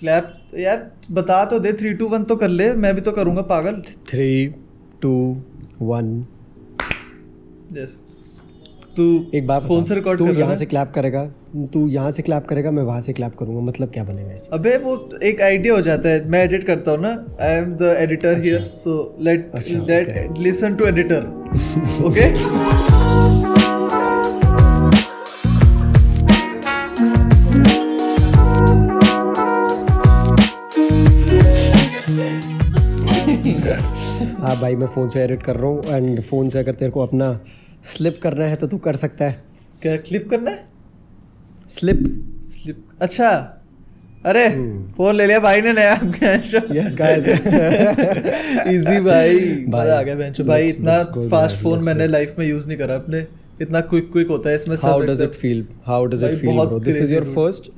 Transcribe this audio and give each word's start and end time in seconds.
Clap 0.00 0.34
यार 0.58 0.90
बता 1.10 1.44
तो 1.44 1.58
दे 1.58 1.72
थ्री 1.72 1.92
टू 1.94 2.08
वन 2.08 2.24
तो 2.24 2.36
कर 2.36 2.48
ले 2.48 2.72
मैं 2.74 2.94
भी 2.94 3.00
तो 3.00 3.12
करूँगा 3.12 3.42
पागल। 3.42 3.82
थ्री 4.10 4.46
टू 5.02 5.14
वन 5.82 6.26
यस 7.72 8.00
तू 8.96 9.04
एक 9.34 9.46
बात 9.46 9.62
फ़ोन 9.62 9.84
से 9.84 9.94
रिकॉर्ड 9.94 10.18
तू 10.18 10.26
कर 10.26 10.38
यहाँ 10.38 10.54
से 10.56 10.66
क्लैप 10.66 10.92
करेगा? 10.94 11.24
तू 11.72 11.86
यहाँ 11.88 12.10
से 12.10 12.22
क्लैप 12.22 12.46
करेगा 12.46 12.70
मैं 12.70 12.82
वहाँ 12.82 13.00
से 13.00 13.12
क्लैप 13.12 13.34
करूँगा 13.36 13.60
मतलब 13.60 13.90
क्या 13.90 14.04
बनेगा 14.04 14.32
इस 14.32 14.48
अबे 14.52 14.76
वो 14.76 14.96
एक 15.22 15.40
आइडिया 15.42 15.74
हो 15.74 15.80
जाता 15.80 16.08
है 16.08 16.28
मैं 16.28 16.44
एडिट 16.44 16.66
करता 16.66 16.90
हूँ 16.90 17.00
ना 17.00 17.12
I 17.42 17.58
am 17.58 17.74
the 17.76 17.94
editor 17.98 18.40
here 18.42 18.64
so 18.76 18.96
let 19.20 19.52
let 19.90 20.38
listen 20.38 20.74
to 20.74 20.86
editor 20.86 21.26
okay 22.04 23.57
भाई 34.60 34.76
मैं 34.76 34.86
फ़ोन 34.86 35.08
से 35.08 35.20
एडिट 35.22 35.42
कर 35.42 35.56
रहा 35.56 35.66
हूँ 35.66 35.84
एंड 35.86 36.20
फ़ोन 36.20 36.48
से 36.48 36.58
अगर 36.58 36.72
तेरे 36.74 36.90
को 36.90 37.00
अपना 37.00 37.38
स्लिप 37.86 38.18
करना 38.22 38.44
है 38.44 38.54
तो 38.56 38.66
तू 38.66 38.78
कर 38.78 38.96
सकता 38.96 39.24
है। 39.24 39.42
क्या 39.82 39.96
क्लिप 39.98 40.28
करना 40.30 40.50
है? 40.50 40.64
स्लिप 41.68 42.02
स्लिप 42.52 42.84
अच्छा। 43.02 43.30
अरे 44.26 44.46
हम्म। 44.46 44.90
फ़ोन 44.92 45.14
ले 45.14 45.26
लिया 45.26 45.38
भाई 45.40 45.60
ने 45.60 45.72
नया 45.72 45.92
यस 46.74 46.94
गाइस 46.98 47.26
इजी 48.68 49.00
भाई। 49.00 49.64
मज़ा 49.68 49.98
आ 49.98 50.02
गया 50.02 50.14
बेंचो 50.14 50.44
भाई 50.44 50.68
इतना 50.68 51.02
फास्ट 51.04 51.56
फ़ोन 51.56 51.84
मैंने 51.86 52.06
लाइफ 52.06 52.34
में 52.38 52.46
यूज़ 52.46 52.68
नहीं 52.68 52.78
करा 52.78 52.94
अपने। 52.94 53.20
इतना 53.62 53.80
क्विक 53.80 54.10
क्विक 54.12 54.28
होता 54.28 54.50
है 54.50 54.56
इसमें 54.56 54.76
how 54.76 55.00
does 55.00 55.22
it 55.22 55.32
feel 55.34 55.64
how 55.86 56.06
does 56.06 56.24
it 56.24 56.34
feel 56.34 56.56
bro 56.56 56.78
this 56.80 56.96
is 56.96 57.14
your 57.14 57.24
first 57.24 57.70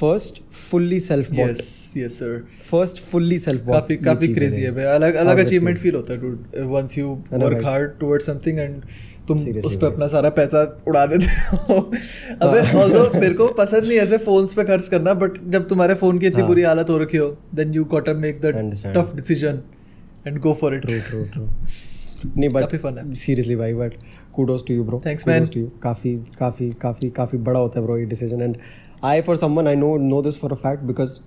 first 0.00 0.42
fully 0.70 1.00
self 1.00 1.30
bought 1.32 1.62
yes 1.96 2.18
sir 2.18 2.44
first 2.70 2.98
fully 3.10 3.38
self 3.38 3.64
bought 3.64 3.74
काफ़ी 3.74 3.96
काफ़ी 3.96 4.34
क्रेजी 4.34 4.62
है। 4.62 4.70
भाई। 4.74 4.84
अलग 4.84 5.14
अलग 5.14 5.38
अचीवमेंट 5.38 5.78
फील 5.78 5.94
होता 5.94 6.12
है 6.12 6.20
dude 6.20 6.62
once 6.72 6.98
you 6.98 7.18
work 7.32 7.64
hard 7.64 7.98
towards 8.00 8.26
something 8.26 8.58
and 8.58 8.82
तुम 9.28 9.38
Seriously 9.38 9.66
उस 9.66 9.76
पे 9.76 9.86
अपना 9.86 10.06
सारा 10.08 10.30
पैसा 10.30 10.62
उड़ा 10.88 11.04
देते 11.06 11.26
हो। 11.26 11.78
अबे 12.42 12.60
ऑल्दो 12.78 13.04
मेरे 13.20 13.34
को 13.34 13.46
पसंद 13.58 13.86
नहीं 13.86 13.98
ऐसे 13.98 14.18
फोन्स 14.24 14.52
पे 14.54 14.64
खर्च 14.64 14.88
करना 14.88 15.14
बट 15.14 15.38
जब 15.50 15.68
तुम्हारे 15.68 15.94
फ़ोन 15.94 16.18
की 16.18 16.26
इतनी 16.26 16.40
हाँ। 16.40 16.48
बुरी 16.48 16.62
हालत 16.62 16.90
हो 16.90 16.98
रखी 16.98 17.16
हो 17.16 17.28
then 17.54 17.74
you 17.74 17.84
got 17.84 18.06
to 18.06 18.14
make 18.14 18.40
the 18.40 18.52
tough 18.96 19.14
decision 19.16 19.60
and 20.26 20.38
go 20.40 20.52
for 20.60 20.74
it 20.74 20.86
true 20.86 20.98
true 21.08 21.22
true 21.32 21.48
नहीं 22.36 22.48
बट 22.50 22.74
है। 22.84 23.14
सीरियसली 23.14 23.56
भाई 23.56 23.74
but 23.74 23.94
kudos 24.36 24.64
to 24.68 24.78
you 24.78 24.86
bro. 24.88 25.02
Thanks, 25.04 25.24
kudos 25.24 25.40
man. 25.40 25.52
to 25.52 25.60
you. 25.60 25.68
काफ़ी 25.82 26.16
काफ़ी 26.38 26.70
काफ़ी 26.82 27.10
काफ़ी 27.20 27.38
बड़ा 27.50 27.60
होता 27.60 27.80
है 27.80 27.86
bro 27.86 27.98
ये 27.98 28.04
decision 28.06 28.42
and 28.42 28.56
I 29.04 29.20
for 29.20 29.36
someone 29.36 29.68
I 29.68 29.76
know 29.76 29.96
no 30.08 30.22
this 30.22 30.38
for 30.40 30.52
a 30.52 30.56
fact 30.66 30.82
because 30.90 31.18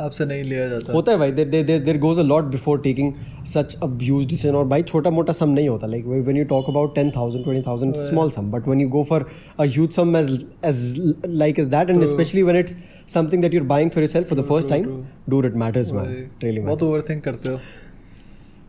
आपसे 0.00 0.24
नहीं 0.26 0.42
लिया 0.44 0.68
जाता। 0.68 0.92
होता 0.92 1.12
है 1.12 1.18
भाई 1.18 1.32
there 1.32 1.48
there 1.62 1.78
there 1.84 1.98
goes 2.00 2.18
a 2.18 2.22
lot 2.22 2.44
before 2.50 2.80
taking 2.80 3.12
such 3.52 3.74
a 3.74 3.86
huge 4.02 4.26
decision 4.28 4.54
और 4.56 4.66
भाई 4.68 4.82
छोटा 4.82 5.10
मोटा 5.10 5.32
सम 5.32 5.48
नहीं 5.50 5.68
होता. 5.68 5.86
Like 5.86 6.04
when 6.06 6.36
you 6.36 6.44
talk 6.52 6.68
about 6.70 6.94
ten 6.94 7.10
thousand 7.16 7.44
twenty 7.44 7.62
thousand 7.66 7.94
small 7.96 8.30
sum 8.30 8.50
but 8.50 8.68
when 8.68 8.80
you 8.80 8.88
go 8.88 9.02
for 9.08 9.26
a 9.58 9.64
huge 9.64 9.90
sum 9.92 10.16
edge 10.16 10.30
edge 10.64 11.14
like 11.26 11.58
edge 11.58 11.66
that 11.74 11.90
and 11.90 12.04
specially 12.06 12.42
when 12.42 12.58
it's 12.58 12.76
something 13.14 13.42
that 13.42 13.54
you 13.54 13.60
are 13.60 13.66
buying 13.66 13.90
for 13.90 14.02
yourself 14.02 14.28
for 14.28 14.38
the 14.38 14.44
first 14.48 14.68
time 14.68 15.02
do 15.30 15.42
it 15.46 15.56
matters 15.64 15.92
man 15.92 16.14
really 16.42 16.60
बहुत 16.60 16.82
overthink 16.82 17.24
करते 17.24 17.48
हो। 17.48 17.58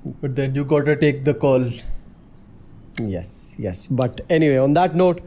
But 0.08 0.30
then 0.36 0.56
you 0.56 0.66
got 0.66 0.86
to 0.86 0.96
take 0.96 1.24
the 1.24 1.36
call 1.42 1.72
Yes, 3.00 3.56
yes. 3.58 3.88
But 3.88 4.22
anyway, 4.30 4.58
on 4.58 4.74
that 4.74 4.96
note, 4.96 5.22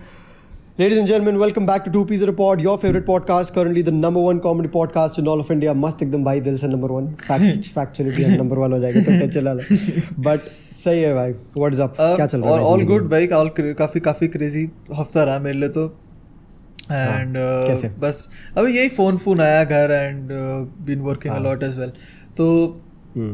ladies 0.78 0.98
and 0.98 1.06
gentlemen, 1.06 1.38
welcome 1.38 1.64
back 1.64 1.84
to 1.84 1.90
Two 1.90 2.04
Piece 2.04 2.22
Report, 2.22 2.60
your 2.60 2.76
favorite 2.78 3.06
podcast, 3.06 3.54
currently 3.54 3.82
the 3.82 3.92
number 3.92 4.20
one 4.20 4.40
comedy 4.40 4.68
podcast 4.68 5.18
in 5.18 5.26
all 5.26 5.40
of 5.40 5.50
India. 5.50 5.74
मस्त 5.74 6.02
एकदम 6.02 6.24
भाई 6.24 6.40
दिल 6.40 6.58
से 6.58 6.68
number 6.68 6.90
one. 6.94 7.06
Fact, 7.28 7.70
factually 7.76 8.16
भी 8.16 8.36
number 8.36 8.58
one 8.64 8.72
हो 8.72 8.78
जाएगा 8.78 9.00
तो 9.02 9.40
ना 9.40 9.52
ले. 9.52 9.62
But 10.28 10.50
सही 10.82 11.02
है 11.02 11.14
भाई. 11.14 11.32
Is 11.70 11.80
up? 11.86 11.96
क्या 11.96 12.26
चल 12.26 12.40
रहा 12.40 12.54
है? 12.54 12.60
ऑल 12.60 12.78
ज़िंदगी 12.78 12.92
गुड? 12.92 13.08
भाई 13.10 13.26
ऑल 13.40 13.48
काफ़ी 13.58 14.00
काफ़ी 14.00 14.28
क्रेजी 14.36 14.68
हफ़्ता 14.98 15.24
रहा 15.24 15.38
मेरे 15.38 15.58
लिए 15.58 15.68
तो 15.78 15.86
एंड 16.90 17.36
हाँ, 17.36 17.66
कैसे? 17.66 17.88
बस 18.00 18.28
अभी 18.58 18.76
यही 18.76 18.88
फ़ोन 18.98 19.16
फ़ोन 19.24 19.40
आया 19.40 19.64
घर 19.64 19.90
एंड 19.92 20.28
बीन 20.86 21.00
वर्किंग 21.00 21.34
हाँ। 21.34 21.40
अलॉट 21.40 21.62
एज 21.62 21.78
वेल 21.78 21.92
तो 22.36 22.48
Hmm. 23.16 23.32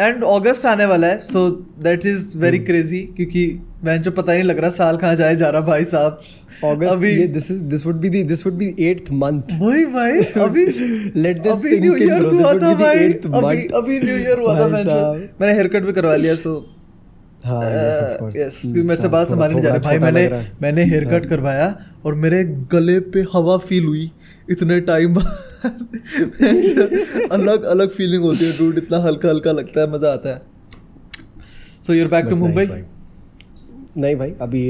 एंड 0.00 0.24
अगस्त 0.24 0.64
आने 0.66 0.84
वाला 0.86 1.06
है 1.06 1.18
so 1.26 1.48
that 1.82 2.04
is 2.06 2.36
very 2.38 2.58
crazy 2.58 2.98
क्योंकि 3.16 3.44
मैं 3.84 4.00
जो 4.02 4.10
पता 4.10 4.32
नहीं 4.32 4.42
लग 4.42 4.58
रहा 4.58 4.70
साल 4.70 4.96
कहाँ 4.96 5.14
जाए 5.16 5.36
जा 5.36 5.48
रहा 5.50 5.60
भाई 5.68 5.84
साहब। 5.92 6.20
August 6.64 6.90
अभी 6.90 7.10
ये 7.10 7.26
this 7.36 7.84
would 7.86 7.98
be 8.04 8.10
the 8.14 8.20
this 8.30 8.42
would 8.46 8.58
be 8.60 8.68
the 8.70 8.84
eighth 8.90 9.10
month. 9.22 9.52
वही 9.62 9.84
भाई 9.96 10.20
अभी 10.44 10.64
Let 11.24 11.42
this 11.46 11.52
अभी 11.56 11.78
न्यू 11.80 11.96
ईयर 11.96 12.22
हुआ 12.22 12.52
था 12.52 12.74
भाई। 12.74 12.96
अभी 12.98 13.66
अभी 13.80 13.98
न्यू 14.04 14.16
ईयर 14.16 14.38
हुआ 14.38 14.58
था 14.60 14.68
भाई 14.68 14.84
मैं 14.84 14.94
मैंने 15.40 15.52
हेयर 15.52 15.68
कट 15.74 15.82
भी 15.84 15.92
करवा 15.92 16.14
लिया 16.16 16.34
सो 16.44 16.54
हाँ, 17.44 17.60
course. 18.18 18.36
यस 18.36 18.60
मेरे 18.66 18.96
से 18.96 19.02
हाँ, 19.02 19.10
बात 19.10 19.30
थोड़ा- 19.30 19.30
संभाल 19.30 19.52
नहीं 19.52 19.62
जा 19.62 19.70
रही। 19.70 19.80
भाई 19.80 19.98
मैंने। 19.98 20.22
मैंने 20.62 20.84
हेयर 20.84 21.04
कट 21.10 21.26
करवाया 21.28 21.66
और 22.06 22.14
मेरे 22.24 22.42
गले 22.72 22.98
पे 23.14 23.24
हवा 23.34 23.56
फील 23.68 23.84
हुई 23.84 24.10
इतने 24.50 24.80
टाइम 24.88 25.16
अलग 27.32 27.62
अलग 27.74 27.90
फीलिंग 27.90 28.22
होती 28.22 28.44
है 28.44 28.52
डूड 28.58 28.78
इतना 28.78 28.98
हल्का 29.02 29.28
हल्का 29.28 29.52
लगता 29.52 29.80
है 29.80 29.90
मज़ा 29.92 30.12
आता 30.12 30.28
है। 30.28 30.42
So 31.86 31.92
you're 31.94 32.08
back 32.08 32.26
to 32.30 32.36
Mumbai 32.36 32.66
भाई. 32.66 32.82
नहीं 33.96 34.16
भाई 34.16 34.32
अभी 34.40 34.60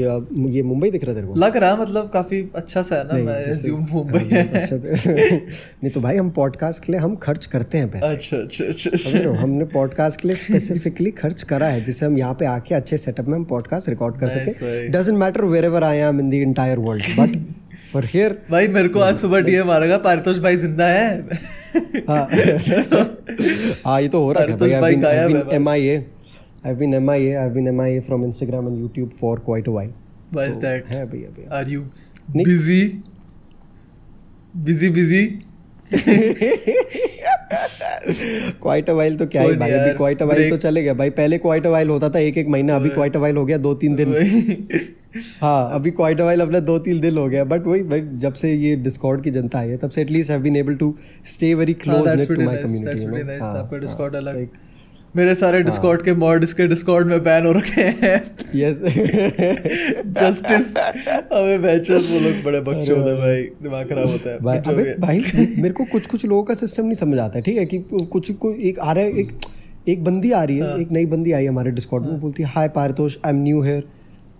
ये 0.55 0.61
मुंबई 0.63 0.89
दिख 0.91 1.03
रहा 1.03 1.11
है 1.11 1.15
तेरे 1.15 1.27
को? 1.27 1.35
लग 1.35 1.57
रहा 1.57 1.75
मतलब 1.75 2.09
काफ़ी 2.09 2.41
अच्छा 2.55 2.81
सा 2.81 2.95
है 2.95 3.03
ना 3.03 3.13
मैं 3.13 3.71
मुंबई 3.93 4.19
हाँ, 4.35 4.43
अच्छा 4.61 4.77
तो- 4.77 4.85
नहीं 5.83 5.89
तो 5.91 6.01
भाई 6.01 6.17
हम 6.17 6.29
पॉडकास्ट 6.29 6.83
के 6.83 6.91
लिए 6.91 7.01
हम 7.01 7.15
खर्च 7.15 7.45
करते 7.45 7.77
हैं 7.77 7.89
पैसे। 7.91 8.07
अच्छा 8.07 8.37
अच्छा 8.37 8.65
अच्छा 8.65 9.29
हो? 9.29 9.33
हमने 9.33 9.65
पॉडकास्ट 9.65 10.21
के 10.21 10.27
लिए 10.27 10.37
स्पेसिफिकली 10.37 11.11
खर्च 11.11 11.43
करा 11.43 11.67
है 11.67 11.83
जिससे 11.83 12.05
हम 12.05 12.17
यहाँ 12.17 12.33
पे 12.33 12.45
आके 12.45 12.75
अच्छे 12.75 12.97
सेटअप 12.97 13.27
में 13.27 13.35
हम 13.35 13.43
पॉडकास्ट 13.45 13.89
रिकॉर्ड 13.89 14.19
कर 14.19 14.27
सके। 14.27 14.87
Doesn't 14.89 15.17
matter 15.17 15.45
wherever 15.65 15.83
I 15.83 15.97
am 15.97 16.19
in 16.19 16.29
the 16.29 16.33
entire 16.33 16.79
world 16.79 17.19
but 17.19 17.37
for 17.93 18.05
here 18.05 18.37
भाई 18.51 18.67
मेरे 18.67 18.89
को 18.89 18.99
आज 18.99 19.15
सुबह 19.15 19.39
डीएम 19.39 19.71
आ 19.71 19.77
रहा 19.77 19.97
पारितोष 19.97 20.37
भाई 20.37 20.57
ज़िंदा 20.57 20.87
है। 20.87 21.27
हाँ। 22.09 22.27
हाँ 23.85 24.01
ये 24.01 24.07
तो 24.09 24.23
हो 24.23 24.31
रहा 24.33 24.43
है 24.43 24.57
भाई 24.57 24.69
है 24.69 24.81
भाई। 24.81 25.55
M 25.55 25.69
I 25.69 25.87
A 25.87 26.03
I've 26.65 26.79
been 26.79 26.93
MIA. 26.99 27.33
I've 27.39 27.53
been 27.53 27.67
MIA 27.77 28.01
from 28.01 28.23
Instagram 28.23 28.67
and 28.67 28.77
YouTube 28.83 29.13
for 29.13 29.33
quite 29.39 29.67
a 29.67 29.71
while. 29.71 29.91
Why 30.31 30.45
so 30.45 30.51
is 30.51 30.57
that? 30.63 30.87
है 30.89 31.05
भैया 31.09 31.29
भैया 31.35 31.49
Are 31.57 31.67
you 31.71 31.81
Nick? 32.35 32.47
busy? 32.47 32.79
Busy 34.69 34.89
busy? 34.99 35.23
Quite 38.61 38.89
a 38.89 38.93
while 38.93 39.15
तो 39.17 39.25
क्या 39.27 39.41
ही 39.41 39.53
भाई 39.57 39.71
अभी 39.71 39.91
क्वाइट 39.97 40.21
अ 40.21 40.25
वाइल 40.25 40.49
तो. 40.49 40.57
चले 40.57 40.81
गया 40.83 40.93
भाई 41.01 41.09
पहले 41.19 41.37
क्वाइट 41.37 41.65
अ 41.65 41.69
वाइल 41.69 41.89
होता 41.89 42.09
था 42.09 42.19
एक 42.19 42.37
एक 42.37 42.47
महीना 42.55 42.75
अभी 42.75 42.89
क्वाइट 42.89 43.15
अ 43.15 43.19
वाइल 43.19 43.37
हो 43.37 43.45
गया 43.45 43.57
दो 43.65 43.73
तीन 43.83 43.95
दिन 43.95 44.13
हाँ 45.41 45.69
अभी 45.73 45.91
क्वाइट 45.91 46.21
अ 46.21 46.23
वाइल 46.23 46.41
अपना 46.41 46.59
दो 46.69 46.77
तीन 46.87 46.99
दिन 47.01 47.17
हो 47.17 47.27
गया 47.29 47.43
बट 47.53 47.67
वही 47.67 47.81
भाई 47.91 48.01
जब 48.23 48.33
से 48.41 48.53
ये 48.53 48.75
डिस्कॉर्ड 48.87 49.23
की 49.23 49.31
जनता 49.37 49.59
आई 49.59 49.69
है 49.69 49.77
तब 49.83 49.89
से 49.89 50.01
at least 50.01 50.31
have 50.31 50.41
been 50.41 50.55
able 50.55 50.75
to 50.75 50.93
stay 51.33 51.53
very 51.53 51.73
हाँ, 51.73 51.81
क्लोज 51.83 52.27
टू 52.27 52.41
माय 52.45 52.57
कम्युनिटी. 52.63 53.39
आपका 53.39 53.77
डिस्कॉर्ड 53.77 54.15
अलग 54.15 54.35
like- 54.35 54.57
मेरे 55.15 55.33
सारे 55.35 55.61
डिस्कॉर्ड 55.63 56.01
के 56.03 56.13
मॉड 56.13 56.43
इसके 56.43 56.67
डिस्कॉर्ड 56.67 57.07
में 57.07 57.23
बैन 57.23 57.45
हो 57.45 57.51
रखे 57.51 57.81
हैं। 57.81 58.15
यस 58.55 58.79
जस्टिस 60.17 60.75
अबे 60.77 61.57
बैचर्स 61.57 62.11
वो 62.11 62.19
लोग 62.19 62.43
बड़े 62.43 62.57
होते 62.57 62.91
हैं 62.91 63.17
भाई। 63.17 63.41
दिमाग 63.63 63.89
खराब 63.89 64.07
होता 64.07 64.29
है। 64.29 64.39
भाई 64.39 64.57
अबे 64.67 64.95
भाई 64.99 65.19
मेरे 65.57 65.73
को 65.73 65.85
कुछ 65.91 66.07
कुछ 66.07 66.25
लोगों 66.25 66.43
का 66.43 66.53
सिस्टम 66.53 66.83
नहीं 66.83 66.95
समझ 66.95 67.19
आता 67.19 67.37
है 67.37 67.41
ठीक 67.41 67.57
है? 67.57 67.65
कि 67.65 67.83
कुछ 68.11 68.31
को 68.31 68.53
एक 68.69 68.79
आ 68.79 68.91
रहा 68.91 69.03
है 69.03 69.19
एक 69.19 69.31
एक 69.87 70.03
बंदी 70.03 70.31
आ 70.31 70.43
रही 70.43 70.59
हाँ। 70.59 70.69
है। 70.69 70.81
एक 70.81 70.91
नई 70.91 71.05
बंदी 71.05 71.31
आई 71.31 71.43
है 71.43 71.49
हमारे 71.49 71.71
डिस्कॉर्ड 71.71 72.05
में 72.05 72.19
बोलती 72.19 72.43
है 72.43 72.49
hi 72.49 72.69
Paritosh 72.69 73.17
I 73.25 73.31
am 73.31 73.41
new 73.43 73.61
here 73.61 73.83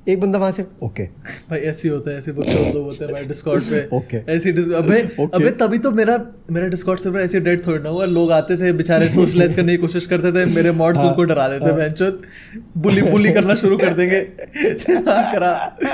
एक 0.07 0.19
बंदा 0.21 0.39
वहाँ 0.39 0.51
से 0.51 0.65
ओके. 0.83 1.03
भाई 1.49 1.59
ऐसे 1.59 1.89
होता 1.89 2.11
है 2.11 2.17
ऐसे 2.19 2.31
बच्चे 2.31 2.73
लोग 2.73 2.83
होते 2.83 3.03
हैं 3.05 3.13
भाई 3.13 3.25
डिस्कॉर्ड 3.25 3.63
पे। 3.63 3.79
Okay. 3.97 4.19
ऐसी 4.29 4.49
अबे 4.75 4.99
अबे 5.33 5.49
तभी 5.61 5.77
तो 5.77 5.91
मेरा 5.91 6.17
मेरा 6.51 6.67
डिस्कॉर्ड 6.67 6.99
सर्वर 6.99 7.21
ऐसे 7.21 7.39
डेड 7.39 7.65
थोड़ी 7.67 7.83
ना 7.83 7.89
हुआ। 7.89 8.05
लोग 8.05 8.31
आते 8.31 8.57
थे 8.57 8.71
बेचारे 8.73 9.09
सोशलाइज 9.09 9.55
करने 9.55 9.71
की 9.71 9.77
कोशिश 9.77 10.05
करते 10.05 10.31
थे 10.31 10.45
मेरे 10.45 10.71
मॉड्स 10.71 10.99
हाँ, 10.99 11.07
उनको 11.07 11.23
डरा 11.23 11.47
देते 11.49 11.71
बेंचोत 11.73 12.21
बुली 12.77 13.01
बुली 13.01 13.31
करना 13.33 13.55
शुरू 13.55 13.77
कर 13.77 13.93
देंगे। 13.93 14.21
खराब 14.99 15.85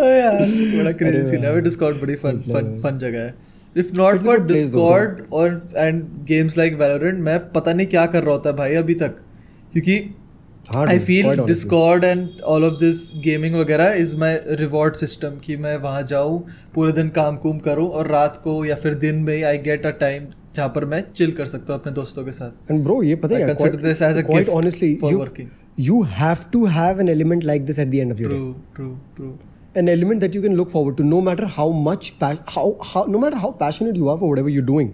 ओए 0.00 0.18
यार। 0.18 0.40
बड़ा 0.78 0.92
क्रेजी 0.92 1.30
सीन 1.30 1.44
है। 1.44 1.60
डिस्कॉर्ड 1.60 2.00
बड़ी 2.00 2.14
फन 2.14 2.40
फन 2.48 2.78
फन 2.82 2.98
जगह 2.98 3.18
है। 3.18 3.34
इफ़ 3.76 3.92
नॉट 3.96 4.20
फॉर 4.20 4.38
डिस्कॉर्ड 4.46 5.22
और 5.32 5.68
एंड 5.76 6.02
गेम्स 6.28 6.56
लाइक 6.58 6.74
वैलोरेंट 6.74 7.20
मैं 7.24 7.38
पता 7.52 7.72
नहीं 7.72 7.86
क्या 7.86 8.06
कर 8.06 8.22
रहा 8.22 8.32
होता 8.32 8.52
भाई 8.52 8.74
अभी 8.74 8.94
तक। 8.94 9.20
क्योंकि 9.72 9.98
हाँ 10.74 10.86
feel 10.86 11.24
quite 11.24 11.28
honestly. 11.28 11.46
Discord 11.46 12.04
and 12.04 12.40
all 12.54 12.64
of 12.64 12.74
this 12.80 13.10
gaming 13.24 13.54
वगैरह 13.56 13.92
इज़ 14.00 14.16
माई 14.20 14.36
रिवॉर्ड 14.60 14.94
सिस्टम 14.96 15.38
कि 15.44 15.56
मैं 15.66 15.76
वहाँ 15.84 16.02
जाऊँ 16.10 16.38
पूरे 16.74 16.92
दिन 16.92 17.08
काम 17.18 17.36
कुम 17.44 17.58
करूँ 17.68 17.88
और 17.90 18.10
रात 18.12 18.40
को 18.44 18.64
या 18.64 18.74
फिर 18.82 18.94
दिन 19.04 19.22
में 19.28 19.42
आई 19.42 19.58
गेट 19.68 19.86
अ 19.86 19.90
टाइम 20.00 20.26
जहाँ 20.56 20.68
पर 20.74 20.84
मैं 20.92 21.02
चिल 21.16 21.32
कर 21.38 21.46
सकता 21.46 21.72
हूँ 21.72 21.80
अपने 21.80 21.92
दोस्तों 21.92 22.24
के 22.24 22.32
साथ 22.32 22.72
And 22.72 22.84
bro, 22.86 23.02
ये 23.04 23.14
पता 23.24 23.34
I 23.36 23.40
है 23.40 23.48
consider 23.54 23.82
this 23.86 24.02
as 24.10 24.20
a 24.22 24.26
quite 24.30 24.44
gift 24.46 24.56
honestly, 24.56 24.90
for 25.02 25.12
you 25.12 25.18
working. 25.24 25.50
you 25.88 26.02
have 26.20 26.40
to 26.52 26.64
have 26.78 27.02
an 27.04 27.08
element 27.14 27.44
like 27.52 27.66
this 27.66 27.78
at 27.84 27.90
the 27.94 28.00
end 28.04 28.16
of 28.16 28.22
your 28.24 28.30
day. 28.32 28.38
True 28.38 28.54
true 28.76 28.88
true 29.16 29.32
An 29.78 29.88
element 29.92 30.22
that 30.24 30.34
you 30.36 30.40
can 30.42 30.56
look 30.58 30.70
forward 30.70 30.96
to, 30.98 31.04
no 31.08 31.18
matter 31.24 31.48
how 31.56 31.66
much 31.88 32.06
pa- 32.22 32.36
how 32.54 32.62
how 32.92 33.02
no 33.16 33.18
matter 33.24 33.40
how 33.42 33.50
passionate 33.60 33.98
you 34.02 34.08
are 34.12 34.16
for 34.22 34.30
whatever 34.32 34.54
you're 34.56 34.70
doing. 34.70 34.88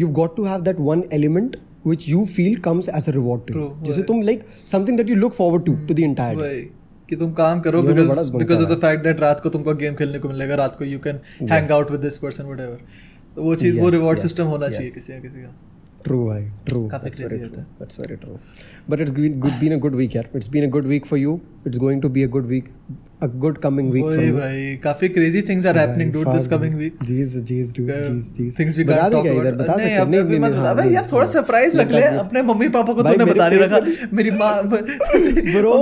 you've 0.00 0.12
got 0.16 0.34
to 0.36 0.44
have 0.48 0.62
that 0.66 0.78
one 0.88 1.00
element 1.16 1.56
which 1.84 2.06
you 2.08 2.22
feel 2.32 2.56
comes 2.64 2.88
as 2.98 3.06
a 3.08 3.12
reward 3.12 3.42
to 3.46 3.52
you 3.52 3.58
True, 3.58 3.84
जिसे। 3.84 4.02
तुम 4.02 4.22
like 4.24 4.40
something 4.72 4.98
that 5.00 5.12
you 5.12 5.16
look 5.20 5.36
forward 5.40 5.64
to 5.68 5.76
to 5.90 5.94
the 6.00 6.06
entire 6.08 6.36
day 6.42 6.60
कि 7.08 7.16
तुम 7.16 7.32
काम 7.34 7.60
करो 7.60 7.82
because 7.82 8.30
because 8.32 8.58
of 8.62 8.68
है। 8.70 8.74
The 8.76 8.80
fact 8.80 9.04
that 9.04 9.20
रात 9.20 9.40
को 9.40 9.48
तुमको 9.48 9.74
गेम 9.74 9.94
खेलने 9.94 10.18
को 10.18 10.28
मिलेगा 10.28 10.54
रात 10.54 10.76
को 10.76 10.84
you 10.84 10.98
can 11.06 11.18
hang 11.42 11.66
Yes. 11.66 11.72
Out 11.72 11.90
with 11.90 12.00
this 12.00 12.18
person 12.18 12.44
whatever 12.44 12.78
तो 13.36 13.42
वो 13.42 13.54
चीज़ 13.54 13.80
वो 13.80 13.86
Yes, 13.86 13.92
रिवॉर्ड 13.92 14.18
yes, 14.18 14.26
सिस्टम 14.26 14.44
होना 14.44 14.66
yes. 14.66 14.74
चाहिए 14.74 14.90
किसी 14.90 15.12
ना 15.12 15.18
किसी 15.18 15.42
का 15.42 15.52
True, 16.04 16.26
भाई. 16.26 16.44
True. 16.68 16.90
काफ़ी 16.90 17.10
very 17.10 17.38
true. 17.40 17.56
है। 17.58 17.66
That's 17.80 17.98
very 18.02 18.16
true. 18.20 18.36
But 18.90 19.00
it's 19.02 19.14
been 19.20 19.38
good, 19.42 19.60
been 19.60 19.72
a 19.74 19.80
good 19.86 20.00
week, 20.02 20.14
यार. 20.16 20.26
It's 20.40 20.48
been 20.56 20.64
a 20.70 20.72
good 20.78 20.90
week 20.94 21.06
for 21.12 21.22
you. 21.26 21.38
It's 21.68 21.78
going 21.86 22.02
to 22.02 22.08
be 22.08 22.22
a 22.26 22.28
good 22.34 22.46
week, 22.50 22.68
a 23.24 23.28
good 23.42 23.58
coming 23.64 23.88
week 23.94 24.04
for 24.04 24.20
you. 24.20 24.32
भाई 24.34 24.76
काफ़ी 24.84 25.08
crazy 25.16 25.42
things 25.48 25.66
are 25.66 25.78
happening 25.78 26.12
dude 26.12 26.28
this 26.28 26.46
coming 26.52 26.74
week 26.76 26.94
Jeez, 27.08 27.34
jeez, 27.50 27.72
dude. 27.78 27.90
Jeez, 27.90 28.28
jeez. 28.38 28.56
Can't 28.58 29.02
they 29.02 29.10
talk 29.10 29.22
क्या 29.24 29.32
इधर 29.32 29.52
about 29.52 29.60
बता 29.60 29.74
नहीं 29.74 29.88
सकते 29.88 30.00
अभी 30.00 30.16
अभी 30.18 30.38
मत 30.44 30.52
बता 30.52 30.72
भाई 30.80 30.94
यार 30.94 31.06
थोड़ा 31.12 31.26
सरप्राइज़ 31.34 31.76
रख 31.80 31.92
ले 31.92 32.02
अपने 32.24 32.42
मम्मी 32.50 32.68
पापा 32.78 32.92
को 32.92 33.02
तूने 33.02 33.24
बता 33.32 33.48
नहीं 33.48 33.60
रखा 33.60 34.08
मेरी 34.20 34.30
माँ 34.40 34.50
Bro, 35.52 35.76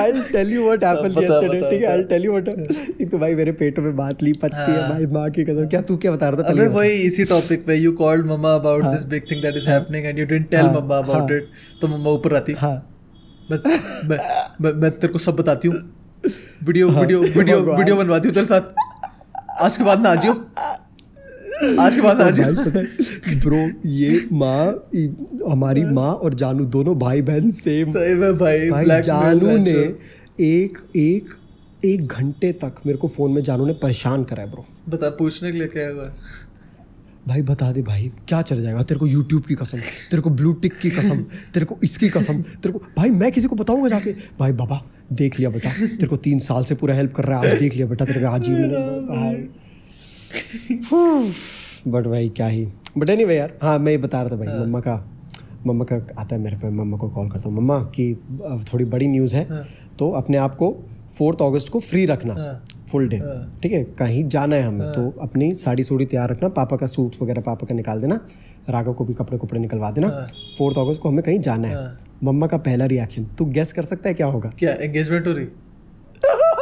I'll 0.00 0.22
tell 0.32 0.54
you 0.56 0.64
what 0.68 0.88
happened 0.88 1.22
yesterday. 1.22 1.62
ठीक 1.70 1.82
है। 1.82 1.94
I'll 1.94 2.06
tell 2.14 2.28
you 2.28 2.34
what. 2.36 2.48
एक 3.02 3.10
तो 3.10 3.18
भाई 3.18 3.34
मेरे 3.34 3.52
पेट 3.62 3.78
में 3.86 3.94
बात 3.96 4.22
ली 4.22 4.32
पत्ती 4.42 4.70
है 4.72 4.80
हाँ। 4.80 4.88
भाई 4.90 5.06
माँ 5.18 5.28
की 5.38 5.44
कसम 5.44 5.66
क्या 5.76 5.80
तू 5.92 5.96
क्या 6.04 6.12
बता 6.12 6.28
रहा 6.28 6.42
था 6.42 6.48
पहले 6.48 6.66
वही 6.80 7.00
इसी 7.06 7.24
टॉपिक 7.36 7.66
पे 7.66 7.74
you 7.74 7.92
called 8.04 8.26
mama 8.26 8.54
about. 8.54 8.84
This 8.84 9.04
big 9.14 9.30
thing 9.30 9.42
that 9.42 9.56
is 9.56 9.68
happening 9.70 10.06
and 10.06 10.18
you 10.18 10.24
didn't 10.24 10.50
tell 10.50 10.66
mama 10.78 10.98
about. 10.98 11.32
It 11.32 11.50
तो 11.80 11.88
मम्मा 11.88 12.10
ऊपर 12.10 12.34
आती। 12.36 12.52
हाँ। 12.58 12.76
मैं 13.50 13.58
मैं 14.08 14.18
मैं, 14.60 14.72
मैं 14.72 14.90
तेरे 14.90 15.12
को 15.12 15.18
सब 15.18 15.36
बताती 15.36 15.68
हूँ। 15.68 15.76
वीडियो 16.64 16.88
हाँ, 16.88 17.00
वीडियो 17.00 17.20
वीडियो 17.20 17.60
वीडियो 17.62 17.96
बनवाती 17.96 18.28
हूँ 18.28 18.34
तेरे 18.34 18.46
साथ। 18.46 19.62
आज 19.62 19.76
के 19.76 19.84
बाद 19.84 20.00
ना 20.00 20.10
आ 20.10 20.14
जियो। 20.14 20.32
आज 21.80 21.94
के 21.94 22.00
बाद 22.00 22.20
आ 22.22 22.26
है 22.30 23.38
ब्रो 23.40 23.58
ये 23.88 24.28
माँ 24.32 24.64
हमारी 25.50 25.84
माँ 25.84 26.12
और 26.14 26.34
जानू 26.34 26.64
दोनों 26.76 26.98
भाई 26.98 27.22
बहन 27.22 27.50
सेम 27.50 27.90
सही 27.92 28.14
में 28.14 28.36
भाई 28.38 28.70
भाई 28.70 29.00
जानू 29.02 29.56
ने 29.58 29.78
एक 30.40 30.78
एक 30.96 31.34
एक 31.84 32.06
घंटे 32.06 32.52
तक 32.62 32.74
मेरे 32.86 32.98
को 32.98 33.08
फ़ोन 33.08 33.32
में 33.32 33.42
जानू 33.44 33.66
ने 33.66 33.72
परेशान 33.82 34.24
करा 34.24 34.42
है 34.42 34.50
ब्रो। 34.50 34.64
बता 34.88 35.10
पूछने 35.18 35.52
के 35.52 35.58
लिए 35.58 35.68
क्या 35.68 35.88
हुआ? 35.88 36.10
भाई 37.28 37.42
बता 37.42 37.70
दे 37.72 37.82
भाई 37.82 38.10
क्या 38.28 38.40
चल 38.42 38.62
जाएगा? 38.62 38.82
तेरे 38.82 39.00
को 39.00 39.06
यूट्यूब 39.06 39.42
की 39.44 39.54
कसम 39.54 39.78
तेरे 40.10 40.22
को 40.22 40.30
ब्लू 40.32 40.52
टिक 40.54 40.78
की 40.78 40.90
कसम 40.90 41.22
तेरे 41.54 41.66
को 41.66 41.76
इसकी 41.84 42.08
कसम 42.08 42.40
तेरे 42.42 42.72
को 42.72 42.78
भाई 42.96 43.10
मैं 43.12 43.30
किसी 43.32 43.48
को 43.48 43.56
बताऊँगा 43.56 43.88
जाके? 43.88 44.12
भाई 44.38 44.52
बाबा 44.52 44.82
देख 45.12 45.38
लिया 45.38 45.50
बेटा 45.50 45.70
तेरे 45.70 46.06
को 46.06 46.16
तीन 46.18 46.38
साल 46.38 46.64
से 46.64 46.74
पूरा 46.74 46.94
हेल्प 46.94 47.12
कर 47.14 47.24
रहा 47.24 47.40
है 47.40 47.50
आज 47.50 47.58
देख 47.58 47.74
लिया 47.74 47.86
बेटा 47.86 48.04
तेरे 48.04 48.20
को 48.20 48.26
आज 48.28 48.48
ही 48.48 48.54
बट 51.86 52.06
भाई 52.06 52.28
क्या 52.36 52.46
ही। 52.46 52.66
बट 52.98 53.10
एनी 53.10 53.24
भाई 53.24 53.36
यार 53.36 53.58
हाँ 53.62 53.78
मैं 53.78 53.92
ये 53.92 53.98
बता 53.98 54.22
रहा 54.22 54.30
था 54.30 54.36
भाई 54.36 54.58
मम्मा 54.58 54.80
का 54.80 54.96
मम्मा 55.66 55.84
का 55.84 55.96
आता 56.20 56.34
है 56.34 56.40
मेरे 56.40 56.56
पे 56.56 56.70
मम्मा 56.70 56.96
को 56.96 57.08
कॉल 57.10 57.28
करता 57.30 57.48
हूँ। 57.48 57.56
मम्मा 57.56 57.78
की 57.94 58.12
अब 58.46 58.64
थोड़ी 58.72 58.84
बड़ी 58.86 59.06
न्यूज़ 59.08 59.34
है 59.36 59.46
हाँ। 59.48 59.64
तो 59.98 60.10
अपने 60.12 60.36
आप 60.36 60.54
को 60.54 60.70
फोर्थ 61.18 61.42
अगस्त 61.42 61.68
को 61.68 61.80
फ्री 61.80 62.04
रखना। 62.06 62.34
हाँ। 62.34 62.64
फुल 62.92 63.08
डे 63.08 63.16
हाँ। 63.16 63.60
ठीक 63.62 63.72
है? 63.72 63.84
कहीं 63.84 64.28
जाना 64.28 64.56
है 64.56 64.62
हमें 64.62 64.92
तो 64.92 65.18
अपनी 65.20 65.54
साड़ी 65.54 65.84
सूड़ी 65.84 66.06
तैयार 66.06 66.30
रखना 66.30 66.48
पापा 66.48 66.76
का 66.76 66.86
सूट 66.86 67.16
वगैरह 67.22 67.40
पापा 67.40 67.66
का 67.66 67.74
निकाल 67.74 68.00
देना 68.00 68.20
राघव 68.70 68.92
को 68.92 69.04
भी 69.04 69.14
कपड़े 69.14 69.38
कपड़े 69.38 69.60
निकलवा 69.60 69.90
देना। 69.90 70.08
हाँ। 70.08 70.26
फोर्थ 70.58 70.78
अगस्त 70.78 71.00
को 71.00 71.08
हमें 71.08 71.22
कहीं 71.24 71.40
जाना 71.40 71.68
है। 71.68 71.74
हाँ। 71.74 71.96
मम्मा 72.24 72.46
का 72.46 72.56
पहला 72.56 72.84
रिएक्शन 72.84 73.24
तू 73.38 73.44
गेस 73.44 73.72
कर 73.72 73.82
सकता 73.82 74.08
है 74.08 74.14
क्या 74.14 74.26
होगा? 74.26 74.52
क्या 74.58 74.72
एंगेजमेंट 74.72 75.26
हो 75.26 75.32
रही? 75.32 75.46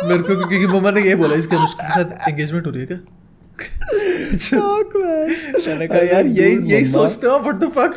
मेरे 0.09 0.23
को 0.23 0.37
क्योंकि 0.37 0.67
मम्मा 0.67 0.91
ने 0.91 1.03
ये 1.03 1.15
बोला 1.15 1.35
इसके 1.35 1.57
साथ 1.57 2.29
एंगेजमेंट 2.29 2.67
हो 2.67 2.71
रही 2.71 2.81
है 2.81 2.87
क्या? 2.87 2.99
मैंने 5.69 5.87
कहा 5.89 5.99
यार 5.99 6.27
यही 6.27 6.73
यही 6.73 6.85
सोचते 6.85 7.27
हो 7.27 7.39
what 7.39 7.55
the 7.55 7.69
fuck 7.69 7.95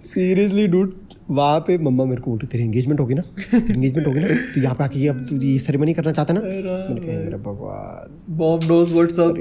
seriously 0.00 0.66
dude 0.66 0.92
वहाँ 1.30 1.60
पे 1.60 1.76
मम्मा 1.78 2.04
मेरे 2.04 2.22
को 2.22 2.30
बोल 2.30 2.38
रही 2.38 2.48
तेरी 2.52 2.64
एंगेजमेंट 2.64 3.00
होगी 3.00 3.14
ना? 3.14 3.22
तेरी 3.52 3.72
एंगेजमेंट 3.72 4.06
होगी 4.06 4.20
ना? 4.20 4.26
तो 4.54 4.60
यहाँ 4.60 4.74
पे 4.74 4.84
आके 4.84 5.06
अब 5.08 5.24
तू 5.30 5.36
ये 5.36 5.58
सेरेमनी 5.58 5.94
करना 5.94 6.12
चाहता 6.12 6.34
ना? 6.34 6.40
मैंने 6.40 7.00
कहा 7.00 7.18
मेरा 7.24 7.38
भगवान। 7.38 8.20
मॉम 8.38 8.60
नोज़ 8.68 8.92
व्हाट्स 8.94 9.18
अप 9.20 9.34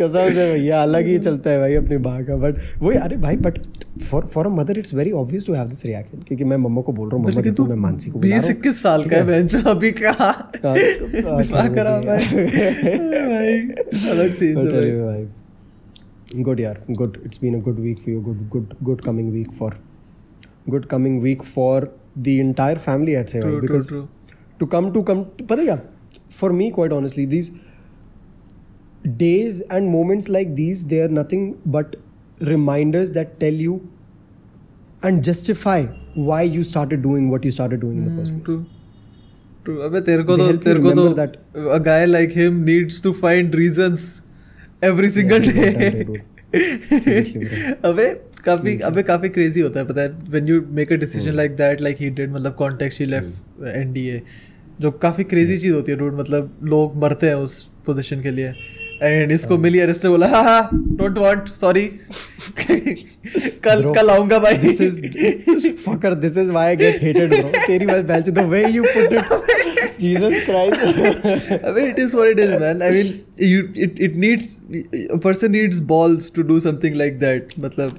कसम 0.00 0.28
से 0.34 0.52
भैया 0.52 0.82
अलग 0.82 1.06
ही 1.06 1.18
चलता 1.18 1.50
है 1.50 1.58
भाई 1.58 1.74
अपनी 1.74 1.96
माँ 1.96 2.24
का 2.24 2.36
बट 2.36 2.56
वही 2.82 2.98
अरे 2.98 3.16
भाई 3.16 3.36
but 3.36 3.58
for 4.02 4.26
for 4.34 4.46
a 4.46 4.50
mother 4.50 4.78
it's 4.78 4.94
very 4.94 5.10
obvious 5.20 5.46
to 5.46 5.52
have 5.52 5.68
this 5.68 5.84
reaction 5.86 6.18
क्योंकि 6.28 6.44
मैं 6.44 6.56
मम्मा 6.56 6.82
को 6.82 6.92
बोल 6.92 7.08
रहा 7.08 7.16
हूँ 7.16 7.24
मम्मा 7.26 7.42
देखो 7.42 7.66
मैं 7.66 7.76
मानसी 7.76 8.10
को 8.10 8.18
बीस 8.18 8.50
इक्कीस 8.50 8.82
साल 8.82 9.04
का 9.04 9.16
है 9.16 9.22
बहन? 9.26 9.46
जो 9.46 9.62
अभी 9.70 9.90
कहा 9.92 10.30
भाई 13.32 13.58
अलग 14.10 14.32
सीन 14.34 14.58
है 14.58 14.64
भाई। 15.02 15.26
anyway, 16.34 16.60
यार 16.60 16.84
good 16.98 17.18
it's 17.24 17.38
been 17.44 17.54
a 17.54 17.62
good 17.68 17.78
week 17.86 17.98
for 18.04 18.10
you 18.10 18.20
good 18.28 18.40
good 18.56 18.76
good 18.90 19.00
coming 19.08 19.28
week 19.38 19.50
for 19.62 19.70
good 20.75 20.87
coming 20.93 21.19
week 21.27 21.43
for 21.55 21.75
the 22.27 22.39
entire 22.45 22.79
family 22.87 23.17
I'd 23.21 23.29
say 23.33 23.41
True, 23.41 23.51
भाई 23.51 23.59
true, 23.59 23.67
because 23.67 23.87
true. 23.91 24.07
to 24.61 24.67
come 24.75 24.89
to 24.97 25.03
come 25.11 25.23
पता 25.51 25.61
है 25.61 25.65
क्या 25.65 25.79
for 26.39 26.49
me 26.61 26.69
quite 26.79 26.93
honestly 26.97 27.25
these 27.35 27.51
days 29.23 29.61
and 29.77 29.89
moments 29.95 30.27
like 30.35 30.53
these 30.55 30.85
they 30.91 30.99
are 31.05 31.13
nothing 31.19 31.47
but 31.77 31.95
reminders 32.51 33.11
that 33.17 33.39
tell 33.39 33.53
you 33.67 33.79
and 35.09 35.23
justify 35.29 35.79
why 36.29 36.41
you 36.57 36.63
started 36.71 37.01
doing 37.07 37.29
what 37.33 37.45
you 37.49 37.51
started 37.57 37.81
doing 37.85 37.97
in 37.97 38.05
the 38.09 38.15
first 38.21 38.33
place 38.37 38.45
True. 38.45 38.65
True. 39.65 39.79
अबे 39.87 40.01
तेरे 40.09 40.23
को 40.29 40.35
They 40.37 40.43
तो 40.43 40.49
help 40.51 40.59
you 40.59 40.65
तेरे 40.65 40.79
को 40.83 40.91
तो 40.91 41.05
remember 41.05 41.15
that. 41.21 41.33
a 41.77 41.79
guy 41.87 42.05
like 42.11 42.31
him 42.41 42.63
needs 42.69 42.99
to 43.07 43.13
find 43.23 43.57
reasons 43.61 44.05
every 44.89 45.09
single 45.17 45.43
Yeah, 45.49 45.57
day 45.57 46.05
one 46.05 46.21
time, 46.21 47.01
Seriously, 47.03 47.41
bro. 47.49 47.73
अबे 47.89 48.07
काफ़ी 48.46 48.76
अबे 48.84 49.02
काफ़ी 49.02 49.28
क्रेजी 49.28 49.60
होता 49.60 49.80
है 49.80 49.86
पता 49.86 50.02
है 50.02 50.08
when 50.30 50.48
you 50.48 50.60
make 50.72 50.92
a 50.92 50.96
decision 50.96 51.34
like 51.34 51.56
that 51.56 51.80
like 51.80 51.96
he 52.00 52.10
did 52.10 52.32
मतलब 52.32 52.54
कॉन्टेक्स्ट 52.58 53.00
ही 53.00 53.06
लेफ़्ट 53.06 53.66
एनडीए 53.76 54.22
जो 54.80 54.90
काफ़ी 55.02 55.24
क्रेजी 55.24 55.58
चीज़ 55.58 55.74
होती 55.74 55.92
है 55.92 55.98
डूड 55.98 56.18
मतलब 56.20 56.56
लोग 56.64 56.96
मरते 57.02 57.26
हैं 57.26 57.34
उस 57.44 57.62
पोजीशन 57.86 58.22
के 58.22 58.30
लिए 58.30 58.52
एंड 59.02 59.32
इसको 59.32 59.56
मिली 59.58 59.80
अरेस्ट 59.80 60.06
बोला 60.06 60.26
ha 60.26 60.40
ha 60.42 60.68
don't 60.74 61.18
want 61.18 61.48
sorry 61.60 61.84
कल 63.64 63.82
कल 63.96 64.10
आऊँगा 64.10 64.38
भाई। 64.38 64.54
This 64.58 64.80
is 64.80 65.00
fucker 65.84 66.14
this 66.14 66.36
is 66.38 66.52
why 66.52 66.66
I 66.66 66.76
get 66.76 67.02
hated 67.02 67.34
bro 67.34 67.48
तेरी 67.66 67.86
बात 67.86 68.04
batch 68.04 68.28
the 68.28 68.44
way 68.50 68.64
you 68.68 68.82
put 68.84 69.12
it 69.12 69.98
Jesus 70.00 70.44
Christ 70.46 70.80
I 71.64 71.72
mean 71.72 71.86
it 71.86 71.98
is 71.98 72.16
what 72.16 72.30
it 72.30 72.40
is 72.40 72.56
man 72.60 72.82
I 72.82 72.90
mean 72.92 73.12
you 73.48 73.62
it 73.84 74.00
it 74.00 74.16
needs 74.24 74.58
a 75.12 75.16
person 75.24 75.52
needs 75.52 75.78
balls 75.92 76.30
to 76.36 76.42
do 76.42 76.58
something 76.60 76.96
like 76.96 77.18
that 77.20 77.52
मतलब 77.60 77.98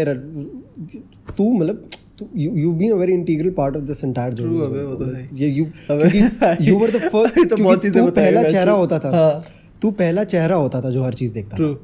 तू 1.37 1.53
मतलब 1.53 1.89
तू 2.19 2.27
you 2.43 2.51
you've 2.63 2.79
been 2.83 2.93
a 2.97 2.99
very 3.05 3.15
integral 3.21 3.55
part 3.61 3.77
of 3.81 3.87
this 3.93 4.03
entire 4.09 4.33
journey 4.41 4.59
True, 4.59 4.67
अबे, 4.67 4.83
वो 4.83 4.95
तो 5.05 5.13
है। 5.15 5.29
ये 5.43 5.51
you 5.59 5.67
अबे, 5.95 6.11
क्योंकि 6.11 6.67
you 6.71 6.77
were 6.83 6.91
the 6.99 7.05
first 7.15 7.39
ये 7.39 7.45
तो 7.45 7.57
बहुत 7.63 7.83
चीज़ें 7.83 8.03
तू 8.03 8.11
बताएगा, 8.11 8.41
पहला 8.43 8.51
चेहरा. 8.51 8.73
होता 8.83 8.99
था 9.05 9.11
हाँ. 9.17 9.43
तू 9.83 9.91
पहला 10.03 10.25
चेहरा 10.35 10.57
होता 10.65 10.81
था 10.83 10.91
जो 10.91 11.03
हर 11.05 11.15
चीज़ 11.23 11.33
देखता. 11.33 11.57
था 11.57 11.79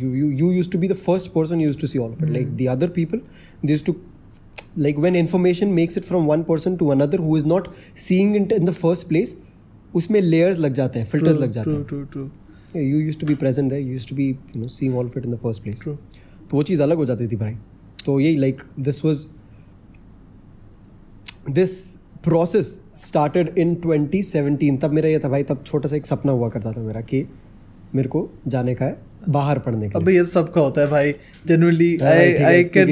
you 0.00 0.08
you 0.18 0.26
you 0.40 0.48
used 0.56 0.72
to 0.72 0.78
be 0.82 0.88
the 0.90 0.96
first 1.04 1.28
person 1.36 1.60
used 1.66 1.80
to 1.84 1.88
see 1.92 2.00
all 2.02 2.10
of 2.16 2.20
it 2.24 2.28
like 2.34 2.50
Hmm. 2.50 2.56
the 2.58 2.66
other 2.74 2.88
people 2.98 3.22
they 3.62 3.72
used 3.76 3.86
to 3.86 3.94
like 4.84 4.98
when 5.04 5.16
information 5.20 5.72
makes 5.78 5.96
it 6.00 6.04
from 6.10 6.28
one 6.32 6.44
person 6.50 6.76
to 6.82 6.90
another 6.96 7.18
who 7.24 7.38
is 7.38 7.46
not 7.52 7.66
seeing 8.04 8.36
it 8.40 8.52
in 8.58 8.68
the 8.70 8.74
first 8.82 9.06
place 9.08 9.32
उसमें 9.94 10.20
layers 10.20 10.58
लग 10.58 10.74
जाते 10.74 11.00
हैं 11.00 11.10
True, 11.10 11.36
लग 11.38 11.50
जाते 11.52 11.70
हैं. 11.70 12.30
You 12.76 12.98
used 12.98 13.18
to 13.18 13.26
be 13.26 13.34
present 13.34 13.70
there 13.70 13.82
you 13.82 13.92
used 13.92 14.08
to 14.08 14.16
be 14.16 14.28
you 14.28 14.60
know 14.62 14.68
seeing 14.68 14.96
all 14.96 15.06
of 15.06 15.18
it 15.18 15.26
in 15.26 15.32
the 15.32 15.38
first 15.38 15.62
place 15.62 15.82
तो 15.86 15.98
वो 16.52 16.62
चीज़ 16.62 16.82
अलग 16.82 16.96
हो 16.96 17.04
जाती 17.06 17.26
थी 17.28 17.36
भाई। 17.36 17.54
तो 18.06 18.18
यही 18.20 18.36
like 18.36 18.62
this 18.80 19.04
was 19.04 19.26
this 21.50 21.76
process 22.24 22.80
started 22.96 23.54
in 23.58 23.74
2017 23.86 24.80
तब 24.82 24.92
मेरा 24.92 25.08
ये 25.08 25.18
था 25.18 25.28
भाई 25.28 25.42
तब 25.42 25.64
छोटा 25.66 25.88
सा 25.88 25.96
एक 25.96 26.06
सपना 26.06 26.32
हुआ 26.32 26.48
करता 26.48 26.72
था 26.72 26.80
मेरा 26.80 27.00
कि 27.00 27.24
मेरे 27.94 28.08
को 28.08 28.28
जाने 28.48 28.74
का 28.74 28.84
है 28.84 28.96
बाहर 29.28 29.58
पढ़ने 29.58 29.88
का 29.88 29.98
अबे 29.98 30.12
ये 30.14 30.20
तो 30.20 30.30
सबका 30.30 30.60
होता 30.60 30.80
है 30.80 30.86
भाई। 30.90 31.12
Generally 31.46 31.96
I 31.96 32.32
I 32.34 32.64
can 32.76 32.88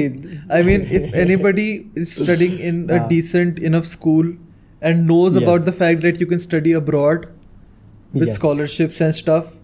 I 0.51 0.63
mean 0.63 0.81
if 0.81 1.15
anybody 1.15 1.69
is 1.97 2.23
studying 2.23 2.59
in 2.61 2.87
a 2.87 3.07
decent 3.09 3.63
enough 3.69 3.87
school 3.91 4.31
and 4.82 5.06
knows 5.10 5.36
about 5.40 5.60
Yes. 5.60 5.66
the 5.68 5.74
fact 5.76 6.02
that 6.06 6.18
you 6.22 6.28
can 6.32 6.42
study 6.46 6.72
abroad 6.80 7.22
with 8.14 8.26
Yes. 8.28 8.38
scholarships 8.40 9.00
and 9.06 9.14
stuff 9.18 9.54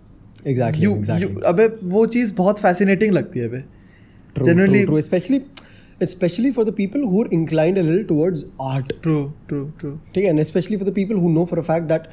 exactly 0.47 0.87
you, 0.87 0.95
exactly 0.97 1.29
you 1.35 1.43
अबे 1.53 1.67
वो 1.97 2.05
चीज़ 2.17 2.35
बहुत 2.35 2.61
fascinating 2.67 3.13
लगती 3.19 3.41
है 3.41 3.49
अबे 3.49 3.63
True, 4.37 4.47
Generally- 4.47 4.79
true, 4.85 4.91
true. 4.91 4.99
Especially, 5.05 5.39
especially 6.05 6.51
for 6.59 6.63
the 6.69 6.73
people 6.77 7.03
who 7.09 7.23
are 7.23 7.31
inclined 7.39 7.81
a 7.81 7.83
little 7.89 8.05
towards 8.13 8.45
art. 8.69 8.93
true 9.07 9.23
true 9.51 9.65
true 9.83 9.93
ठीक 10.15 10.25
है, 10.25 10.31
and 10.35 10.43
especially 10.45 10.79
for 10.83 10.89
the 10.91 10.95
people 10.99 11.21
who 11.25 11.33
know 11.35 11.45
for 11.51 11.59
a 11.63 11.65
fact 11.67 11.91
that 11.93 12.07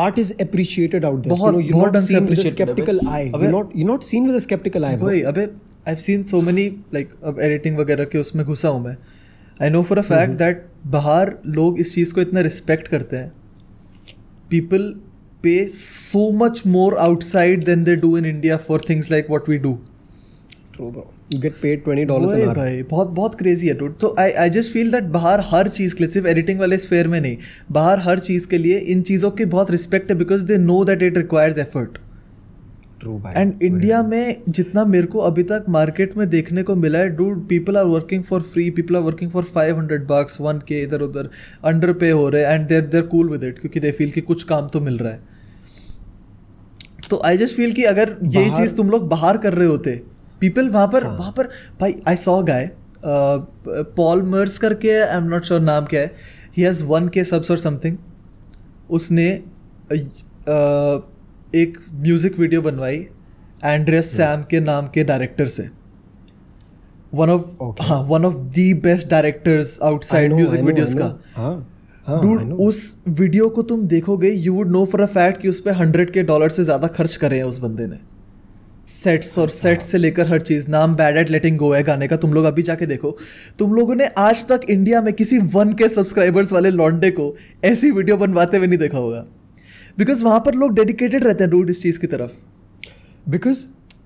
art 0.00 0.18
is 0.24 0.32
appreciated 0.46 1.06
out 1.10 1.22
there. 1.22 1.32
बहुत- 1.36 1.46
you 1.46 1.54
know, 1.56 1.62
you're 1.68 1.78
बहुत 1.78 1.92
not 1.92 1.96
ढंग 1.96 2.06
से 2.08 2.14
seen 2.14 2.28
with 2.28 2.28
a 2.28 2.34
appreciated 2.34 2.60
है 2.60 2.74
skeptical 2.74 3.00
भाई। 3.06 3.24
eye. 3.24 3.32
अबे- 3.34 3.48
You're 3.48 3.54
not 3.56 3.74
you're 3.80 3.90
not 3.92 4.06
seen 4.10 4.28
with 4.30 4.38
a 4.40 4.44
skeptical 4.48 4.86
eye. 4.90 4.94
bro. 5.00 5.08
वही 5.08 5.22
अबे 5.32 5.48
I 5.88 5.96
seen 6.06 6.22
so 6.32 6.40
many 6.50 6.66
like 6.94 7.14
अब 7.32 7.40
एडिटिंग 7.48 7.78
वगैरह 7.78 8.04
के 8.14 8.18
उसमें 8.18 8.44
घुसा 8.46 8.68
हूँ 8.76 8.82
मैं 8.84 8.96
I 9.61 9.69
know 9.69 9.81
for 9.83 9.97
a 9.97 10.01
fact 10.03 10.33
that 10.37 10.65
बाहर 10.87 11.35
लोग 11.55 11.79
इस 11.79 11.93
चीज़ 11.95 12.13
को 12.13 12.21
इतना 12.21 12.41
रिस्पेक्ट 12.41 12.87
करते 12.87 13.17
हैं 13.17 13.31
people 14.49 14.93
pay 15.43 15.57
so 15.69 16.31
much 16.37 16.61
more 16.67 16.97
outside 16.99 17.63
than 17.63 17.83
they 17.83 17.95
do 17.97 18.17
in 18.17 18.25
India 18.25 18.57
for 18.67 18.81
things 18.89 19.11
like 19.11 19.29
what 19.29 19.49
we 19.49 19.57
do 19.57 19.77
True, 20.73 20.91
bro. 20.91 21.03
You 21.29 21.39
get 21.39 21.55
paid 21.59 21.79
twenty 21.83 22.03
dollars 22.05 22.31
an 22.31 22.35
वही 22.35 22.45
hour. 22.45 22.55
भाई 22.55 22.81
बहुत 22.83 23.07
बहुत 23.11 23.35
क्रेजी 23.35 23.67
है 23.67 23.73
dude. 23.77 23.99
तो 24.01 24.15
I 24.19 24.31
I 24.33 24.49
just 24.49 24.71
feel 24.71 24.91
that 24.91 25.03
बाहर 25.13 25.41
हर 25.45 25.69
चीज़ 25.69 25.95
के 25.95 26.03
लिए 26.03 26.11
सिर्फ़ 26.13 26.27
एडिटिंग 26.27 26.59
वाले 26.59 26.77
स्फेयर 26.77 27.07
में 27.07 27.19
नहीं 27.21 27.37
बाहर 27.71 27.99
हर 27.99 28.19
चीज़ 28.19 28.47
के 28.47 28.57
लिए 28.57 28.77
इन 28.93 29.01
चीज़ों 29.01 29.31
की 29.31 29.45
बहुत 29.47 29.71
रिस्पेक्ट 29.71 30.11
है 30.11 30.17
because 30.17 30.45
they 30.45 30.57
know 30.57 30.83
that 30.85 31.03
it 31.03 31.17
requires 31.17 31.57
effort 31.57 31.97
True, 33.01 33.17
भाई. 33.21 33.33
एंड 33.37 33.63
इंडिया 33.63 34.01
में 34.03 34.41
जितना 34.49 34.83
मेरे 34.85 35.07
को 35.07 35.19
अभी 35.19 35.43
तक 35.43 35.65
मार्केट 35.69 36.15
में 36.17 36.27
देखने 36.29 36.63
को 36.63 36.75
मिला 36.75 36.99
है 36.99 37.09
dude 37.15 37.47
people 37.47 37.77
are 37.77 37.85
working 37.85 38.23
for 38.23 38.41
free 38.53 38.69
people 38.71 38.95
are 38.95 39.01
working 39.01 39.31
for 39.31 39.43
five 39.55 39.77
hundred 39.77 40.05
bucks 40.07 40.39
one 40.41 40.59
k 40.67 40.81
इधर 40.83 41.01
उधर 41.01 41.29
अंडर 41.63 41.93
पे 41.93 42.09
हो 42.11 42.27
रहे 42.29 42.45
हैं 42.45 42.53
and 42.53 42.67
they're 42.67 42.81
they're 42.85 43.01
cool 43.07 43.29
with 43.29 43.43
it 43.43 43.59
क्योंकि 43.59 43.79
दे 43.79 43.91
फील 43.91 44.11
कि 44.11 44.21
कुछ 44.21 44.43
काम 44.43 44.67
तो 44.67 44.81
मिल 44.81 44.97
रहा 44.97 45.13
है 45.13 45.35
तो 47.09 47.21
आई 47.25 47.37
जस्ट 47.37 47.55
फील 47.55 47.71
कि 47.71 47.83
अगर 47.83 48.15
यही 48.23 48.51
चीज़ 48.51 48.75
तुम 48.75 48.89
लोग 48.89 49.07
बाहर 49.09 49.37
कर 49.37 49.53
रहे 49.53 49.67
होते 49.67 50.01
पीपल 50.39 50.69
वहाँ 50.69 50.87
पर 50.87 51.03
हाँ। 51.03 51.17
वहाँ 51.17 51.31
पर 51.37 51.49
भाई 51.79 51.95
I 52.07 52.15
saw 52.15 52.41
Guy 52.43 52.69
Paul 53.05 54.21
Mers 54.23 54.57
करके 54.57 54.99
आई 54.99 55.17
एम 55.17 55.23
नॉट 55.23 55.43
श्योर 55.43 55.61
नाम 55.61 55.85
क्या 55.85 56.01
है 56.01 56.11
he 56.57 56.63
has 56.63 56.83
one 56.83 57.07
K 57.07 57.23
subs 57.23 57.51
और 57.51 57.57
समथिंग 57.57 57.97
उसने 58.89 59.29
अ, 59.31 59.95
अ, 59.95 61.13
एक 61.55 61.77
म्यूज़िक 61.95 62.37
वीडियो 62.39 62.61
बनवाई 62.61 62.95
एंड्रियस 63.65 64.11
सैम 64.11 64.41
के 64.43 64.59
नाम 64.59 64.87
के 64.87 65.03
डायरेक्टर 65.03 65.45
से। 65.47 65.67
वन 67.13 67.29
ऑफ़ 67.29 67.81
हाँ 67.81 67.99
one 68.09 68.25
of 68.25 68.35
the 68.35 68.79
best 68.83 69.09
directors 69.09 69.77
outside 69.83 70.33
music 70.33 70.61
videos 70.61 70.93
का 70.93 71.05
know. 71.05 71.37
हाँ, 71.37 71.67
हाँ, 72.07 72.21
डूड 72.21 72.53
उस 72.61 72.95
वीडियो 73.09 73.47
को 73.49 73.61
तुम 73.63 73.87
देखोगे 73.87 74.31
you 74.31 74.53
would 74.53 74.71
know 74.71 74.83
for 74.85 75.01
a 75.01 75.05
fact 75.05 75.41
कि 75.41 75.49
उस 75.49 75.59
पर 75.61 75.73
हंड्रेड 75.73 76.11
के 76.13 76.23
डॉलर 76.23 76.49
से 76.49 76.63
ज़्यादा 76.63 76.87
खर्च 76.89 77.15
करे 77.15 77.37
हैं 77.37 77.43
उस 77.43 77.59
बंदे 77.59 77.87
ने। 77.87 77.99
सेट्स 78.89 79.37
और 79.39 79.49
सेट्स 79.49 79.85
से 79.85 79.97
लेकर 79.97 80.27
हर 80.27 80.41
चीज़ 80.41 80.67
नाम 80.69 80.95
बैड 80.95 81.17
एट 81.17 81.29
लेटिंग 81.29 81.57
गो 81.57 81.71
है 81.73 81.81
गाने 81.83 82.07
का 82.07 82.17
तुम 82.17 82.33
लोग 82.33 82.45
अभी 82.45 82.63
जाके 82.63 82.85
देखो। 82.85 83.17
तुम 83.59 83.73
लोगों 83.73 83.95
ने 83.95 84.09
आज 84.17 84.45
तक 84.47 84.69
इंडिया 84.69 85.01
में 85.01 85.13
किसी 85.13 85.37
वन 85.55 85.73
के 85.73 85.89
सब्सक्राइबर्स 85.89 86.51
वाले 86.51 86.71
लॉन्डे 86.71 87.11
को 87.11 87.35
ऐसी 87.65 87.91
वीडियो 87.91 88.17
बनवाते 88.17 88.57
हुए 88.57 88.67
नहीं 88.67 88.79
देखा 88.79 88.97
होगा। 88.97 89.25
बिकॉज़ 89.97 90.23
वहाँ 90.25 90.39
पर 90.39 90.53
लोग 90.53 90.73
डेडिकेटेड 90.75 91.23
रहते 91.23 91.43
हैं 91.43 91.51
डूड 91.51 91.69
इस 91.69 91.81
चीज़ 91.81 91.99
की 91.99 92.07
तरफ़। 92.07 92.31
Because 93.31 93.57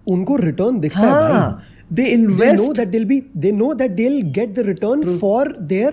उनको 0.07 0.35
रिटर्न 0.35 0.79
दिखता 0.79 0.99
हाँ, 0.99 1.33
है 1.33 1.39
भाई. 1.39 1.53
They 1.93 2.03
they 2.03 2.15
know 2.15 2.31
invest 2.31 2.71
that 2.71 2.91
they'll 2.91 3.09
be 3.09 3.19
they 3.45 3.51
know 3.57 3.73
that 3.81 3.97
they'll 3.97 4.21
get 4.37 4.55
the 4.59 4.65
return 4.69 5.19
for 5.19 5.43
their 5.73 5.91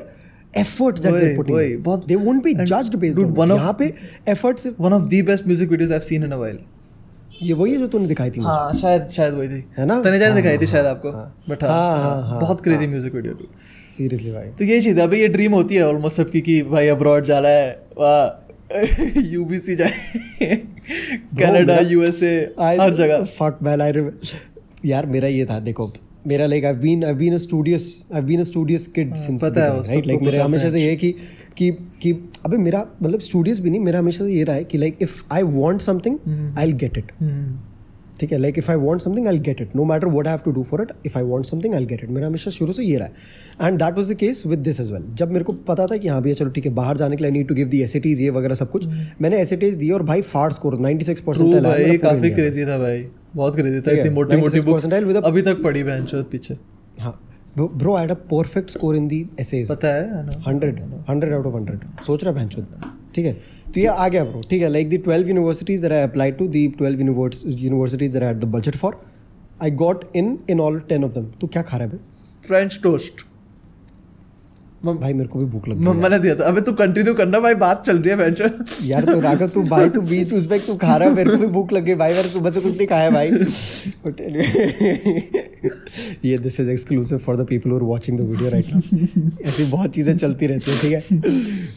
efforts 0.56 1.02
that 1.02 1.12
they're 1.12 1.36
putting 1.36 1.56
वही, 1.56 1.72
in. 1.74 1.82
बहुत- 1.82 2.06
they 2.08 2.16
won't 2.16 2.42
be 2.46 2.54
judged 2.54 2.96
based 3.00 3.18
dude, 3.18 3.28
on 3.28 3.34
one 3.36 3.50
of- 3.50 3.58
यहाँ 3.58 3.76
पे 3.78 3.94
efforts 4.34 4.66
one 4.80 4.92
of 4.92 5.02
the 5.02 5.24
best 5.26 5.46
music 5.46 5.70
videos 5.70 5.92
I 5.92 5.98
seen 5.98 6.24
in 6.24 6.30
a 6.30 6.36
while 6.36 6.58
ये 7.42 7.52
वही 7.52 7.72
है 7.72 7.78
जो 7.78 7.86
तूने 7.86 8.06
दिखाई 8.06 8.30
थी 8.30 8.40
हाँ 8.40 8.74
शायद 8.74 9.08
शायद 9.08 9.34
वही 9.34 9.48
थी। 9.48 9.64
है 9.78 9.86
ना? 9.86 10.02
तने 10.02 10.18
जाने 10.18 10.32
हाँ, 10.32 10.42
दिखाई 10.42 10.58
थी 10.58 10.64
हाँ, 10.64 10.72
शायद 10.72 10.86
आपको। 10.86 11.10
बट 11.52 11.64
हाँ, 11.64 11.70
हाँ 11.70 12.02
हाँ, 12.02 12.22
हाँ, 12.28 12.40
बहुत 12.40 12.60
क्रेजी 12.60 12.86
म्यूज़िक 12.86 13.14
वीडियो 13.14 13.34
सीरियसली 13.96 14.30
भाई। 14.30 14.46
तो 14.48 14.64
यही 14.64 14.80
चीज़ 14.80 14.96
है 14.98 15.02
अभी 15.02 15.20
ये 15.20 15.28
ड्रीम 15.28 15.52
होती 15.52 15.74
है 15.74 15.86
ऑलमोस्ट 15.88 16.16
सबकी 16.16 16.40
कि 16.40 16.62
भाई 16.62 16.88
अब्रॉड 16.88 17.24
जाना 17.24 17.48
है 17.48 17.82
वाह। 17.98 18.47
यूबीसी 19.32 19.76
जाए। 19.76 19.92
कनाडा 21.38 21.78
यूएसए 21.78 22.34
हर 22.60 22.92
जगह। 22.94 23.24
फक 23.24 23.58
मैन 23.62 23.80
आई 23.80 23.92
यार 24.84 25.06
मेरा 25.06 25.28
ये 25.28 25.46
था 25.46 25.58
देखो 25.60 25.92
मेरा 26.26 26.46
like 26.46 26.64
I 26.64 26.72
been 26.72 27.04
I 27.04 27.14
been 27.14 27.34
a 27.34 27.38
studious 27.38 28.04
I 28.14 28.20
been 28.20 28.40
a 28.40 28.44
studious 28.44 28.86
kid 28.86 29.14
since 29.14 29.44
पता 29.44 29.64
है, 29.64 29.80
राइट 29.80 30.06
लाइक 30.06 30.20
मेरा 30.20 30.44
हमेशा 30.44 30.70
से 30.70 30.80
ये 30.80 30.96
कि 30.96 31.14
कि 31.56 31.70
कि 32.02 32.12
अबे 32.44 32.56
मेरा 32.56 32.86
मतलब 33.02 33.20
स्टूडियस 33.20 33.60
भी 33.60 33.70
नहीं 33.70 33.80
मेरा 33.80 33.98
हमेशा 33.98 34.24
से 34.24 34.32
ये 34.32 34.44
रहा 34.44 34.56
है 34.56 34.64
कि 34.64 34.78
like 34.78 34.98
if 35.02 35.22
I 35.32 35.42
want 35.42 35.80
something 35.80 36.18
I 36.58 36.66
will 36.66 36.76
get 36.76 36.98
it 36.98 37.12
ठीक 38.20 38.32
है 38.32 38.38
like 38.38 38.58
if 38.58 38.70
I 38.70 38.76
want 38.78 39.00
something 39.00 39.26
I 39.28 39.38
get 39.48 39.60
it 39.60 39.76
no 39.76 39.84
matter 39.84 40.08
I 40.08 40.28
have 40.28 40.40
to 40.44 40.50
do 40.50 40.62
for 40.70 40.82
it 40.82 40.92
if 41.06 41.18
I 41.18 41.24
want 41.24 41.44
something 41.46 41.74
I 41.74 41.86
get 41.86 42.04
it 42.04 42.10
मेरा 42.10 42.26
हमेशा 42.26 42.50
शुरू 42.50 42.72
से 42.72 42.84
ये 42.84 42.96
रहा 42.98 43.06
है। 43.06 43.68
And 43.68 43.78
that 43.78 43.96
was 43.96 44.10
the 44.10 44.14
case 44.16 44.42
with 44.46 44.58
this 44.58 44.80
as 44.80 44.92
well 44.92 45.04
जब 45.14 45.32
मेरे 45.32 45.44
को 45.44 45.52
पता 45.68 45.86
था 45.86 45.96
कि 45.96 46.08
हाँ 46.08 46.20
भैया 46.22 46.34
चलो 46.34 46.50
ठीक 46.50 46.66
है 46.66 46.72
बाहर 46.74 46.96
जाने 46.96 47.16
के 47.16 47.24
लिए 47.24 47.32
need 47.32 47.48
to 47.48 47.54
give 47.54 47.68
the 47.68 47.82
S 47.82 47.96
ये 47.96 48.30
वगैरह 48.30 48.54
सब 48.54 48.70
कुछ 48.70 48.86
मैंने 49.20 49.40
एस 49.40 49.52
दिए 49.54 49.90
और 49.90 50.02
भाई 50.02 50.22
फाड़ 50.24 50.52
स्कोर 50.52 50.76
96 50.78 51.02
सिक्स 51.02 51.20
परसेंट 51.20 52.00
काफ़ी 52.02 52.30
क्रेजी 52.30 52.64
था 52.66 52.78
भाई। 52.78 53.06
बहुत 53.36 53.56
क्रेजी 53.56 53.80
था 53.80 53.92
इतनी 53.92 54.10
मोटी 54.10 54.36
मोटी 54.36 54.60
96 54.60 54.64
बुक्स 54.64 55.16
अभी 55.24 55.42
तक 55.42 55.62
पढ़ी 55.64 55.82
बहन 55.82 56.06
पीछे। 56.30 56.56
हाँ 56.98 57.18
bro 57.58 57.94
I 57.94 58.02
had 58.02 58.10
a 58.10 58.14
perfect 58.30 58.70
score 58.70 58.96
in 58.96 59.06
the 59.08 59.24
essays 59.40 59.68
पता 59.68 59.88
है. 59.88 60.26
Hundred 60.46 60.80
hundred 61.08 61.32
out 61.34 61.46
of 61.46 61.54
hundred 61.54 61.80
सोच 62.06 62.24
रहा 62.24 62.40
है 62.40 62.48
ठीक 63.14 63.26
है 63.26 63.36
तो 63.68 63.80
ये 63.80 63.86
आ 63.86 64.08
गया 64.08 64.24
ब्रो 64.24 64.40
ठीक 64.50 64.62
है 64.62 64.68
like 64.68 64.88
the 64.88 64.98
twelve 64.98 65.28
universities 65.28 65.82
that 65.82 65.92
I 65.92 66.02
apply 66.02 66.32
to 66.32 66.48
the 66.48 66.66
twelve 66.78 67.00
universities 67.00 68.12
that 68.12 68.22
at 68.24 68.36
the 68.36 68.44
budget 68.50 68.76
for 68.76 69.00
I 69.62 69.70
got 69.76 70.04
in 70.16 70.38
in 70.50 70.60
all 70.60 70.80
ten 70.88 71.04
of 71.04 71.12
them 71.12 71.30
तो 71.40 71.46
क्या 71.46 71.62
खा 71.62 71.76
रहा 71.76 71.88
है 71.88 71.98
फ्रेंच 72.42 72.78
टोस्ट 72.82 73.24
भाई 74.84 75.12
मेरे 75.12 75.28
को 75.28 75.38
भी 75.38 75.44
भूख 75.44 75.68
लग 75.68 75.78
गई 75.78 75.84
मम्मा 75.84 76.18
दिया 76.18 76.34
था। 76.34 76.44
अबे 76.44 76.60
तू 76.60 76.72
कंटिन्यू 76.72 77.14
करना 77.14 77.38
भाई 77.40 77.54
बात 77.62 77.84
चल 77.86 77.98
रही 77.98 78.10
है 78.18 78.30
चोद 78.34 78.64
यार 78.84 79.04
तो 79.04 79.18
राघव 79.20 79.48
तू 79.48 79.62
भाई 79.68 79.88
तू 79.88 80.00
बीच 80.10 80.32
उस 80.32 80.46
पे 80.46 80.58
तू 80.58 80.74
खा 80.76 80.96
रहा 80.96 81.08
है? 81.08 81.14
मेरे 81.14 81.30
को 81.30 81.36
भी 81.36 81.46
भूख 81.46 81.72
लग 81.72 81.84
गई 81.84 81.94
भाई 81.94 82.12
मैंने 82.14 82.28
सुबह 82.28 82.50
से 82.50 82.60
कुछ 82.60 82.76
नहीं 82.76 82.86
खाया 82.86 83.10
भाई। 83.10 83.30
ये 86.24 86.38
this 86.38 86.60
is 86.60 86.70
exclusive 86.70 87.18
for 87.18 87.36
the 87.36 87.46
people 87.46 87.70
who 87.70 87.76
are 87.76 87.82
watching 87.82 88.18
the 88.18 88.28
video 88.30 88.50
right 88.50 88.66
now 88.74 89.28
ऐसी 89.48 89.64
बहुत 89.70 89.94
चीज़ें 89.94 90.16
चलती 90.16 90.46
रहती 90.46 90.70
हैं 90.70 90.80
ठीक 90.80 90.92
है? 90.92 91.02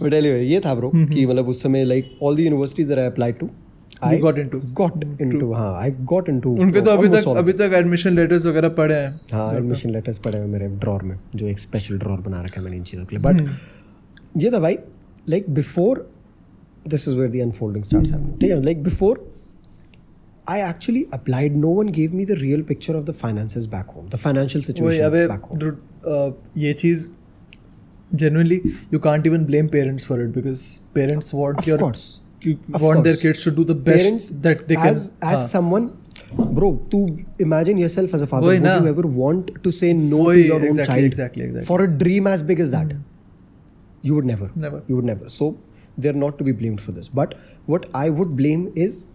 बट 0.02 0.14
एनीवे 0.14 0.44
ये 0.44 0.60
था 0.66 0.76
ब्रो 0.76 0.92
कि 0.96 1.26
मतलब 1.26 1.48
उस 1.48 1.64
समय 1.64 1.84
like 1.84 2.18
all 2.24 2.36
the 2.36 2.40
universities 2.40 2.92
I 2.92 3.06
applied 3.06 3.40
to 3.40 3.50
You 4.04 4.20
got 4.22 4.38
into. 4.42 4.60
Got 4.76 5.04
into 5.22 5.52
हाँ 5.54 5.74
आई 5.80 5.92
गॉट 6.12 6.30
इनटू 6.30 6.52
उनके 6.62 6.82
तो 6.82 6.92
अभी 6.92 7.08
तक 7.10 7.28
अभी 7.38 7.54
तक 7.54 7.72
एडमिशन 7.76 8.14
लेटर्स 8.16 8.46
वगैरह 8.46 8.70
पड़े 8.78 8.96
हैं। 8.96 9.20
हाँ 9.32 9.54
एडमिशन 9.56 9.90
लेटर्स 9.90 10.18
पड़े 10.18 10.40
हुए 10.40 10.48
मेरे 10.48 10.68
ड्रॉर 10.86 11.04
में 11.04 11.18
जो 11.36 11.48
एक 11.48 11.60
स्पेशल 11.60 11.98
ड्रॉर 12.00 12.22
बना 12.22 12.42
रखा 12.42 12.60
है 12.60 12.64
मैंने 12.64 12.78
इन 12.78 12.84
चीज़ों 12.84 13.06
के 13.06 13.16
लिए। 13.16 13.24
बट 13.26 14.40
ये 14.44 14.52
था 14.52 14.60
भाई 14.60 14.78
like 15.30 15.50
before 15.54 16.08
this 16.88 17.08
is 17.08 17.18
where 17.18 17.32
the 17.32 17.42
unfolding 17.42 17.84
starts 17.86 18.12
happening 18.12 18.40
ठीक 18.40 18.52
है? 18.52 18.62
Like 18.64 18.84
before 18.84 19.24
I 20.50 20.62
applied 21.14 21.58
no 21.58 21.74
one 21.80 21.90
give 22.00 22.16
me 22.16 22.26
the 22.26 22.38
real 22.42 22.62
picture 22.74 22.96
of 22.96 23.06
the 23.06 23.14
finances 23.22 23.66
back 23.76 23.96
home 23.96 24.10
the 24.10 24.16
financial 24.26 24.62
वही 24.62 24.74
सिचुएशन 24.74 25.04
अबे 25.04 25.28
बैक 25.28 25.42
होम 25.42 25.60
dude, 25.60 25.78
uh, 26.08 26.32
ये 26.58 26.74
चीज़ 26.84 27.08
genuinely 28.22 28.56
you 28.94 29.00
can't 29.04 29.28
even 29.30 29.44
blame 29.50 29.68
parents 29.74 30.08
for 30.08 30.16
it 30.22 30.32
because 30.38 30.64
parents 30.96 31.30
want 31.34 31.60
Of 31.60 31.68
your 31.68 31.78
course. 31.82 32.02
of 32.46 32.82
want 32.82 33.04
course. 33.04 33.04
their 33.04 33.34
kids 33.34 33.44
to 33.44 33.52
do 33.52 33.64
the 33.64 33.76
best 33.76 34.04
Parents, 34.04 34.30
that 34.30 34.68
they 34.68 34.76
can. 34.76 34.88
As, 34.88 35.14
as 35.22 35.52
someone, 35.52 35.98
bro, 36.34 36.86
to 36.92 37.26
imagine 37.40 37.78
yourself 37.78 38.14
as 38.14 38.22
a 38.22 38.28
father, 38.28 38.48
would 38.48 38.62
you 38.62 38.88
ever 38.88 39.08
want 39.08 39.64
to 39.64 39.72
say 39.72 39.94
no 39.94 40.32
to 40.32 40.40
your 40.40 40.64
exactly, 40.64 40.70
own 40.70 40.86
child 40.86 41.06
exactly, 41.06 41.44
exactly. 41.44 41.66
for 41.66 41.82
a 41.84 41.88
dream 41.88 42.28
as 42.28 42.44
big 42.44 42.60
as 42.60 42.72
that? 42.72 42.88
Mm. 42.88 43.02
You 44.02 44.16
would 44.16 44.26
never. 44.26 44.52
Never. 44.56 44.84
You 44.88 44.96
would 44.96 45.06
never. 45.06 45.30
So 45.30 45.58
they're 45.98 46.14
not 46.14 46.38
to 46.40 46.44
be 46.44 46.52
blamed 46.52 46.82
for 46.82 46.92
this. 46.92 47.08
But 47.08 47.36
what 47.66 47.90
I 47.94 48.10
would 48.10 48.36
blame 48.36 48.72
is 48.76 49.08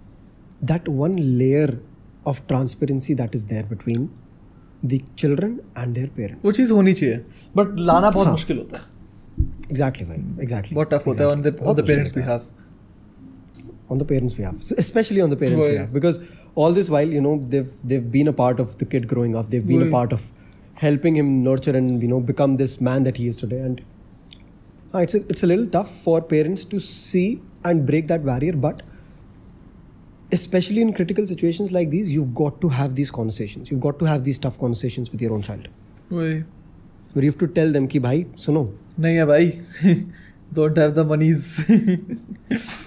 that 0.63 0.87
one 0.89 1.17
layer 1.39 1.81
of 2.25 2.47
transparency 2.47 3.15
that 3.15 3.35
is 3.35 3.47
there 3.47 3.63
between 3.65 4.11
the 4.83 5.03
children 5.17 5.61
and 5.75 5.95
their 5.95 6.07
parents. 6.09 6.43
Which 6.43 6.61
is 6.61 6.71
honi 6.71 6.95
चाहिए. 6.95 7.25
But 7.55 7.77
lana 7.77 8.11
बहुत 8.13 8.29
मुश्किल 8.29 8.59
hota. 8.59 8.83
Exactly 9.69 10.07
Exactly. 10.39 10.77
What 10.77 10.91
tough 10.91 11.05
hota 11.05 11.31
on 11.31 11.43
the 11.43 11.59
on 11.65 11.77
the 11.77 11.83
parents 11.83 12.13
behalf 12.13 12.43
on 13.89 13.99
the 13.99 14.05
parents' 14.05 14.35
behalf, 14.35 14.63
so 14.63 14.75
especially 14.79 15.21
on 15.21 15.31
the 15.31 15.37
parents' 15.37 15.65
Boy. 15.65 15.73
behalf, 15.73 15.93
because 15.93 16.21
all 16.55 16.73
this 16.73 16.89
while 16.91 17.09
you 17.09 17.21
know 17.21 17.45
they've 17.49 17.73
they've 17.85 18.11
been 18.11 18.29
a 18.29 18.33
part 18.33 18.61
of 18.61 18.79
the 18.79 18.85
kid 18.85 19.09
growing 19.09 19.37
up, 19.37 19.51
they've 19.51 19.67
been 19.67 19.87
a 19.87 19.91
part 19.91 20.13
of 20.13 20.25
helping 20.75 21.17
him 21.17 21.43
nurture 21.43 21.77
and 21.77 22.03
you 22.03 22.09
know 22.09 22.21
become 22.21 22.57
this 22.57 22.81
man 22.81 23.05
that 23.05 23.17
he 23.17 23.29
is 23.29 23.37
today, 23.37 23.61
and 23.61 23.83
uh, 24.95 24.99
it's 24.99 25.15
a, 25.15 25.19
it's 25.29 25.43
a 25.43 25.47
little 25.47 25.67
tough 25.67 25.95
for 26.03 26.21
parents 26.21 26.65
to 26.65 26.81
see 26.81 27.41
and 27.65 27.87
break 27.87 28.09
that 28.09 28.25
barrier, 28.25 28.53
but 28.53 28.83
especially 30.33 30.81
in 30.81 30.93
critical 30.93 31.27
situations 31.27 31.73
like 31.73 31.91
these, 31.91 32.13
you've 32.13 32.35
got 32.35 32.61
to 32.61 32.69
have 32.69 32.95
these 32.95 33.11
conversations. 33.11 33.71
You've 33.71 33.81
got 33.81 33.99
to 34.01 34.05
have 34.05 34.25
these 34.25 34.39
tough 34.39 34.59
conversations 34.59 35.11
with 35.11 35.21
your 35.21 35.33
own 35.33 35.43
child. 35.43 35.69
Right. 36.11 36.45
Where 37.13 37.25
you 37.25 37.31
have 37.31 37.39
to 37.39 37.47
tell 37.47 37.73
them, 37.73 37.89
ki 37.89 37.99
bhai, 37.99 38.25
suno. 38.35 38.75
Nahi 38.99 39.27
bhai. 39.27 40.07
Don't 40.53 40.77
have 40.79 40.95
the 40.95 41.05
monies. 41.05 41.65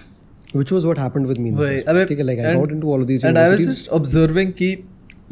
which 0.54 0.72
was 0.72 0.86
what 0.86 0.98
happened 0.98 1.28
with 1.28 1.40
me 1.40 1.52
वही 1.52 1.76
first 1.76 1.90
अबे 1.90 2.06
ठीक 2.06 2.20
है 2.20 2.26
like 2.26 2.40
I 2.40 2.54
got 2.56 2.72
into 2.78 2.94
all 2.94 3.02
of 3.02 3.08
these 3.08 3.24
and 3.24 3.40
I 3.40 3.50
was 3.52 3.66
just 3.66 3.92
observing 3.98 4.52
कि 4.62 4.70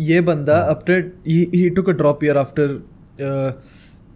ये 0.10 0.20
बंदा 0.22 0.58
after 0.74 0.98
he 1.28 1.40
he 1.56 1.70
took 1.78 1.88
a 1.94 1.98
drop 2.02 2.24
year 2.24 2.38
after 2.44 2.68
uh, 3.30 3.52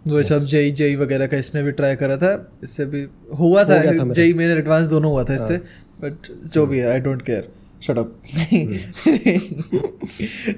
वो 0.08 0.20
Yes. 0.20 0.28
सब 0.28 0.46
JEE 0.50 0.70
JEE 0.78 0.94
वगैरह 0.96 1.26
का 1.26 1.36
इसने 1.36 1.62
भी 1.62 1.72
ट्राई 1.72 1.96
करा 1.96 2.16
था 2.16 2.30
इससे 2.64 2.84
भी 2.92 3.06
हुआ 3.38 3.64
था 3.64 3.80
हो। 3.80 4.12
जेई 4.14 4.32
मेरे 4.34 4.52
एडवांस 4.60 4.88
दोनों 4.88 5.10
हुआ 5.12 5.24
था 5.24 5.34
इससे 5.34 5.54
हाँ। 5.54 5.62
बट 6.00 6.30
जो 6.54 6.66
भी 6.66 6.78
है 6.78 6.90
I 6.92 7.00
don't 7.00 7.22
care 7.22 7.48
shut 7.86 7.98
up 7.98 8.08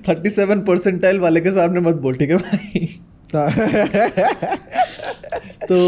thirty 0.08 0.30
seven 0.30 0.60
percentile 0.70 1.18
वाले 1.20 1.40
के 1.40 1.50
सामने 1.52 1.80
मत 1.80 1.94
बोल 2.06 2.16
ठीक 2.16 2.30
है 2.30 2.36
भाई 2.36 2.86
तो 5.68 5.78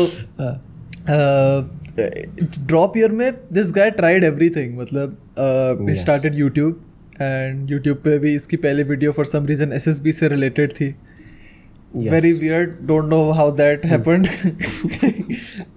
ड्रॉप 1.99 2.97
ईयर 2.97 3.13
में 3.13 3.31
दिस 3.53 3.73
गाय 3.73 3.91
ट्राइड 3.93 4.25
एवरीथिंग 4.25 4.79
मतलब 4.79 5.17
स्टार्टेड 5.99 6.35
यूट्यूब 6.39 6.83
एंड 7.21 7.71
यूट्यूब 7.71 7.97
पे 8.05 8.19
भी 8.19 8.35
इसकी 8.37 8.57
पहली 8.59 8.83
video 8.85 9.13
for 9.13 9.27
some 9.27 9.47
reason 9.47 9.73
SSB 9.73 10.13
से 10.13 10.29
रिलेटेड 10.29 10.73
थी। 10.73 10.95
Very 11.97 12.33
weird 12.33 12.71
don't 12.87 13.05
know 13.11 13.31
how 13.33 13.53
that 13.57 13.87
happened 13.87 14.27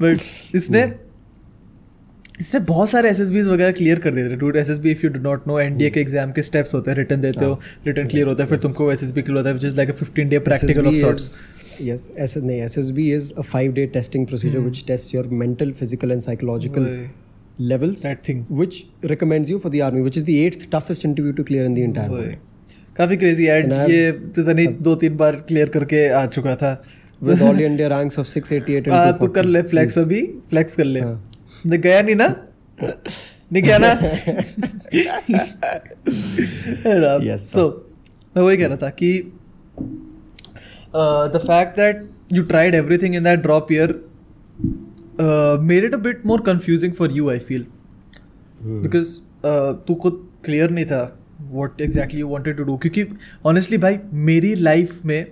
but 0.01 0.19
इसने 0.55 0.83
इसने 2.39 2.59
बहुत 2.61 2.89
सारे 2.89 3.09
एस 3.09 3.19
वगैरह 3.21 3.71
क्लियर 3.71 3.99
कर 3.99 4.13
देते 4.13 4.35
dude 4.35 4.55
S 4.57 4.69
S 4.69 4.77
B 4.79 4.91
if 4.91 5.05
you 5.05 5.09
do 5.11 5.19
not 5.21 5.47
no 5.47 5.59
NDA 5.59 5.89
के 5.89 5.99
एग्ज़ाम 6.01 6.31
के 6.31 6.41
स्टेप्स 6.41 6.73
होते 6.73 6.91
हैं 6.91 6.97
रिटर्न 6.97 7.21
देते 7.21 7.45
हो। 7.45 7.53
हाँ। 7.53 7.83
रिटर्न 7.85 8.07
क्लियर 8.07 8.27
होता 8.27 8.43
है 8.43 8.49
फिर 8.49 8.59
तुमको 8.59 8.91
एस 8.91 9.03
एस 9.03 9.11
बी 9.11 9.21
क्लियर 9.21 9.37
होता 9.37 9.49
है 9.49 9.55
which 9.55 9.65
is 9.65 9.75
like 9.77 9.91
fifteen 9.91 10.29
day 10.29 10.39
practical 10.39 10.87
of 10.87 10.95
sorts 10.95 11.35
yes 11.87 12.03
S- 12.25 12.35
no, 12.49 12.53
SSB 12.67 13.05
is 13.15 13.31
a 13.43 13.43
five 13.53 13.73
day 13.79 13.85
testing 13.95 14.25
procedure 14.31 14.59
mm. 14.61 14.65
which 14.69 14.85
tests 14.91 15.13
your 15.15 15.23
mental 15.43 15.71
physical 15.81 16.11
and 16.15 16.23
psychological 16.27 16.85
levels 17.71 18.01
That 18.07 18.23
thing. 18.29 18.45
which 18.61 18.77
recommends 19.13 19.49
you 19.53 19.59
for 19.65 19.69
the 19.77 19.81
army 19.87 20.01
which 20.09 20.17
is 20.21 20.25
the 20.29 20.37
eighth 20.45 20.69
toughest 20.75 21.05
interview 21.09 21.33
to 21.39 21.43
clear 21.51 21.65
in 21.71 21.73
the 21.79 21.83
entire 21.89 22.11
world 22.17 22.37
काफ़ी 22.97 23.15
crazy 23.17 23.45
add 23.47 23.71
ये 23.89 24.11
पता 24.37 24.53
नहीं 24.53 24.67
दो 24.85 24.93
तीन 25.01 25.15
बार 25.17 25.35
clear 25.49 25.69
करके 25.75 26.07
आ 26.21 26.25
चुका 26.37 26.55
था 26.63 26.71
with 27.27 27.41
all 27.49 27.59
India 27.67 27.87
ranks 27.93 28.17
of 28.21 28.27
688 28.31 28.87
and 28.87 28.93
हाँ 28.93 29.17
तू 29.19 29.27
कर 29.37 29.45
240. 29.45 29.53
ले 29.53 29.61
फ्लेक्स. 29.69 29.97
अभी 29.97 30.21
फ्लेक्स 30.49 30.75
कर 30.75 30.85
ले 30.85 30.99
हाँ। 30.99 31.77
गया 31.85 32.01
नहीं 32.01 32.15
ना 32.15 32.27
नहीं 32.81 33.63
गया 33.63 33.77
ना 33.83 33.93
Yes, 37.29 37.39
सो 37.53 37.67
मैं 38.37 38.43
वही 38.43 38.57
कह 38.57 38.67
रहा 38.67 38.77
था 38.83 38.89
कि 39.01 39.11
the 40.95 41.39
fact 41.43 41.77
that 41.77 42.07
you 42.33 42.43
tried 42.43 42.75
everything 42.97 43.15
in 43.15 43.23
that 43.23 43.39
drop 43.41 43.71
year 43.71 43.93
मेरे 45.61 45.87
it 45.87 45.93
a 45.93 45.97
bit 45.99 46.25
more 46.25 46.41
confusing 46.41 46.93
for 46.93 47.11
you 47.11 47.29
I 47.29 47.39
feel. 47.39 47.65
Because 48.63 49.17
तू 49.87 49.95
खुद 49.95 50.27
क्लियर 50.45 50.69
नहीं 50.71 50.85
था 50.85 51.03
what 51.51 51.81
exactly 51.81 52.19
you 52.19 52.27
wanted 52.27 52.57
to 52.57 52.63
do 52.63 52.77
क्योंकि 52.77 53.05
ऑनेस्टली 53.45 53.77
भाई 53.77 53.99
मेरी 54.29 54.53
लाइफ 54.55 55.05
में 55.05 55.25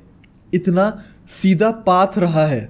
इतना 0.54 0.92
सीधा 1.30 1.70
पाथ 1.88 2.18
रहा 2.18 2.46
है. 2.46 2.70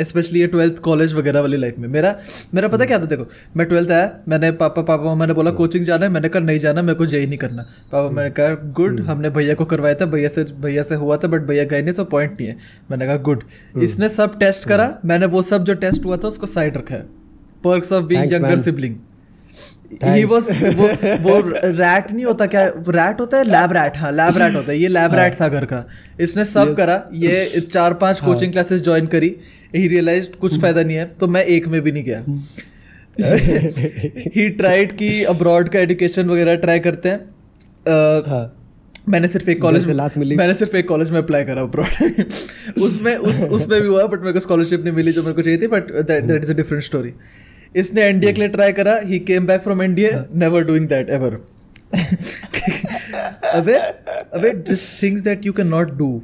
स्पेशली 0.00 0.40
ये 0.40 0.46
ट्वेल्थ 0.46 0.78
कॉलेज 0.80 1.12
वगैरह 1.14 1.40
वाली 1.40 1.56
लाइफ 1.56 1.78
में। 1.78 1.88
मेरा 1.88 2.14
मेरा 2.54 2.68
पता 2.68 2.84
क्या 2.84 2.98
था? 2.98 3.04
देखो 3.04 3.26
मैं 3.56 3.66
ट्वेल्थ 3.66 3.90
आया 3.90 4.10
मैंने 4.28 4.50
पापा 4.54 4.82
पापा 4.82 5.14
मैंने 5.14 5.34
बोला 5.34 5.50
कोचिंग 5.52 5.84
जाना 5.84 6.06
है। 6.06 6.12
मैंने 6.12 6.28
कहा 6.28 6.42
नहीं 6.42 6.58
जाना 6.58 6.82
मेरे 6.82 6.98
को 6.98 7.06
जेई 7.06 7.26
नहीं 7.26 7.38
करना। 7.38 7.62
पापा 7.92 8.10
मैंने 8.10 8.30
कहा 8.30 8.54
गुड 8.72 9.00
हमने 9.00 9.30
भैया 9.30 9.54
को 9.54 9.64
करवाया 9.64 9.94
था 9.94 10.06
भैया 10.06 10.28
से 10.28 10.44
भैया 10.60 10.82
से 10.82 10.94
हुआ 10.94 11.16
था 11.16 11.28
बट 11.28 11.42
भैया 11.42 11.64
गए 11.64 11.82
नहीं 11.82 11.94
सो 11.94 12.04
पॉइंट 12.06 12.32
नहीं 12.32 12.48
है। 12.48 12.56
मैंने 12.90 13.06
कहा 13.06 13.16
गुड 13.22 13.42
इसने 13.82 14.08
सब 14.08 14.38
टेस्ट 14.38 14.68
करा 14.68 14.92
मैंने 15.04 15.26
वो 15.26 15.42
सब 15.42 15.64
जो 15.64 15.74
टेस्ट 15.76 16.04
हुआ 16.04 16.16
था 16.16 16.28
उसको 16.28 16.46
साइड 16.46 16.76
रखा 16.76 16.94
है। 16.94 17.02
Perks 17.64 17.92
of 17.92 18.04
being 18.04 18.32
younger 18.32 18.58
sibling 18.58 18.96
he 20.04 20.24
was 20.24 20.46
वो 20.76 20.86
वो 21.22 21.38
रैट 21.64 22.10
नहीं 22.12 22.24
होता 22.24 22.46
क्या? 22.46 22.64
रैट 22.88 23.20
होता 23.20 23.38
है? 23.38 23.44
लैब 23.44 23.72
रैट 23.72 23.96
हाँ 23.96 24.12
लैब 24.12 24.38
रैट 24.38 24.54
होता 24.54 24.72
है। 24.72 24.78
ये 24.78 24.88
लैब 24.88 25.14
रैट 25.14 25.40
था 25.40 25.48
घर 25.48 25.64
का। 25.64 25.84
इसने 26.20 26.44
सब 26.44 26.68
Yes. 26.68 26.76
करा। 26.76 27.02
ये 27.14 27.60
चार 27.72 27.94
पाँच. 27.94 28.20
कोचिंग 28.20 28.52
क्लासेस 28.52 28.82
ज्वाइन 28.82 29.06
करी। 29.06 29.34
ही 29.76 29.86
रियलाइज़ 29.88 30.28
कुछ 30.40 30.60
फ़ायदा 30.60 30.82
नहीं 30.82 30.96
है 30.96 31.04
तो 31.20 31.26
मैं 31.26 31.44
एक 31.44 31.68
में 31.68 31.80
भी 31.82 31.92
नहीं 31.92 32.04
गया। 32.04 32.24
ही 34.36 34.48
ट्राइड 34.50 34.96
कि 34.96 35.22
अब्रॉड 35.24 35.68
का 35.68 35.80
एजुकेशन 35.80 36.28
वगैरह 36.28 36.54
ट्राई 36.56 36.78
करते 36.80 37.08
हैं। 37.08 37.18
हाँ. 38.28 38.44
मैंने 39.08 39.28
सिर्फ़ 39.28 39.50
एक 39.50 39.60
कॉलेज 39.62 39.88
लात 39.90 40.16
मिली। 40.18 40.36
मैंने 40.36 40.54
सिर्फ़ 40.54 40.76
एक 40.76 40.88
कॉलेज 40.88 41.10
में 41.10 41.18
अप्लाई 41.18 41.44
करा 41.44 41.62
अब्रॉड 41.62 42.22
उसमें 42.82 43.14
उस 43.16 43.40
उसमें 43.42 43.80
भी 43.80 43.88
हुआ 43.88 44.06
बट 44.06 44.20
मेरे 44.20 44.32
को 44.32 44.40
स्कॉलरशिप 44.40 44.84
नहीं 44.84 44.92
मिली 44.92 45.12
जो 45.12 45.22
मेरे 45.22 45.34
को 45.34 45.42
चाहिए 45.42 45.58
थी 45.62 45.66
but 45.66 45.90
that 46.10 46.30
is 46.42 46.50
a 46.52 46.54
different 46.54 46.84
story 46.84 47.12
इसने 47.76 48.02
एनडीए 48.02 48.32
के 48.32 48.40
लिए 48.40 48.48
ट्राई 48.48 48.72
करा 48.72 48.96
he 48.96 49.18
came 49.18 49.46
back 49.46 49.62
from 49.62 49.82
NDA 49.82 50.24
never 50.34 50.64
doing 50.64 50.88
that 50.88 51.10
ever 51.10 51.34
अबे 53.54 53.74
अबे 53.74 54.62
just 54.62 55.02
things 55.02 55.22
that 55.22 55.46
you 55.46 55.52
can 55.52 55.66
not 55.66 55.90
do 55.90 56.22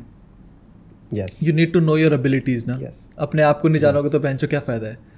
yes. 1.15 1.39
You 1.43 1.55
need 1.55 1.73
to 1.73 1.81
know 1.81 1.97
your 1.97 2.15
abilities 2.15 2.67
ना? 2.67 2.75
Yes. 2.75 2.95
अपने 3.19 3.43
आप 3.43 3.61
को 3.61 3.69
नहीं 3.69 3.83
जानोगे 3.83 4.09
तो 4.09 4.21
बहन 4.21 4.37
क्या 4.37 4.61
फ़ायदा 4.61 4.87
है? 4.87 5.11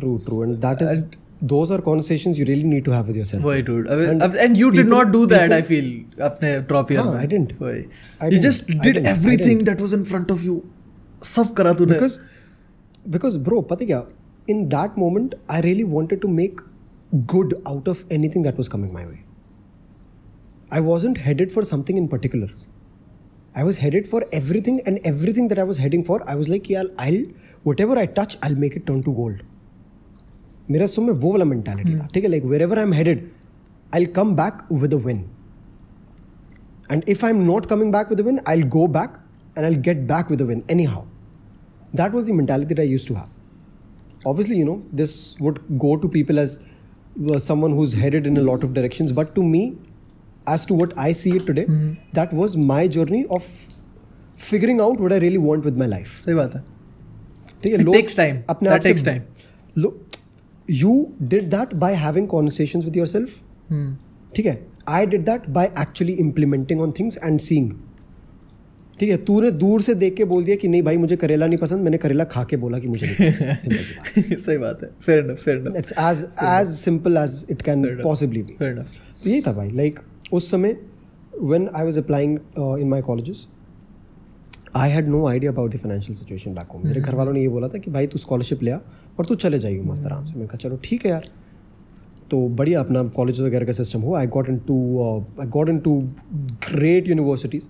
True 0.00 0.18
true. 0.18 0.42
And 0.42 0.62
that 0.62 0.82
is 0.82 1.04
those 1.52 1.72
are 1.74 1.82
conversations 1.82 2.38
you 2.38 2.46
really 2.48 2.68
need 2.74 2.84
to 2.84 2.92
have 2.92 3.08
with 3.08 3.18
yourself. 3.20 3.44
वही 3.44 3.62
dude. 3.62 3.88
अबे 3.88 4.06
And 4.06 4.22
अब 4.22 4.36
and 4.36 4.56
you 4.56 4.70
did 4.70 4.80
people- 4.80 4.98
not 4.98 5.12
do 5.12 5.26
that 5.26 5.40
I 5.40 5.62
people- 5.62 5.68
feel 5.68 6.04
अपने 6.22 6.60
ड्रॉप 6.60 6.92
ईयर 6.92 7.00
हाँ, 7.00 7.12
में. 7.12 7.24
I 7.24 7.30
didn't. 7.30 7.62
वही. 7.62 7.82
I 8.22 8.32
you 8.32 8.40
didn't. 8.40 8.70
I 8.70 8.82
did 8.82 8.98
didn't. 8.98 9.26
I 9.26 9.36
didn't. 9.36 9.64
That 9.64 9.80
was 9.80 9.94
in 9.94 10.04
front 10.04 10.30
of 10.30 10.42
you 10.42 10.62
सब 11.24 11.54
करा 11.54 11.72
तूने. 11.72 11.98
Because 11.98 12.18
because 13.14 13.38
bro 13.48 13.62
pata 13.72 13.86
kya 13.86 14.00
in 14.47 14.67
that 14.73 14.97
moment 15.03 15.35
i 15.57 15.61
really 15.67 15.85
wanted 15.95 16.21
to 16.25 16.31
make 16.39 16.61
good 17.33 17.55
out 17.73 17.87
of 17.93 18.03
anything 18.17 18.47
that 18.47 18.61
was 18.61 18.71
coming 18.75 18.91
my 18.93 19.05
way 19.05 19.19
i 20.79 20.79
wasn't 20.87 21.21
headed 21.27 21.53
for 21.57 21.63
something 21.71 22.01
in 22.01 22.07
particular 22.15 22.49
i 23.55 23.63
was 23.69 23.79
headed 23.83 24.09
for 24.13 24.23
everything 24.39 24.81
and 24.85 24.99
everything 25.11 25.47
that 25.53 25.61
i 25.63 25.67
was 25.71 25.81
heading 25.85 26.03
for 26.09 26.17
i 26.33 26.35
was 26.41 26.51
like 26.53 26.69
yeah 26.73 26.91
i'll 27.05 27.21
whatever 27.69 27.97
i 28.03 28.05
touch 28.19 28.37
i'll 28.47 28.59
make 28.65 28.77
it 28.81 28.85
turn 28.91 29.05
to 29.09 29.15
gold 29.21 29.45
मेरा 30.71 30.85
सुन 30.85 31.05
में 31.05 31.13
वो 31.21 31.31
वाला 31.31 31.45
mentality 31.45 31.95
था 31.99 32.05
ठीक 32.13 32.23
है 32.23 32.29
like 32.29 32.43
wherever 32.61 32.77
I 32.77 32.83
am 32.83 32.91
headed 32.93 33.23
I 33.95 34.05
come 34.15 34.35
back 34.35 34.57
with 34.81 34.93
a 34.93 34.97
win 35.05 35.23
and 36.91 37.03
if 37.09 37.23
I 37.25 37.31
am 37.31 37.37
not 37.45 37.65
coming 37.69 37.91
back 37.93 38.09
with 38.09 38.19
a 38.19 38.23
win 38.23 38.39
I 38.49 38.61
go 38.75 38.85
back 38.97 39.13
and 39.57 39.65
I 39.65 39.75
get 39.87 40.01
back 40.11 40.29
with 40.31 40.41
a 40.41 40.45
win 40.45 40.61
anyhow 40.83 41.03
that 41.93 42.11
was 42.11 42.27
the 42.27 42.33
mentality 42.33 42.73
that 42.73 42.81
I 42.83 42.85
used 42.85 43.07
to 43.07 43.15
have. 43.15 43.29
Obviously, 44.25 44.57
you 44.57 44.65
know, 44.65 44.77
this 45.01 45.13
would 45.39 45.59
go 45.83 45.95
to 45.97 46.09
people 46.15 46.39
as 46.39 46.55
uh, 46.59 47.37
someone 47.43 47.75
who's 47.79 47.93
headed 48.03 48.25
in 48.31 48.37
a 48.37 48.45
lot 48.49 48.63
of 48.67 48.73
directions, 48.79 49.13
but 49.19 49.33
to 49.35 49.43
me, 49.51 49.61
as 50.47 50.65
to 50.71 50.79
what 50.81 50.95
I 51.05 51.11
see 51.21 51.35
it 51.37 51.45
today, 51.51 51.65
that 52.19 52.33
was 52.41 52.57
my 52.71 52.81
journey 52.97 53.21
of 53.37 53.47
figuring 54.49 54.81
out 54.87 54.99
what 55.05 55.13
I 55.13 55.17
really 55.25 55.41
want 55.45 55.65
with 55.69 55.77
my 55.83 55.87
life. 55.93 56.11
सही 56.25 56.35
बात 56.35 56.55
है 56.55 56.61
ठीक 57.63 57.71
है 57.73 57.79
It 57.79 57.85
लोग 57.85 57.95
takes 57.95 58.15
time. 58.19 58.37
अपने 58.49 58.69
That 58.69 58.75
आप 58.77 58.83
से 58.83 58.93
takes 58.93 59.03
time. 59.07 59.21
Low 59.77 59.93
you 60.81 60.93
did 61.33 61.49
that 61.55 61.77
by 61.83 61.91
having 62.05 62.27
conversations 62.35 62.85
with 62.89 63.01
yourself 63.03 63.39
Hmm. 63.71 63.89
ठीक 64.35 64.45
है 64.45 64.57
I 64.95 65.05
did 65.11 65.23
that 65.25 65.47
by 65.57 65.65
actually 65.79 66.13
implementing 66.23 66.81
on 66.81 66.91
things 66.99 67.17
and 67.23 67.39
seeing 67.39 67.71
ठीक 69.00 69.10
है 69.10 69.16
तूने 69.24 69.50
दूर 69.50 69.82
से 69.82 69.94
देख 69.94 70.14
के 70.16 70.24
बोल 70.24 70.44
दिया 70.44 70.56
कि 70.56 70.68
नहीं 70.68 70.82
भाई 70.82 70.96
मुझे 70.96 71.16
करेला 71.16 71.46
नहीं 71.46 71.58
पसंद। 71.58 71.80
मैंने 71.80 71.98
करेला 71.98 72.24
खा 72.24 72.42
के 72.50 72.56
बोला 72.56 72.78
कि 72.78 72.88
मुझे 72.88 73.06
नहीं 73.06 73.32
पसंद। 73.32 73.74
बात। 74.18 74.40
सही 74.40 74.58
बात 74.58 74.82
है। 74.82 74.90
Fair 75.06 75.24
enough 75.24 75.42
fair 75.44 75.58
enough 75.58 75.76
it's 75.76 75.92
as 75.92 76.22
as 76.44 76.68
simple 76.76 77.16
as 77.16 77.44
it 77.50 77.62
can 77.62 77.84
possibly 78.02 78.42
be 78.42 78.54
fair 78.58 78.72
enough 78.72 78.92
तो 79.24 79.30
यही 79.30 79.40
था 79.40 79.52
भाई। 79.52 79.70
लाइक 79.72 79.98
उस 80.32 80.50
समय 80.50 80.76
when 81.42 81.68
I 81.74 81.84
was 81.84 81.98
applying 81.98 82.38
in 82.58 82.88
my 82.88 83.02
colleges 83.02 83.46
I 84.76 84.90
had 84.90 85.08
no 85.08 85.26
idea 85.28 85.52
about 85.52 85.74
the 85.74 85.78
financial 85.78 86.18
situation 86.18 86.54
back 86.54 86.72
home 86.74 86.86
मेरे 86.86 87.00
घर 87.00 87.14
वालों 87.14 87.32
ने 87.32 87.40
ये 87.40 87.48
बोला 87.48 87.68
था 87.68 87.78
कि 87.78 87.90
भाई 87.90 88.06
तू 88.06 88.18
स्कॉलरशिप 88.18 88.62
ले 88.62 88.70
आ 88.70 88.78
और 89.18 89.26
तू 89.26 89.34
चले 89.34 89.58
जाइए 89.58 89.80
मस्त 89.82 90.04
आराम 90.04 90.24
से। 90.24 90.34
मैंने 90.34 90.48
कहा 90.48 90.58
चलो 90.58 90.78
ठीक 90.84 91.04
है 91.06 91.10
यार। 91.10 91.28
तो 92.30 92.48
बढ़िया 92.58 92.80
अपना 92.80 93.02
कॉलेज 93.16 93.40
वगैरह 93.40 93.66
का 93.66 93.72
सिस्टम 93.72 94.00
हुआ। 94.00 94.18
I 94.20 94.26
got 94.26 94.48
in 94.48 94.58
to 94.68 94.76
I 95.40 95.46
got 95.48 95.68
in 95.68 95.78
to 95.78 96.00
great 96.68 97.08
universities 97.08 97.68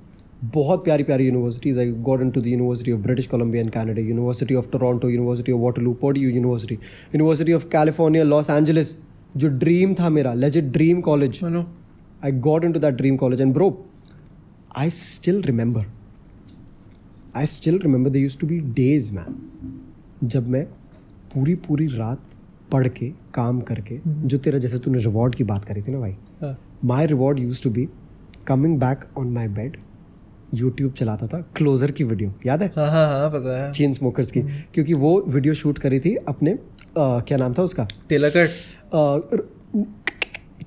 बहुत 0.54 0.84
प्यारी 0.84 1.04
प्यारी 1.04 1.26
universities 1.26 1.78
I 1.80 1.90
got 2.08 2.20
in 2.20 2.30
to 2.30 2.40
the 2.40 2.46
University 2.46 2.92
of 2.92 3.00
British 3.00 3.26
Columbia 3.26 3.62
and 3.62 3.70
Canada 3.72 4.02
University 4.02 4.54
of 4.54 4.70
Toronto 4.72 5.10
University 5.10 5.52
of 5.52 5.60
Waterloo 5.60 5.92
podi 6.00 6.20
university 6.20 6.74
University 6.74 7.52
of 7.52 7.68
California 7.72 8.24
Los 8.24 8.50
Angeles 8.50 8.96
जो 9.36 9.48
dream 9.64 9.94
था 9.94 10.08
मेरा 10.08 10.34
legit 10.34 10.72
dream 10.72 11.00
college 11.00 11.40
know. 11.44 11.64
I 12.22 12.30
got 12.44 12.64
into 12.64 12.80
that 12.82 12.96
dream 12.96 13.16
college, 13.18 13.40
and 13.44 13.52
bro, 13.52 13.66
I 14.74 14.88
still 14.88 15.42
remember. 15.42 15.84
I 17.34 17.44
still 17.44 17.78
remember 17.78 18.12
there 18.14 18.22
used 18.22 18.40
to 18.40 18.46
be 18.46 18.60
days, 18.78 19.10
man. 19.16 19.34
जब 20.24 20.48
मैं 20.48 20.64
पूरी 21.34 21.54
पूरी 21.66 21.86
रात 21.96 22.20
पढ़ 22.72 22.88
के 22.88 23.08
काम 23.34 23.60
करके 23.70 23.98
जो 24.04 24.38
तेरा 24.38 24.58
जैसे 24.58 24.78
तूने 24.78 24.98
रिवॉर्ड 24.98 25.34
की 25.34 25.44
बात 25.44 25.64
करी 25.64 25.82
थी 25.82 25.92
ना 25.92 25.98
भाई. 26.00 26.14
My 26.84 27.06
reward 27.06 27.40
used 27.40 27.62
to 27.62 27.70
be 27.70 27.88
coming 28.46 28.78
back 28.80 29.04
on 29.18 29.32
my 29.32 29.48
bed 29.58 29.76
YouTube 30.54 30.92
चलाता 30.92 31.26
था 31.26 31.40
क्लोजर 31.56 31.90
की 31.90 32.04
वीडियो 32.04 32.32
याद 32.46 32.62
है? 32.62 32.68
हाँ 32.76 32.88
हाँ 32.90 33.06
हाँ 33.08 33.30
पता 33.30 33.56
है। 33.64 33.72
चेन 33.72 33.92
स्मोकर्स 33.92 34.30
की 34.30 34.40
क्योंकि 34.74 34.94
वो 35.04 35.20
वीडियो 35.28 35.54
शूट 35.54 35.78
करी 35.78 36.00
थी 36.00 36.14
अपने 36.28 36.52
अ, 36.52 37.20
क्या 37.28 37.38
नाम 37.38 37.54
था 37.58 37.62
उसका? 37.62 37.86
टेलर 38.08 38.30
कट 38.36 39.86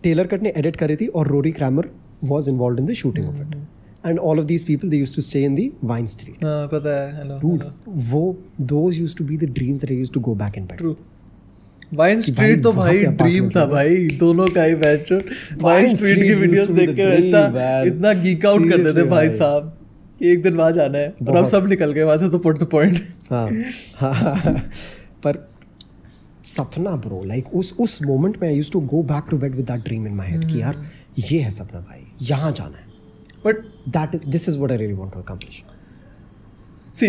टेलर 0.04 0.28
कट 0.28 0.42
ने 0.44 0.54
एडिट 0.58 0.76
करी 0.76 0.96
थी 0.96 1.08
और 1.08 1.28
Rory 1.28 1.52
Kramer 1.52 1.90
was 2.24 2.50
involve 2.50 2.80
in 2.80 2.86
the 2.86 2.94
shooting 2.94 3.28
of 3.28 3.42
it 3.42 3.56
and 4.06 4.20
all 4.20 4.40
of 4.40 4.46
these 4.46 4.64
people 4.66 4.90
they 4.90 4.98
used 4.98 5.16
to 5.16 5.22
stay 5.22 5.44
in 5.44 5.56
the 5.56 5.72
Vine 5.84 6.08
Street 6.08 6.38
पता 6.74 6.96
है. 7.04 7.40
वो 8.12 8.38
those 8.62 9.00
used 9.00 9.16
to 9.18 9.26
be 9.26 9.38
the 9.38 9.50
dreams 9.54 9.80
that 9.82 9.92
used 9.92 10.12
to 10.12 10.20
go 10.20 10.36
back 10.36 10.58
in 10.58 10.66
bed 10.66 10.80
True. 10.82 10.96
Vine 11.94 12.22
Street 12.22 12.64
तो 12.64 12.72
भाई 12.74 13.00
dream 13.00 13.50
था 13.50 13.66
भाई। 13.66 14.08
दोनों 14.08 14.48
का 14.48 14.64
ही 14.64 14.76
मैच 14.76 15.12
वाइन 15.62 15.96
स्ट्रीट 15.96 16.24
की 16.24 16.34
वीडियोस 16.34 16.70
देख 16.70 16.90
के 16.90 17.16
इतना 17.18 17.82
इतना 17.82 18.14
गीक 18.14 18.46
आउट 18.46 18.62
थे 18.62 18.78
Seriously, 18.78 19.10
भाई। 19.10 19.30
साहब। 19.30 19.74
कि 20.20 20.32
एक 20.32 20.44
दिन 20.44 20.54
वहाँ 20.54 20.72
जाना 20.72 20.98
है 20.98 21.14
और 21.28 21.36
अब 21.36 21.46
सब 21.46 21.68
निकल 21.68 21.92
गए 21.92 22.04
वहाँ 22.04 22.18
से 22.18 22.30
तो 22.30 22.40
पुट 22.40 22.60
द 22.60 22.64
पॉइंट 22.64 23.02
हाँ। 23.32 23.50
हाँ 23.96 24.54
पर 25.24 25.50
सपना 26.44 26.92
ब्रो 26.92 27.22
लाइक 27.26 27.54
उस 27.56 27.74
उस 27.80 28.02
मोमेंट 28.02 28.42
में 28.42 28.48
I 28.50 28.56
used 28.56 28.72
to 28.72 28.80
go 28.80 29.04
back 29.04 29.24
to 29.30 29.38
bed 29.38 29.56
with 29.56 29.66
that 29.66 29.84
dream 29.84 30.08
in 30.08 30.14
my 30.14 30.28
head 30.28 30.48
कि 30.52 30.62
यार 30.62 30.86
ये 31.20 31.40
है 31.40 31.52
सपना 31.52 31.80
भाई 31.80 32.00
यहाँ 32.22 32.52
जाना 32.52 32.78
है। 32.78 32.86
But 33.46 33.56
that 33.90 34.26
this 34.26 34.50
is 34.50 34.58
what 34.58 34.72
I 34.72 34.78
really 34.78 34.94
want 34.94 35.14
to 35.14 35.20
accomplish 35.20 35.64
see 36.96 37.08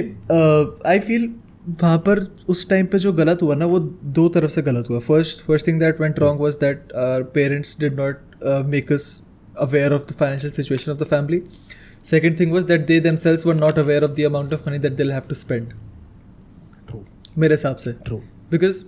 I 0.87 0.99
feel 0.99 1.31
वहाँ 1.67 1.99
पर 1.99 2.19
उस 2.49 2.69
टाइम 2.69 2.87
पे 2.87 2.99
जो 2.99 3.13
गलत 3.13 3.43
हुआ 3.43 3.55
ना 3.55 3.67
वो 3.67 3.79
दो 4.19 4.29
तरफ़ 4.29 4.51
से 4.51 4.63
गलत 4.63 4.91
हुआ। 4.91 4.99
First 4.99 5.45
first 5.47 5.67
thing 5.67 5.81
that 5.81 6.01
went 6.01 6.19
wrong 6.19 6.41
was 6.41 6.55
that 6.61 6.93
our 6.95 7.23
parents 7.35 7.77
did 7.81 8.01
not 8.01 8.65
make 8.67 8.93
us 8.93 9.11
aware 9.61 9.93
of 9.93 10.03
the 10.11 10.15
financial 10.19 10.53
situation 10.53 10.93
of 10.93 10.99
the 10.99 11.07
family 11.07 11.43
second 12.05 12.39
thing 12.41 12.53
was 12.53 12.65
that 12.65 12.87
they 12.87 13.01
themselves 13.01 13.45
were 13.49 13.59
not 13.59 13.79
aware 13.85 14.05
of 14.09 14.15
the 14.19 14.29
amount 14.29 14.57
of 14.57 14.67
money 14.67 14.81
that 14.85 14.97
they'll 14.97 15.15
have 15.15 15.29
to 15.31 15.41
spend. 15.41 15.75
True 16.89 17.05
मेरे 17.39 17.55
हिसाब 17.55 17.77
से। 17.77 17.93
True 18.05 18.17
because 18.51 18.85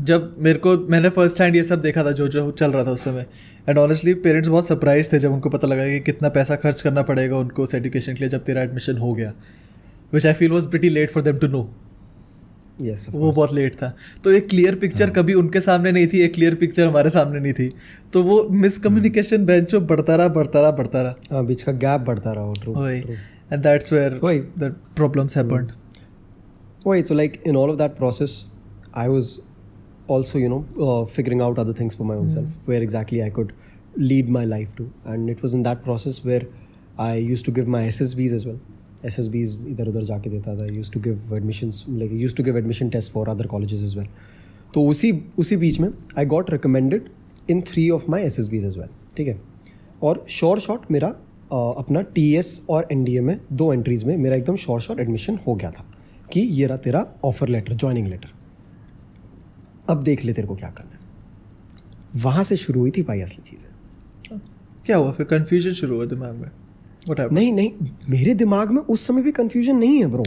जब 0.00 0.34
मेरे 0.38 0.58
को 0.58 0.76
मैंने 0.90 1.08
first 1.10 1.40
hand 1.40 1.56
ये 1.56 1.62
सब 1.62 1.80
देखा 1.82 2.04
था 2.04 2.10
जो 2.10 2.28
जो 2.28 2.50
चल 2.50 2.72
रहा 2.72 2.84
था 2.84 2.90
उस 2.90 3.02
समय। 3.04 3.26
एंड 3.68 3.78
ऑनेस्टली 3.78 4.14
पेरेंट्स 4.14 4.48
बहुत 4.48 4.68
सरप्राइज़ 4.68 5.12
थे 5.12 5.18
जब 5.18 5.32
उनको 5.32 5.50
पता 5.50 5.68
लगा 5.68 5.88
कि 5.88 5.98
कितना 6.00 6.28
पैसा 6.28 6.56
खर्च 6.56 6.82
करना 6.82 7.02
पड़ेगा 7.02 7.36
उनको 7.36 7.62
उस 7.62 7.74
एजुकेशन 7.74 8.14
के 8.14 8.20
लिए 8.20 8.28
जब 8.28 8.44
तेरा 8.44 8.62
एडमिशन 8.62 8.96
हो 8.98 9.12
गया। 9.14 9.32
Which 10.12 10.26
I 10.26 10.32
feel 10.32 10.50
was 10.52 10.68
pretty 10.68 10.88
late 10.88 11.10
for 11.10 11.22
them 11.22 11.38
to 11.38 11.48
know 11.48 11.68
yes 12.80 13.06
वो 13.10 13.30
बहुत 13.30 13.52
लेट 13.54 13.74
था। 13.74 13.92
तो 14.24 14.32
एक 14.32 14.48
क्लियर 14.48 14.74
पिक्चर 14.74 15.10
कभी 15.10 15.34
उनके 15.34 15.60
सामने 15.60 15.92
नहीं 15.92 16.06
थी 16.12 16.20
एक 16.20 16.34
क्लियर 16.34 16.54
पिक्चर 16.54 16.86
हमारे 16.86 17.10
सामने 17.10 17.40
नहीं 17.40 17.52
थी। 17.52 17.70
तो 18.12 18.22
वो 18.22 18.42
मिसकम्युनिकेशन 18.52 19.44
बेंचो 19.46 19.80
बढ़ता 19.82 20.16
रहा 20.16 20.28
बढ़ता 20.28 20.60
रहा 20.60 20.70
बढ़ता 20.70 21.02
रहा। 21.02 21.42
बीच 21.42 21.62
का 21.62 21.72
गैप 21.84 22.00
बढ़ता 22.06 22.32
रहा 22.32 22.90
and 22.90 23.62
that's 23.62 23.92
where 23.92 24.18
the 24.58 24.74
problems 24.96 25.36
वही। 26.86 27.02
So 27.02 27.14
like 27.14 27.42
in 27.46 27.56
all 27.56 27.70
of 27.70 27.78
that 27.78 27.96
process 27.96 28.32
I 28.96 29.08
was 29.08 29.38
also 30.10 30.38
you 30.38 30.48
know 30.48 31.04
figuring 31.14 31.42
out 31.42 31.58
other 31.58 31.80
things 31.80 31.96
for 31.96 32.06
my 32.06 32.18
own 32.18 32.28
self 32.28 32.68
where 32.68 32.82
exactly 32.82 33.20
I 33.20 33.30
could 33.30 33.52
lead 33.98 34.28
my 34.30 34.44
life 34.46 34.74
to 34.78 34.84
and 35.08 35.30
it 35.30 35.44
was 35.44 35.56
in 35.56 35.62
that 35.62 35.82
process 35.84 36.20
where 36.24 36.48
I 37.00 37.24
used 37.24 37.44
to 37.44 37.52
give 37.52 37.68
my 37.70 37.86
SSBs 37.88 38.34
as 38.34 38.46
well 38.46 38.58
SSBs 39.06 39.54
इधर 39.68 39.88
उधर 39.88 40.02
जाके 40.02 40.30
देता 40.30 40.56
था. 40.56 40.66
Used 40.66 40.92
to 40.92 41.00
give 41.00 41.36
admission 41.36 41.70
I 41.70 42.26
used 42.26 42.36
to 42.36 42.44
give 42.46 42.58
admission 42.60 42.92
tests 42.94 43.14
for 43.16 43.28
other 43.34 43.46
colleges 43.54 43.84
as 43.88 43.94
well. 43.96 44.06
तो 44.74 44.86
उसी 44.86 45.24
उसी 45.38 45.56
बीच 45.56 45.80
में 45.80 45.88
I 46.18 46.26
got 46.26 46.50
recommended 46.50 47.08
in 47.50 47.60
three 47.60 47.90
of 47.90 48.10
my 48.10 48.22
S 48.22 48.38
S 48.40 48.48
Bs 48.48 48.66
as 48.66 48.78
well 48.78 48.88
ठीक 49.16 49.28
है? 49.28 49.42
और 50.02 50.26
श्योर 50.28 50.58
शॉट 50.58 50.90
मेरा 50.90 51.08
अ, 51.08 51.74
अपना 51.78 52.00
टी 52.02 52.34
एस 52.34 52.66
और 52.70 52.88
एन 52.92 53.04
डी 53.04 53.16
ए 53.16 53.20
में 53.20 53.40
दो 53.52 53.72
एंट्रीज 53.72 54.04
में 54.04 54.16
मेरा 54.16 54.36
एकदम 54.36 54.56
श्योर 54.56 54.80
शॉट 54.80 55.00
एडमिशन 55.00 55.38
हो 55.46 55.54
गया 55.54 55.70
था 55.70 55.86
कि 56.32 56.40
ये 56.40 56.66
रहा 56.66 56.76
तेरा 56.76 57.06
ऑफ़र 57.24 57.48
लेटर 57.48 57.74
ज्वाइनिंग 57.74 58.06
लेटर 58.06 58.28
अब 59.88 60.02
देख 60.02 60.24
ले 60.24 60.32
तेरे 60.32 60.48
को 60.48 60.54
क्या 60.56 60.70
करना 60.70 60.90
है। 60.90 61.00
वहाँ 62.22 62.42
से 62.42 62.56
शुरू 62.56 62.80
हुई 62.80 62.90
थी 62.90 63.02
भाई 63.02 63.20
असली 63.20 63.42
चीज़ें। 63.42 64.40
क्या 64.86 64.96
हुआ? 64.96 65.12
फिर 65.12 65.26
कन्फ्यूज़न 65.26 65.72
शुरू 65.72 65.96
हुआ 65.96 66.04
दिमाग 66.04 66.34
में? 66.34 66.50
हैपेंड 67.08 67.32
नहीं 67.32 67.52
नहीं 67.52 67.72
मेरे 68.10 68.34
दिमाग 68.34 68.70
में 68.70 68.82
उस 68.82 69.06
समय 69.06 69.22
भी 69.22 69.32
कंफ्यूजन 69.32 69.76
नहीं 69.76 69.98
है 70.00 70.06
bro 70.06 70.24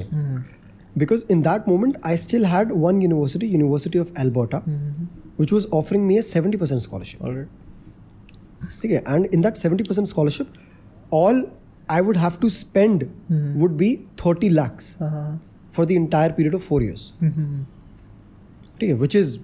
because 0.97 1.23
in 1.31 1.41
that 1.41 1.67
moment 1.67 1.97
I 2.05 2.17
still 2.17 2.45
had 2.45 2.71
one 2.71 3.01
university 3.01 3.47
university 3.47 3.99
of 3.99 4.11
Alberta 4.19 4.63
which 5.39 5.53
was 5.53 5.67
offering 5.73 6.05
me 6.05 6.17
a 6.17 6.21
seventy 6.21 6.57
percent 6.57 6.81
scholarship 6.81 7.23
ठीक 8.81 8.91
है? 8.91 9.03
And 9.09 9.25
in 9.25 9.41
that 9.41 9.55
seventy 9.55 9.83
percent 9.83 10.07
scholarship 10.07 10.47
all 11.13 11.47
I 11.89 12.01
would 12.01 12.17
have 12.17 12.31
to 12.41 12.49
spend 12.49 13.03
would 13.31 13.71
be 13.71 13.95
thirty 14.25 14.49
lakhs 14.49 14.95
for 15.01 15.39
for 15.75 15.85
the 15.85 15.95
entire 15.99 16.33
period 16.35 16.53
of 16.53 16.61
four 16.71 16.77
years. 16.81 17.01
ठीक 18.79 18.89
है, 18.89 18.99
which 18.99 19.15
is 19.21 19.37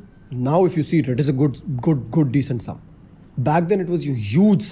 now 0.48 0.60
if 0.70 0.78
you 0.80 0.84
see 0.92 1.00
it 1.00 1.10
it 1.10 1.24
is 1.24 1.30
a 1.30 1.34
good 1.34 1.58
good, 1.88 2.00
good, 2.18 2.32
decent 2.36 2.66
sum. 2.68 2.80
Back 3.50 3.68
then, 3.72 3.84
it 3.84 3.92
was 3.94 4.06
a 4.06 4.16
huge 4.32 4.64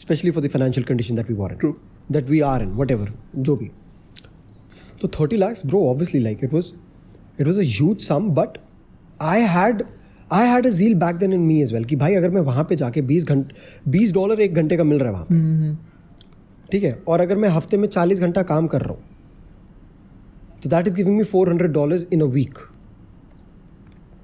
especially 0.00 0.30
for 0.30 0.44
the 0.44 0.48
financial 0.50 0.86
condition 0.86 1.14
that 1.14 1.30
we 1.30 1.36
were 1.36 1.52
true 1.60 1.74
that 2.12 2.28
we 2.30 2.40
are 2.46 2.62
in 2.62 2.72
whatever 2.90 3.12
जो 3.38 3.56
भी 3.56 3.70
तो 5.00 5.08
thirty 5.20 5.36
lakhs 5.36 5.66
bro 5.66 5.84
obviously 5.90 6.20
like 6.20 6.44
it 6.44 6.52
was 6.52 6.72
it 7.40 7.46
was 7.46 7.60
a 7.60 8.02
sum 8.02 8.30
but 8.34 8.58
I 9.22 9.40
had 9.48 9.82
I 10.32 10.48
had 10.48 10.66
a 10.66 10.70
zeal 10.70 10.94
back 10.94 11.16
then 11.16 11.32
in 11.32 11.40
me 11.42 11.60
as 11.62 11.72
well 11.72 11.84
कि 11.84 11.96
भाई 11.96 12.14
अगर 12.14 12.30
मैं 12.30 12.40
वहाँ 12.42 12.64
पे 12.64 12.76
जाके 12.76 13.02
बीस 13.02 13.24
घंटे 13.24 13.90
बीस 13.90 14.12
डॉलर 14.12 14.40
एक 14.40 14.54
घंटे 14.54 14.76
का 14.76 14.84
मिल 14.84 14.98
रहा 14.98 15.08
है 15.08 15.12
वहाँ 15.12 15.26
पे 15.30 15.88
ठीक 16.72 16.82
है 16.82 16.98
और 17.08 17.20
अगर 17.20 17.36
मैं 17.36 17.48
हफ़्ते 17.48 17.76
में 17.76 17.88
चालीस 17.88 18.20
घंटा 18.20 18.42
काम 18.50 18.66
कर 18.66 18.80
रहा 18.80 18.90
हूँ 18.90 19.10
तो 20.62 20.68
that 20.70 20.88
is 20.88 20.96
giving 20.96 21.16
me 21.16 21.24
four 21.24 21.48
hundred 21.50 21.72
dollar 21.72 22.06
in 22.12 22.20
a 22.20 22.26
week 22.30 22.58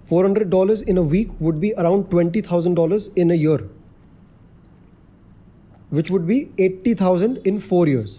four 0.08 0.24
hundred 0.24 0.48
dollar 0.48 0.84
in 0.88 0.96
a 0.96 1.02
week 1.08 1.30
would 1.42 1.58
be 1.58 1.70
around 1.78 2.04
twenty 2.10 2.42
thousand 2.42 2.76
dollar 2.76 3.18
in 3.18 3.30
a 3.30 3.34
year 3.34 3.68
which 5.96 6.10
would 6.10 6.22
be 6.26 6.46
eighty 6.60 6.94
thousand 6.94 7.38
in 7.46 7.58
four 7.58 7.88
years 7.88 8.18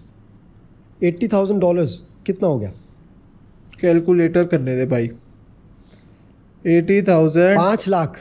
eighty 1.03 1.27
thousand 1.27 1.59
dollar 1.61 1.85
कितना 2.25 2.47
हो 2.47 2.57
गया? 2.59 2.71
Calculator 3.81 4.45
करने 4.53 4.75
दे 4.75 4.85
भाई। 4.91 5.09
Eighty 6.65 7.01
thousand 7.07 7.57
पाँच 7.57 7.87
lakh. 7.87 8.19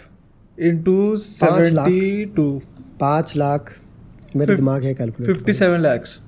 into 0.58 1.16
seventy 1.16 2.24
two 2.36 2.62
पाँच 3.00 3.36
लाख। 3.36 3.72
मेरे 4.36 4.56
दिमाग 4.56 4.84
है 4.84 4.94
calculator 4.94 5.32
fifty 5.32 5.52
seven 5.54 5.80
lakhs 5.80 6.18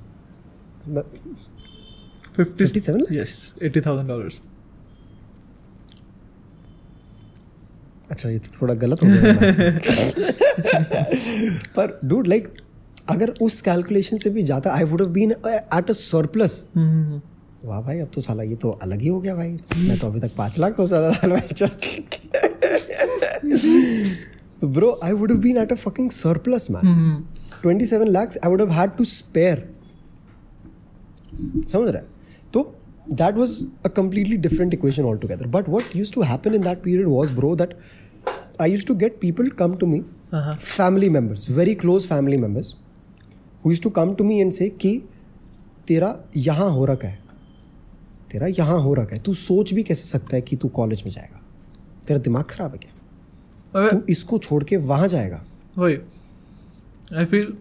fifty 2.36 2.64
57 2.64 2.96
lakhs? 2.96 3.12
Yes 3.12 3.54
eighty 3.62 3.80
thousand 3.80 4.08
dollars 4.08 4.40
अच्छा 8.10 8.28
ये 8.28 8.38
तो 8.38 8.48
थोड़ा 8.60 8.74
गलत 8.74 9.02
हो 9.02 9.08
गया। 9.08 9.32
पर 11.76 11.98
डूड 12.04 12.26
लाइक 12.26 12.48
अगर 13.10 13.30
उस 13.42 13.60
कैलकुलेशन 13.60 14.16
से 14.18 14.30
भी 14.30 14.42
जाता 14.42 14.72
I 14.74 14.84
would 14.84 15.02
been 15.12 15.30
at 15.32 15.90
a 15.90 15.92
surplus 15.94 16.64
वाह 17.64 17.80
भाई 17.82 17.98
अब 17.98 18.10
तो 18.14 18.20
साला 18.20 18.42
ये 18.42 18.56
तो 18.56 18.70
अलग 18.82 19.00
ही 19.00 19.08
हो 19.08 19.20
गया 19.20 19.34
भाई। 19.34 19.58
मैं 19.78 19.98
तो 19.98 20.06
अभी 20.06 20.20
तक 20.20 20.30
पाँच 20.36 20.58
लाख 20.58 20.76
तो 20.76 20.86
ज़्यादा 20.88 21.10
डाल 21.10 21.32
बैठा 21.32 21.66
bro 24.64 24.98
I 25.04 25.12
would 25.12 25.32
been 25.40 25.56
at 25.56 25.72
a 25.72 25.76
fucking 25.76 26.10
surplus 26.10 26.70
man 26.70 27.24
27 27.64 28.08
lakh 28.08 28.36
I 28.44 28.50
would 28.50 28.62
had 28.70 28.90
to 28.96 29.04
spare 29.04 29.68
समझ 31.72 31.88
रहे 31.88 32.02
तो 32.54 32.62
that 33.12 33.34
was 33.34 33.58
a 33.84 33.88
completely 33.96 34.36
different 34.36 34.74
equation 34.74 35.04
altogether 35.18 35.46
but 35.56 35.68
what 35.68 35.96
used 35.96 36.14
to 36.14 36.22
happen 36.22 36.54
in 36.54 36.62
that 36.62 36.82
period 36.82 37.06
was 37.08 37.30
bro 37.32 37.54
that 37.56 37.74
I 38.60 38.70
used 38.70 38.86
to 38.86 38.94
get 38.94 39.18
people 39.20 39.48
come 39.58 39.74
to 39.76 39.86
me 39.86 40.00
family 40.34 41.08
members 41.10 41.50
very 41.50 41.74
close 41.74 42.06
family 42.06 42.36
members 42.36 42.74
who used 43.64 43.82
to 43.82 43.90
come 43.90 44.14
to 44.14 44.24
me 44.24 44.40
and 44.40 44.52
say 44.52 44.68
कि 44.70 44.96
तेरा 45.88 46.16
यहाँ 46.36 46.70
हो 46.70 46.84
रखा 46.84 47.08
है। 47.08 47.18
तेरा 48.32 48.46
यहाँ 48.48 48.78
हो 48.82 48.94
रखा 48.94 49.16
है। 49.16 49.22
तू 49.22 49.34
सोच 49.34 49.72
भी 49.74 49.82
कैसे 49.82 50.08
सकता 50.08 50.36
है 50.36 50.42
कि 50.42 50.56
तू 50.56 50.68
कॉलेज 50.68 51.02
में 51.04 51.10
जाएगा? 51.10 51.40
तेरा 52.08 52.20
दिमाग 52.20 52.44
खराब 52.50 52.72
है 52.72 52.78
क्या? 52.78 53.88
तू 53.90 54.02
इसको 54.08 54.38
छोड़ 54.38 54.62
के 54.64 54.76
वहाँ 54.76 55.08
जाएगा? 55.08 55.44
I 55.78 57.24
feel 57.24 57.52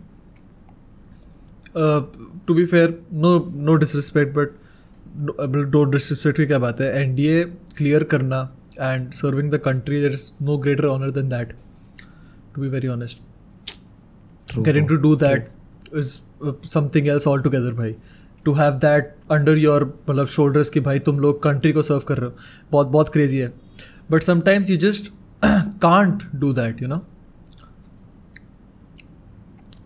to 2.48 2.54
be 2.54 2.66
fair 2.66 3.00
no 3.14 3.38
no 3.56 3.76
disrespect 3.76 4.36
but 4.36 4.48
don't 5.72 5.92
disrespect 5.92 6.38
की 6.38 6.46
क्या 6.46 6.60
बात 6.60 6.82
है? 6.82 6.94
एन 7.02 7.16
डी 7.16 7.28
ए 7.28 7.44
क्लियर 7.78 8.04
करना 8.04 8.42
and 8.80 9.12
serving 9.14 9.52
the 9.52 9.58
country 9.58 10.02
there 10.02 10.12
is 10.12 10.32
no 10.42 10.58
greater 10.58 10.86
honour 10.86 11.12
than 11.12 11.30
that 11.30 11.54
to 12.56 12.62
be 12.62 12.68
very 12.68 12.88
honest 12.88 13.22
getting 14.60 14.88
to 14.90 14.96
do 14.98 15.16
that 15.16 15.50
is 15.96 16.16
something 16.74 17.08
else 17.08 17.28
all 17.28 17.42
altogether 17.42 17.74
भाई 17.78 17.96
to 18.46 18.54
have 18.54 18.74
that 18.74 19.16
under 19.32 19.58
your 19.58 19.82
मतलब 20.10 20.28
shoulders 20.28 20.70
कि 20.70 20.80
भाई 20.80 21.00
तुम 21.00 21.20
लोग 21.20 21.42
country 21.44 21.72
को 21.72 21.82
सर्व 21.82 22.00
कर 22.00 22.18
रहे 22.18 22.30
हो 22.30 22.36
बहुत 22.72 22.88
बहुत 22.88 23.10
क्रेजी 23.10 23.38
है. 23.38 23.54
But 24.12 24.24
sometimes 24.24 24.70
you 24.70 24.78
just 24.78 25.12
can't 25.82 26.24
do 26.36 26.54
that 26.54 26.82
you 26.82 26.88
know 26.88 27.06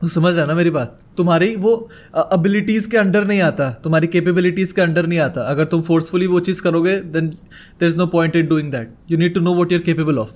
समझ 0.08 0.36
रहा 0.36 0.46
ना 0.46 0.54
मेरी 0.54 0.70
बात? 0.70 1.00
तुम्हारी 1.18 1.56
वो 1.56 1.90
अबिलिटीज़ 2.16 2.90
के 2.90 2.98
अंडर 2.98 3.26
नहीं 3.26 3.42
आता. 3.42 3.70
तुम्हारी 3.84 4.08
कैपेबिलिटीज़ 4.08 4.74
के 4.74 4.82
अंडर 4.82 5.08
नहीं 5.08 5.20
आता. 5.20 5.42
अगर 5.42 5.66
तुम 5.66 5.82
फोर्सफुली 5.82 6.28
वो 6.28 6.40
चीज़ 6.40 6.62
करोगे 6.62 7.00
then 7.00 7.28
there 7.28 7.90
is 7.90 7.98
no 7.98 8.08
point 8.08 8.36
in 8.36 8.48
doing 8.48 8.72
that 8.72 8.94
you 9.12 9.18
need 9.18 9.34
to 9.34 9.40
know 9.40 9.54
what 9.54 9.72
you're 9.72 9.82
capable 9.82 10.18
of 10.18 10.30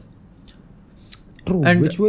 and 1.50 1.66
and- 1.66 1.84
which 1.86 2.00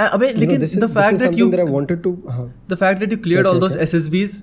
अबे 0.00 0.26
you 0.26 0.34
know, 0.34 0.40
लेकिन 0.40 0.62
is, 0.62 0.76
the 0.78 0.88
fact 0.94 1.18
that 1.22 1.34
you 1.38 1.48
that 1.54 1.60
I 1.64 1.68
wanted 1.76 2.02
to. 2.06 2.10
Uh, 2.34 2.44
the 2.72 2.76
fact 2.82 3.00
that 3.04 3.14
you 3.14 3.18
cleared 3.26 3.46
Okay, 3.46 3.54
all 3.54 3.62
those 3.66 3.76
okay. 3.76 3.86
SSBs 3.90 4.34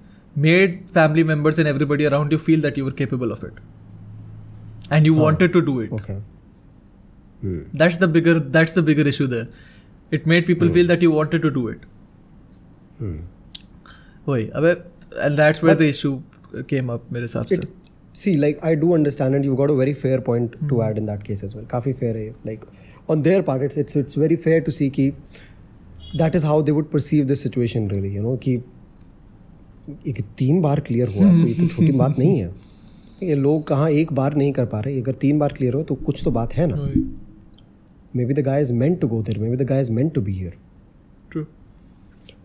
made 0.47 0.73
family 0.97 1.23
members 1.31 1.59
and 1.63 1.71
everybody 1.73 2.07
around 2.11 2.33
you 2.35 2.39
feel 2.47 2.63
that 2.67 2.79
you 2.81 2.85
were 2.89 2.95
capable 3.01 3.35
of 3.35 3.43
it, 3.49 3.59
and 4.97 5.09
you 5.09 5.13
Huh. 5.19 5.23
wanted 5.27 5.53
to 5.57 5.61
do 5.69 5.75
it. 5.85 5.93
okay. 5.99 6.17
That's 7.83 7.97
the 8.03 8.07
bigger 8.17 8.33
that's 8.57 8.75
the 8.79 8.83
bigger 8.91 9.07
issue 9.13 9.27
there. 9.35 9.47
It 10.11 10.27
made 10.33 10.45
people 10.51 10.69
feel 10.77 10.87
that 10.93 11.01
you 11.07 11.11
wanted 11.15 11.47
to 11.47 11.51
do 11.57 11.65
it. 11.75 11.87
Hmm. 12.99 13.15
वही 14.27 14.45
अबे 14.59 14.75
and 15.25 15.39
that's 15.39 15.63
where 15.63 15.73
But- 15.73 15.81
the 15.83 15.89
issue 15.95 16.13
came 16.73 16.89
up 16.93 17.11
मेरे 17.13 17.25
हिसाब 17.29 17.45
से. 17.55 17.59
See, 18.19 18.33
like 18.41 18.59
I 18.67 18.73
do 18.81 18.89
understand, 18.95 19.37
and 19.37 19.45
you've 19.47 19.57
got 19.61 19.71
a 19.71 19.77
very 19.77 19.93
fair 20.01 20.19
point 20.27 20.53
to 20.69 20.81
add 20.83 20.99
in 21.01 21.07
that 21.11 21.23
case 21.29 21.41
as 21.47 21.55
well. 21.55 21.65
काफ़ी 21.71 21.93
fair 22.01 22.13
है. 22.17 22.27
Like 22.49 22.61
on 23.09 23.21
their 23.23 23.41
part 23.49 23.63
it's 23.63 23.77
it's 23.77 23.97
it's 23.97 24.17
very 24.23 24.37
fair 24.45 24.61
to 24.67 24.75
see 24.77 24.89
keep 24.99 25.13
that 26.21 26.39
is 26.39 26.47
how 26.49 26.57
they 26.67 26.75
would 26.77 26.89
perceive 26.95 27.27
this 27.31 27.45
situation 27.47 27.91
really 27.93 28.15
you 28.17 28.23
know 28.27 28.37
keep 28.47 28.73
एक 30.07 30.21
तीन 30.37 30.61
बार 30.61 30.79
clear 30.79 31.07
हुआ 31.07 31.29
तो 31.31 31.47
ये 31.47 31.53
तो 31.53 31.67
छोटी 31.67 31.91
बात 31.97 32.19
नहीं 32.19 32.39
है। 32.39 32.49
ये 33.23 33.35
लोग 33.35 33.67
कहाँ 33.67 33.89
एक 33.89 34.13
बार 34.13 34.35
नहीं 34.35 34.51
कर 34.53 34.65
पा 34.65 34.79
रहे 34.79 34.99
अगर 35.01 35.13
तीन 35.21 35.39
बार 35.39 35.53
क्लियर 35.53 35.73
हो 35.73 35.81
तो 35.83 35.95
कुछ 35.95 36.23
तो 36.23 36.31
बात 36.31 36.53
है 36.53 36.65
ना। 36.67 36.89
Maybe 38.25 38.33
the 38.33 38.39
guy 38.39 38.61
is 38.61 38.73
meant 38.73 38.99
to 39.01 39.07
go 39.07 39.21
there 39.23 39.39
maybe 39.49 39.57
the 39.57 39.67
guy 39.67 39.81
is 39.81 39.91
meant 39.91 40.13
to 40.13 40.21
be 40.21 40.33
here 40.33 40.57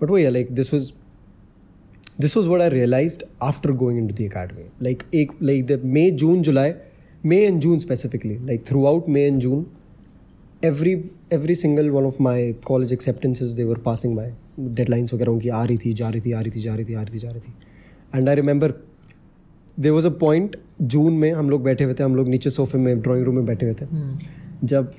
but 0.02 0.10
वो 0.10 0.18
yeah 0.18 0.30
like 0.30 0.52
this 0.54 0.72
was 0.74 0.92
this 2.20 2.36
was 2.36 2.48
what 2.48 2.60
I 2.60 2.68
realise 2.68 3.18
after 3.42 3.72
going 3.72 4.00
into 4.08 4.14
the 4.14 4.26
academy 4.26 4.64
like 4.82 5.02
एक 5.14 5.32
like 5.42 5.66
the 5.66 5.80
May 5.84 6.10
June 6.10 6.42
July 6.42 6.72
May 7.24 7.42
and 7.46 7.60
June 7.60 7.78
specifically 7.78 8.38
like 8.46 8.66
throughout 8.86 9.08
May 9.08 9.22
and 9.22 9.38
June 9.38 9.66
every 10.62 11.54
single 11.54 11.90
one 11.90 12.04
of 12.04 12.18
my 12.20 12.54
college 12.64 12.92
acceptances 12.92 13.54
they 13.56 13.64
were 13.64 13.78
passing 13.88 14.14
by. 14.16 14.26
Deadlines 14.78 15.12
वगैरह 15.14 15.32
उनकी 15.32 15.48
आ 15.48 15.62
रही 15.64 15.78
थी 15.84 15.92
जा 16.00 16.08
रही 16.08 16.20
थी 16.20 16.32
आ 16.32 16.40
रही 16.40 16.50
थी 16.56 16.60
जा 16.60 16.74
रही 16.74 16.84
थी 16.84 16.94
आ 16.94 17.02
रही 17.02 17.14
थी 17.14 17.18
जा 17.18 17.28
रही 17.28 17.40
थी 17.40 17.54
and 18.14 18.28
I 18.28 18.34
remember 18.34 18.74
there 19.80 19.92
was 19.92 20.06
a 20.06 20.10
point 20.20 20.56
June 20.94 21.12
में 21.18 21.30
हम 21.32 21.50
लोग 21.50 21.62
बैठे 21.64 21.84
हुए 21.84 21.94
थे 21.98 22.02
हम 22.02 22.16
लोग 22.16 22.28
नीचे 22.28 22.50
सोफे 22.50 22.78
में 22.78 23.00
ड्राइंग 23.00 23.24
रूम 23.24 23.34
में 23.34 23.44
बैठे 23.46 23.66
हुए 23.66 23.74
थे 23.80 23.86
Hmm. 23.86 24.66
जब 24.72 24.92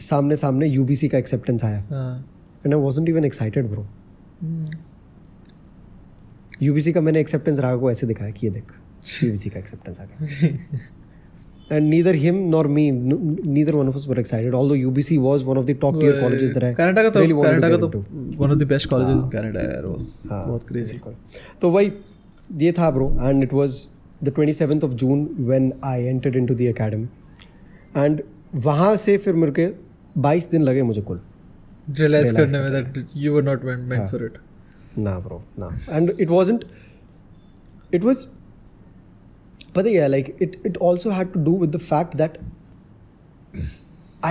सामने 0.00 0.36
सामने 0.36 0.66
यूबीसी 0.66 1.08
का 1.08 1.18
एक्सेप्टेंस 1.18 1.64
आया. 1.64 1.78
And 2.66 2.74
I 2.74 2.80
wasn't 2.80 3.12
even 3.14 3.28
excited 3.30 3.70
bro 3.72 3.84
Hmm. 4.44 4.76
UBC 6.62 6.92
का 6.92 7.00
मैंने 7.00 7.20
एक्सेप्टेंस 7.20 7.58
राघव 7.60 7.80
को 7.80 7.90
ऐसे 7.90 8.06
दिखाया 8.06 8.30
कि 8.30 8.46
ये 8.46 8.52
देख 8.52 8.72
यूबीसी 9.24 9.50
का 9.50 9.58
एक्सेप्टेंस 9.58 10.00
आ 10.00 10.04
गया 10.04 10.78
and 11.68 11.90
neither 11.90 12.12
him 12.14 12.36
nor 12.50 12.62
me 12.68 12.82
n- 12.88 13.38
neither 13.54 13.72
one 13.76 13.88
of 13.88 13.96
us 14.00 14.06
were 14.06 14.18
excited 14.22 14.54
although 14.54 14.76
UBC 14.90 15.18
was 15.22 15.44
one 15.44 15.60
of 15.60 15.66
the 15.70 15.74
top 15.74 15.96
tier 16.00 16.12
colleges 16.20 16.52
that 16.52 16.64
I 16.64 16.72
का 16.74 17.10
तो 17.10 17.20
really 17.20 17.34
to 17.34 17.60
का 17.60 17.70
get 17.70 17.80
तो 17.80 17.88
into. 17.88 18.40
Of 18.50 18.58
the 18.58 18.62
best 18.62 18.88
colleges 18.90 19.14
in 19.14 19.28
Canada 19.28 19.60
है 19.60 19.72
यार 19.72 19.86
वो 19.86 19.94
हाँ, 20.30 20.46
बहुत 20.46 20.72
बिल्कुल। 20.72 21.14
तो 21.60 21.70
वही 21.70 21.92
ये 22.62 22.72
था 22.72 22.90
bro 22.90 23.10
and 23.20 23.42
it 23.42 23.52
was 23.52 23.86
the 24.24 24.32
27th 24.38 24.84
of 24.84 24.92
June 25.04 25.28
when 25.40 25.72
I 25.84 26.04
entered 26.04 26.36
into 26.36 26.54
the 26.54 26.60
academy 26.60 27.08
and 27.96 28.22
वहाँ 28.54 28.94
से 28.96 29.16
फिर 29.18 29.34
मेरे 29.34 29.52
के 29.52 29.68
22 30.22 30.50
दिन 30.50 30.62
लगे 30.62 30.82
मुझे 30.82 31.00
कुल 31.00 31.20
Realize 32.00 32.32
करने 32.36 32.60
में 32.60 32.72
that 32.72 33.04
you 33.16 33.34
were 33.34 33.42
not 33.42 33.64
meant 33.64 33.92
हाँ. 33.92 34.06
For 34.08 34.24
it 34.24 34.38
Nah, 34.98 35.20
bro, 35.20 35.36
nah. 35.62 35.66
And 35.96 36.10
it 36.24 36.30
wasn't. 36.30 36.62
It 37.92 38.04
was. 38.04 38.20
but 39.78 39.88
yeah 39.92 40.10
like 40.16 40.28
it, 40.46 40.58
it 40.70 40.76
also 40.88 41.14
had 41.20 41.32
to 41.36 41.44
do 41.48 41.54
with 41.62 41.72
the 41.78 41.82
fact 41.86 42.16
that 42.22 42.38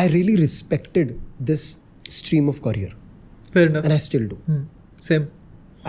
i 0.02 0.08
really 0.18 0.36
respected 0.44 1.20
this 1.40 1.66
stream 2.20 2.54
of 2.54 2.62
career 2.68 2.94
fair 3.58 3.68
enough 3.72 3.90
and 3.90 3.98
i 3.98 4.02
still 4.06 4.28
do 4.34 4.40
hmm. 4.48 4.64
same 5.10 5.28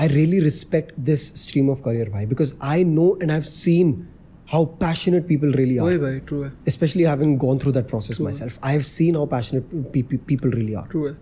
i 0.05 0.07
really 0.19 0.43
respect 0.49 0.93
this 1.13 1.29
stream 1.45 1.73
of 1.77 1.83
career 1.89 2.11
why 2.17 2.25
because 2.35 2.55
i 2.75 2.83
know 2.83 3.09
and 3.21 3.39
i've 3.39 3.49
seen 3.55 3.97
how 4.47 4.65
passionate 4.65 5.27
people 5.27 5.51
really 5.51 5.79
are. 5.79 5.87
Bhai, 5.87 5.97
bhai, 5.97 6.21
true. 6.27 6.51
Especially 6.67 7.05
having 7.05 7.37
gone 7.37 7.59
through 7.59 7.73
that 7.73 7.89
process 7.89 8.17
true 8.17 8.27
myself, 8.27 8.59
I 8.63 8.73
have 8.73 8.87
seen 8.87 9.15
how 9.15 9.27
passionate 9.27 9.93
pe- 9.93 10.03
pe- 10.03 10.19
people 10.19 10.51
really 10.51 10.77
are. 10.77 10.87
True. 10.87 11.17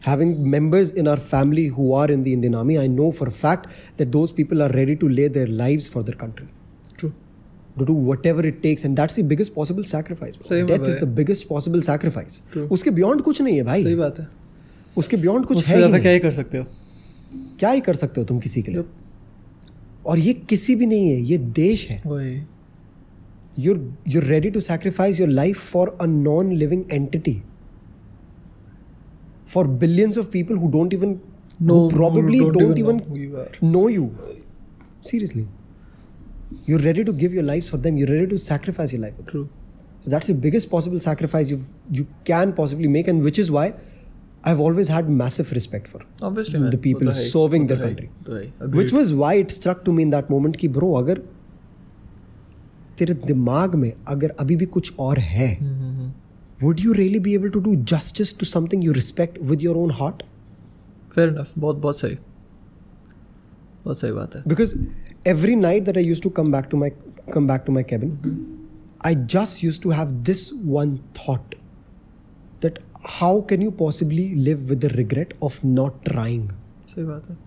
Having 0.00 0.48
members 0.48 0.90
in 0.92 1.08
our 1.08 1.16
family 1.16 1.66
who 1.66 1.92
are 1.92 2.08
in 2.08 2.22
the 2.22 2.32
Indian 2.32 2.54
Army, 2.54 2.78
I 2.78 2.86
know 2.86 3.10
for 3.10 3.26
a 3.26 3.32
fact 3.32 3.66
that 3.96 4.12
those 4.12 4.30
people 4.30 4.62
are 4.62 4.70
ready 4.70 4.94
to 4.94 5.08
lay 5.08 5.26
their 5.26 5.48
lives 5.48 5.88
for 5.88 6.04
their 6.04 6.14
country. 6.14 6.46
To 7.78 7.84
do 7.84 7.92
whatever 7.92 8.46
it 8.46 8.62
takes, 8.62 8.84
and 8.84 8.96
that's 8.96 9.14
the 9.14 9.22
biggest 9.22 9.54
possible 9.54 9.84
sacrifice. 9.84 10.36
Death 10.72 10.88
is 10.88 10.98
the 11.00 11.10
biggest 11.20 11.48
possible 11.48 11.82
sacrifice. 11.82 12.40
True. 12.52 12.66
उसके 12.76 12.90
beyond 12.98 13.22
कुछ 13.22 13.40
नहीं 13.42 13.56
है 13.56 13.64
सही 13.64 13.84
भाई 13.84 13.94
बात 13.94 14.18
है 14.18 14.28
उसके 14.96 15.16
beyond 15.22 15.46
कुछ 15.46 15.64
है 15.66 15.74
ही 15.74 15.80
ज़्यादा 15.80 15.98
क्या 15.98 16.12
ही 16.12 16.20
कर 16.20 16.32
सकते 16.32 16.58
हो 16.58 16.66
क्या 17.58 17.70
ही 17.70 17.80
कर 17.80 17.94
सकते 17.94 18.20
हो 18.20 18.26
तुम 18.26 18.40
किसी 18.40 18.62
के 18.62 18.72
लिए 18.72 18.84
और 20.06 20.18
ये 20.18 20.32
किसी 20.50 20.74
भी 20.76 20.86
नहीं 20.86 21.08
है 21.10 21.20
ये 21.30 21.38
देश 21.60 21.88
है 21.90 22.02
you're 23.64 23.80
you're 24.12 24.26
ready 24.30 24.50
to 24.54 24.60
sacrifice 24.64 25.18
your 25.20 25.28
life 25.36 25.60
for 25.74 25.84
a 26.04 26.06
non-living 26.06 26.82
entity 26.96 27.36
for 29.54 29.64
billions 29.84 30.18
of 30.22 30.30
people 30.34 30.58
who 30.62 30.70
don't 30.76 30.96
even 30.98 31.18
No, 31.58 31.88
probably 31.88 32.38
don't 32.38 32.52
don't, 32.52 32.78
even 32.78 32.96
know 32.98 33.70
know 33.74 33.84
you 33.88 34.06
seriously 35.00 35.44
you're 36.69 36.83
ready 36.85 37.03
to 37.09 37.13
give 37.23 37.33
your 37.39 37.43
lives 37.49 37.67
for 37.73 37.77
them 37.85 37.97
you're 38.01 38.11
ready 38.13 38.27
to 38.33 38.39
sacrifice 38.45 38.93
your 38.95 39.01
life 39.05 39.15
for 39.17 39.23
them. 39.23 39.31
True 39.31 39.47
So 40.03 40.11
that's 40.13 40.29
the 40.31 40.35
biggest 40.43 40.69
possible 40.69 41.01
sacrifice 41.07 41.49
you 41.53 41.57
you 41.97 42.05
can 42.29 42.53
possibly 42.59 42.87
make 42.97 43.09
and 43.13 43.27
which 43.29 43.39
is 43.43 43.51
why 43.57 43.65
I've 44.51 44.61
always 44.67 44.87
had 44.93 45.09
massive 45.17 45.51
respect 45.57 45.89
for 45.93 45.99
obviously 46.29 46.61
the 46.75 46.79
people 46.85 47.11
serving 47.19 47.67
their 47.71 47.79
country 47.83 48.07
which 48.79 48.93
was 48.99 49.13
why 49.21 49.33
it 49.43 49.53
struck 49.57 49.83
to 49.89 49.93
me 49.99 50.05
in 50.07 50.13
that 50.15 50.31
moment 50.35 50.57
कि 50.63 50.69
bro 50.77 50.89
अगर 51.01 51.21
तेरे 52.99 53.13
दिमाग 53.27 53.75
में 53.83 53.91
अगर 54.15 54.33
अभी 54.39 54.55
भी 54.55 54.65
कुछ 54.77 54.91
और 54.99 55.19
है 55.35 55.49
Hmm, 55.61 56.09
would 56.65 56.81
you 56.85 56.93
really 57.01 57.21
be 57.27 57.35
able 57.41 57.51
to 57.57 57.61
do 57.67 57.75
justice 57.91 58.33
to 58.41 58.47
something 58.55 58.83
you 58.87 58.95
respect 58.97 59.39
with 59.51 59.63
your 59.67 59.77
own 59.83 59.93
heart 60.01 60.23
fair 61.15 61.29
enough 61.29 61.53
बहुत 61.57 61.77
बहुत 61.85 61.99
सही 61.99 62.17
बहुत 63.85 63.99
सही 63.99 64.11
बात 64.11 64.35
है 64.35 64.43
because 64.53 64.73
every 65.33 65.55
night 65.65 65.85
that 65.89 65.97
I 66.01 66.05
used 66.07 66.23
to 66.27 66.33
come 66.39 66.51
back 66.55 66.69
to 66.73 66.81
my 66.83 66.89
come 67.35 67.47
back 67.53 67.65
to 67.69 67.77
my 67.77 67.83
cabin 67.93 68.17
I 69.09 69.13
just 69.35 69.63
used 69.67 69.81
to 69.83 69.93
have 69.99 70.09
this 70.31 70.43
one 70.79 70.97
thought 71.19 71.55
that 72.65 72.79
how 73.19 73.31
can 73.51 73.61
you 73.61 73.71
possibly 73.71 74.25
live 74.35 74.69
with 74.69 74.81
the 74.81 74.89
regret 74.97 75.33
of 75.47 75.63
not 75.77 76.03
trying 76.09 76.43
सही 76.91 77.05
बात 77.05 77.29
है 77.29 77.37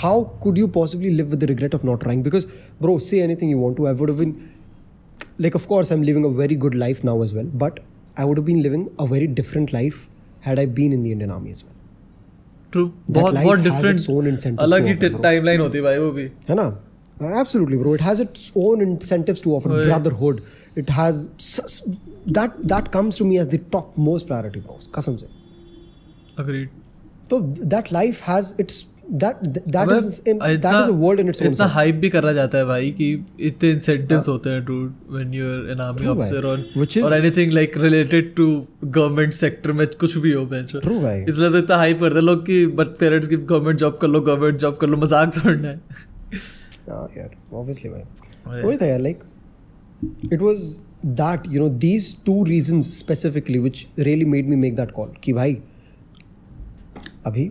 how 0.00 0.16
could 0.44 0.58
you 0.60 0.68
possibly 0.68 1.10
live 1.18 1.30
with 1.34 1.40
the 1.40 1.46
regret 1.46 1.74
of 1.76 1.84
not 1.88 2.00
trying 2.00 2.22
because 2.22 2.46
bro 2.80 2.98
say 2.98 3.20
anything 3.26 3.52
you 3.54 3.58
want 3.58 3.76
to 3.76 3.86
i 3.90 3.92
would 4.00 4.10
have 4.12 4.18
been 4.22 4.34
like 5.44 5.54
of 5.60 5.68
course 5.68 5.92
i'm 5.94 6.02
living 6.08 6.26
a 6.30 6.32
very 6.40 6.56
good 6.64 6.74
life 6.82 7.02
now 7.10 7.14
as 7.26 7.32
well 7.38 7.48
but 7.62 7.80
i 8.16 8.24
would 8.24 8.40
have 8.40 8.48
been 8.50 8.62
living 8.66 8.84
a 9.04 9.06
very 9.14 9.28
different 9.40 9.72
life 9.78 10.02
had 10.48 10.58
i 10.58 10.66
been 10.80 10.92
in 10.98 11.02
the 11.06 11.12
indian 11.16 11.32
army 11.36 11.54
as 11.56 11.64
well 11.64 11.74
True 12.71 12.85
That 12.87 13.19
बहुत 13.19 13.33
life 13.33 13.43
बहुत 13.43 13.57
has 13.59 13.63
different 13.63 13.99
its 13.99 14.09
own 14.15 14.27
incentives 14.33 14.63
अलग 14.63 14.81
to 14.81 14.87
ही 14.87 14.93
offer, 14.95 15.09
bro. 15.13 15.21
Timeline 15.23 15.61
होती 15.61 15.77
है 15.77 15.83
भाई 15.83 15.97
वो 15.97 16.11
भी 16.11 16.23
है 16.49 16.55
ना 16.61 16.69
absolutely 17.39 17.77
bro 17.81 17.91
it 17.97 18.03
has 18.03 18.19
its 18.23 18.45
own 18.65 18.83
incentives 18.87 19.41
to 19.47 19.51
offer 19.57 19.71
Oh, 19.71 19.79
yeah. 19.79 19.89
brotherhood 19.89 20.39
it 20.83 20.87
has 20.99 21.19
s- 21.39 21.59
s- 21.65 21.81
that 22.37 22.55
that 22.71 22.87
comes 22.95 23.19
to 23.21 23.27
me 23.31 23.37
as 23.43 23.49
the 23.55 23.59
top 23.75 23.91
most 24.07 24.27
priority 24.31 24.61
bro 24.67 24.77
कसम 24.95 25.15
से 25.23 25.27
अग्रीड 26.43 26.69
तो 27.33 27.39
that 27.75 27.91
life 27.97 28.21
has 28.29 28.49
its 28.65 28.79
that 29.11 29.39
that 29.73 29.89
is 29.93 30.19
in, 30.21 30.37
that 30.39 30.75
is 30.81 30.87
a 30.87 30.93
world 30.99 31.21
in 31.21 31.29
its 31.31 31.41
own 31.41 31.51
इतना 31.51 31.65
self. 31.67 31.91
भी 32.01 32.09
करा 32.09 32.31
जाता 32.33 32.57
है 32.57 32.65
भाई 32.65 32.91
कि 32.99 33.07
इतने 33.47 33.71
इंसेंटिव्स 33.71 34.27
होते 34.27 34.49
हैं 34.49 34.63
dude 34.65 34.93
when 35.11 35.33
you 35.33 35.45
are 35.45 35.69
an 35.71 35.77
True, 35.77 36.05
भाई. 36.05 36.07
ऑफिसर 36.07 36.79
Which 36.81 36.95
is- 36.97 37.03
और 37.05 37.13
anything 37.13 37.51
like 37.53 37.77
related 37.77 38.33
to 38.35 38.45
government 38.83 39.33
sector 39.33 39.71
में 39.71 39.85
कुछ 39.99 40.17
भी 40.17 40.31
हो 40.31 40.45
बेंच 40.53 40.71
True, 40.75 41.01
भाई. 41.01 41.21
इसलिए 41.29 41.49
तो 41.49 41.57
इतना 41.57 41.77
हाइप 41.77 41.99
करते 41.99 42.15
हैं 42.15 42.23
लोग 42.25 42.45
कि 42.45 42.65
बट 42.81 42.97
पेरेंट्स 42.99 43.27
की 43.27 43.35
गवर्नमेंट 43.35 43.79
जॉब 43.79 43.97
कर 44.01 44.07
लो 44.07 44.21
गवर्नमेंट 44.21 44.59
जॉब 44.61 44.77
कर 44.81 44.87
लो 44.89 44.97
मज़ाक 44.97 45.33
छोड़ना 45.37 45.67
है 45.67 45.75
हाँ 46.89 47.07
यार 47.17 47.29
obviously 47.53 47.91
भाई 47.91 48.03
वही। 48.47 48.61
वही 48.67 48.77
था 48.77 48.85
यार 48.85 49.01
like 49.01 49.27
it 50.35 50.41
was 50.49 50.63
that 51.19 51.45
you 51.55 51.59
know 51.63 51.69
these 51.83 52.07
two 52.29 52.37
reasons 52.51 52.87
specifically 53.01 53.59
which 53.67 53.83
really 54.09 54.29
made 54.35 54.49
me 54.53 54.61
make 54.63 54.79
that 54.79 54.95
call 54.99 55.11
कि 55.23 55.33
भाई 55.33 55.57
अभी 57.25 57.49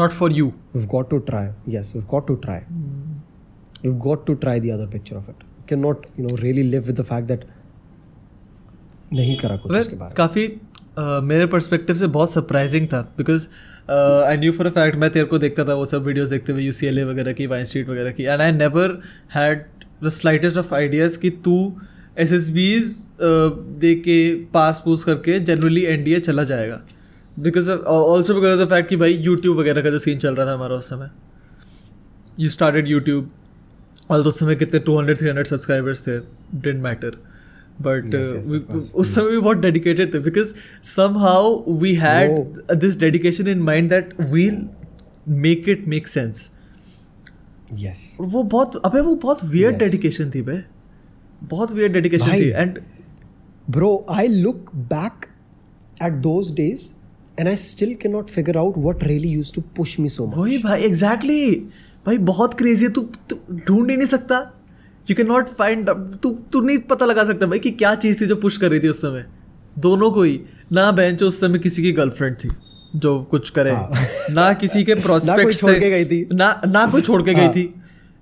Not 0.00 0.12
for 0.18 0.28
you. 0.38 0.46
we've 0.74 0.88
got 0.94 1.08
to 1.14 1.18
try. 1.30 1.44
Yes 1.76 1.94
we've 1.96 2.08
got 2.14 2.26
to 2.32 2.36
try. 2.44 2.58
Mm. 2.74 3.00
we've 3.84 3.98
got 4.04 4.20
to 4.26 4.34
try 4.42 4.54
the 4.66 4.70
other 4.76 4.86
picture 4.94 5.16
of 5.20 5.28
it. 5.32 5.40
Cannot 5.70 6.06
you 6.18 6.26
know 6.26 6.36
really 6.44 6.64
live 6.74 6.86
with 6.92 6.98
the 7.02 7.06
fact 7.12 7.26
that 7.32 7.44
नहीं 9.14 9.36
करा 9.36 9.56
कुछ 9.62 9.72
उसके 9.76 9.92
अबे, 9.92 9.98
बारे 10.00 10.14
काफ़ी 10.16 10.46
अ, 10.46 11.20
मेरे 11.30 11.46
perspective 11.54 11.96
से 11.96 12.06
बहुत 12.14 12.32
सरप्राइजिंग 12.32 12.86
था 12.92 13.00
because 13.18 13.46
I 14.28 14.36
knew 14.36 14.52
for 14.52 14.66
a 14.66 14.70
fact 14.70 14.96
मैं 14.98 15.10
तेरे 15.12 15.26
को 15.32 15.38
देखता 15.38 15.64
था 15.68 15.74
वो 15.74 15.86
सब 15.86 16.04
वीडियोस 16.06 16.28
देखते 16.28 16.52
हुए 16.52 16.62
यू 16.62 16.72
सी 16.72 16.86
एल 16.86 16.98
ए 16.98 17.04
वगैरह 17.04 17.32
की 17.40 17.46
वाइन 17.46 17.64
स्ट्रीट 17.64 17.88
वगैरह 17.88 18.10
की 18.18 18.24
and 18.24 18.40
I 18.40 18.52
never 18.52 18.98
had 19.34 19.64
the 20.04 20.08
slightest 20.18 20.58
of 20.58 20.74
ideas 20.74 21.18
कि 21.18 21.30
तू 21.44 21.56
एस 22.24 22.32
एस 22.32 22.48
बीज 22.56 22.96
दे 23.84 23.94
के 24.06 24.18
पास 24.54 24.82
पूस 24.84 25.04
करके 25.04 25.38
जनरली 25.50 25.84
एन 25.92 26.04
डी 26.04 26.14
ए 26.14 26.20
चला 26.20 26.44
जाएगा। 26.44 26.80
Because 27.38 27.70
also 27.70 28.34
because 28.34 28.60
of 28.60 28.66
the 28.66 28.70
fact 28.70 28.88
कि 28.88 28.96
भाई 28.96 29.14
यूट्यूब 29.14 29.58
वगैरह 29.58 29.82
का 29.82 29.90
जो 29.90 29.98
सीन 29.98 30.18
चल 30.18 30.34
रहा 30.34 30.46
था 30.46 30.52
हमारा 30.52 30.74
उस 30.74 30.88
समय 30.88 31.10
यू 32.40 32.50
स्टार्टेड 32.50 32.88
यूट्यूब 32.88 33.30
और 34.10 34.20
उस 34.20 34.38
समय 34.38 34.54
कितने 34.54 34.80
two 34.80 34.98
hundred 34.98 35.18
three 35.18 35.28
hundred 35.28 35.46
subscribers 35.46 36.06
थे 36.06 36.18
डेंट 36.54 36.82
मैटर 36.82 37.10
बट. 37.82 38.14
उस 38.94 39.14
समय 39.14 39.30
भी 39.30 39.38
बहुत 39.38 39.56
डेडिकेटेड 39.56 40.14
थे 40.14 40.18
because 40.18 40.54
somehow 41.18 41.72
we 41.72 41.94
had 41.94 42.32
this 42.74 42.98
dedication 42.98 43.48
in 43.48 43.58
mind 43.58 43.90
that 43.90 44.20
we'll 44.20 44.68
make 45.28 45.68
it 45.68 45.88
make 45.88 46.08
sense 46.08 46.50
yes. 47.82 47.98
वो 48.20 48.42
बहुत 48.42 48.76
अबे 48.76 49.00
वो 49.00 49.14
बहुत 49.14 49.38
Yes. 49.38 49.78
डेडिकेशन 49.78 50.30
थी 50.30 50.42
बे। 50.42 50.62
बहुत 51.42 51.72
वियर 51.72 51.92
डेडिकेशन 51.92 52.32
थी 52.32 52.48
and 52.48 52.78
bro 53.70 54.06
I 54.10 54.28
look 54.28 54.70
back 54.74 55.26
at 56.02 56.12
at 56.12 56.22
those 56.22 56.50
days 57.36 57.46
and 57.46 57.48
I 57.48 57.70
still 57.70 57.96
cannot 58.04 58.30
figure 58.30 58.58
out 58.58 58.76
what 58.76 59.02
really 59.02 59.40
used 59.40 59.54
to 59.54 59.62
push 59.80 59.98
me 59.98 60.08
so 60.08 60.26
much. 60.26 60.38
वही 60.38 60.58
भाई 60.58 60.82
एग्जैक्टली 60.82 61.46
exactly. 61.46 61.72
भाई 62.06 62.18
बहुत 62.18 62.54
क्रेजी 62.54 62.84
है 62.84 62.90
तू 62.90 63.08
ढूंढ 63.52 63.90
ही 63.90 63.96
नहीं 63.96 64.06
सकता. 64.06 64.52
यू 65.10 65.16
कैन 65.16 65.26
नॉट 65.26 65.48
फाइंड 65.48 65.90
तू 66.22 66.30
तू 66.30 66.60
नहीं 66.60 66.78
पता 66.78 67.06
लगा 67.06 67.24
सकता 67.24 67.46
भाई 67.46 67.58
कि 67.58 67.70
क्या 67.70 67.94
चीज़ 67.94 68.20
थी 68.20 68.26
जो 68.26 68.36
पुश 68.36 68.56
कर 68.56 68.70
रही 68.70 68.80
थी 68.80 68.88
उस 68.88 68.98
समय. 68.98 69.26
दोनों 69.78 70.10
को 70.10 70.22
ही. 70.22 70.40
ना 70.72 70.92
बेंच 70.92 71.22
उस 71.22 71.40
समय 71.40 71.58
किसी 71.58 71.82
की 71.82 71.92
गर्लफ्रेंड 71.92 72.36
थी 72.36 72.48
जो 72.96 73.22
कुछ 73.22 73.50
करे. 73.50 73.70
हाँ। 73.70 73.90
ना 74.30 74.52
किसी 74.52 74.84
के 74.84 74.94
प्रोस्पेक्ट 75.02 75.58
छोड़ 75.58 75.78
के 75.78 75.90
गई 75.90 76.04
थी। 76.04 76.28
ना 76.32 76.60
ना 76.66 76.86
कोई 76.86 77.02
छोड़ 77.02 77.22
के 77.22 77.34
गई 77.34 77.40
हाँ। 77.40 77.52
थी. 77.52 77.74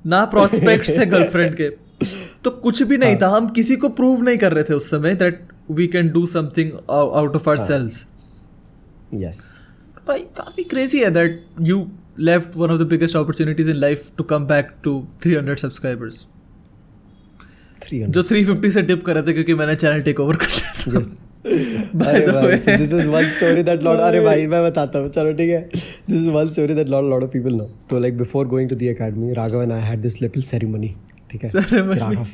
ना 0.06 0.24
प्रोस्पेक्ट 0.24 0.88
थे 0.88 1.06
गर्लफ्रेंड 1.06 1.56
के. 1.56 1.70
तो 2.44 2.50
कुछ 2.50 2.82
भी 2.82 2.96
नहीं 2.96 3.16
था. 3.16 3.28
हम 3.28 3.48
किसी 3.48 3.76
को 3.76 3.88
प्रूव 3.88 4.22
नहीं 4.22 4.38
कर 4.38 4.52
रहे 4.52 4.64
थे 4.64 4.74
उस 4.74 4.90
समय 4.90 5.14
that 5.14 5.48
we 5.70 5.86
can 5.86 6.08
do 6.08 6.26
something 6.26 6.72
out 6.90 7.36
of 7.36 7.48
ourselves 7.56 8.06
Yes. 9.14 9.38
भाई 10.06 10.18
काफ़ी 10.18 10.64
क्रेजी 10.64 10.98
है 10.98 11.10
that 11.10 11.44
you 11.60 11.90
left 12.18 12.56
one 12.56 12.70
of 12.70 12.78
the 12.82 12.86
biggest 12.86 13.16
opportunities 13.16 13.70
in 13.70 13.76
life 13.76 14.04
to 14.18 14.24
come 14.24 14.46
back 14.46 14.70
to 14.84 14.92
300 15.26 15.56
subscribers 15.58 16.26
300. 17.84 18.06
जो 18.06 18.22
350 18.22 18.70
से 18.70 18.82
डिप 18.82 19.04
कर 19.04 19.14
रहे 19.14 19.22
थे 19.22 19.32
क्योंकि 19.32 19.54
मैंने 19.54 19.76
चैनल 19.76 20.00
टेक 20.02 20.20
ओवर 20.20 20.36
कर 20.36 20.46
लिया 20.46 20.72
था। 20.72 20.90
Yes. 20.98 21.08
अरे 24.00 24.20
भाई 24.20 24.46
मैं 24.46 24.62
बताता 24.64 24.98
हूँ 24.98 25.08
चलो 25.10 25.32
ठीक 25.32 25.50
है 25.50 25.70
Raghav 29.34 29.62
and 29.62 29.72
I 29.72 29.80
had 29.80 30.02
this 30.02 30.16
little 30.22 30.44
ceremony 30.50 30.90
ठीक 31.30 31.44
है 31.44 31.50
राघव 31.54 32.26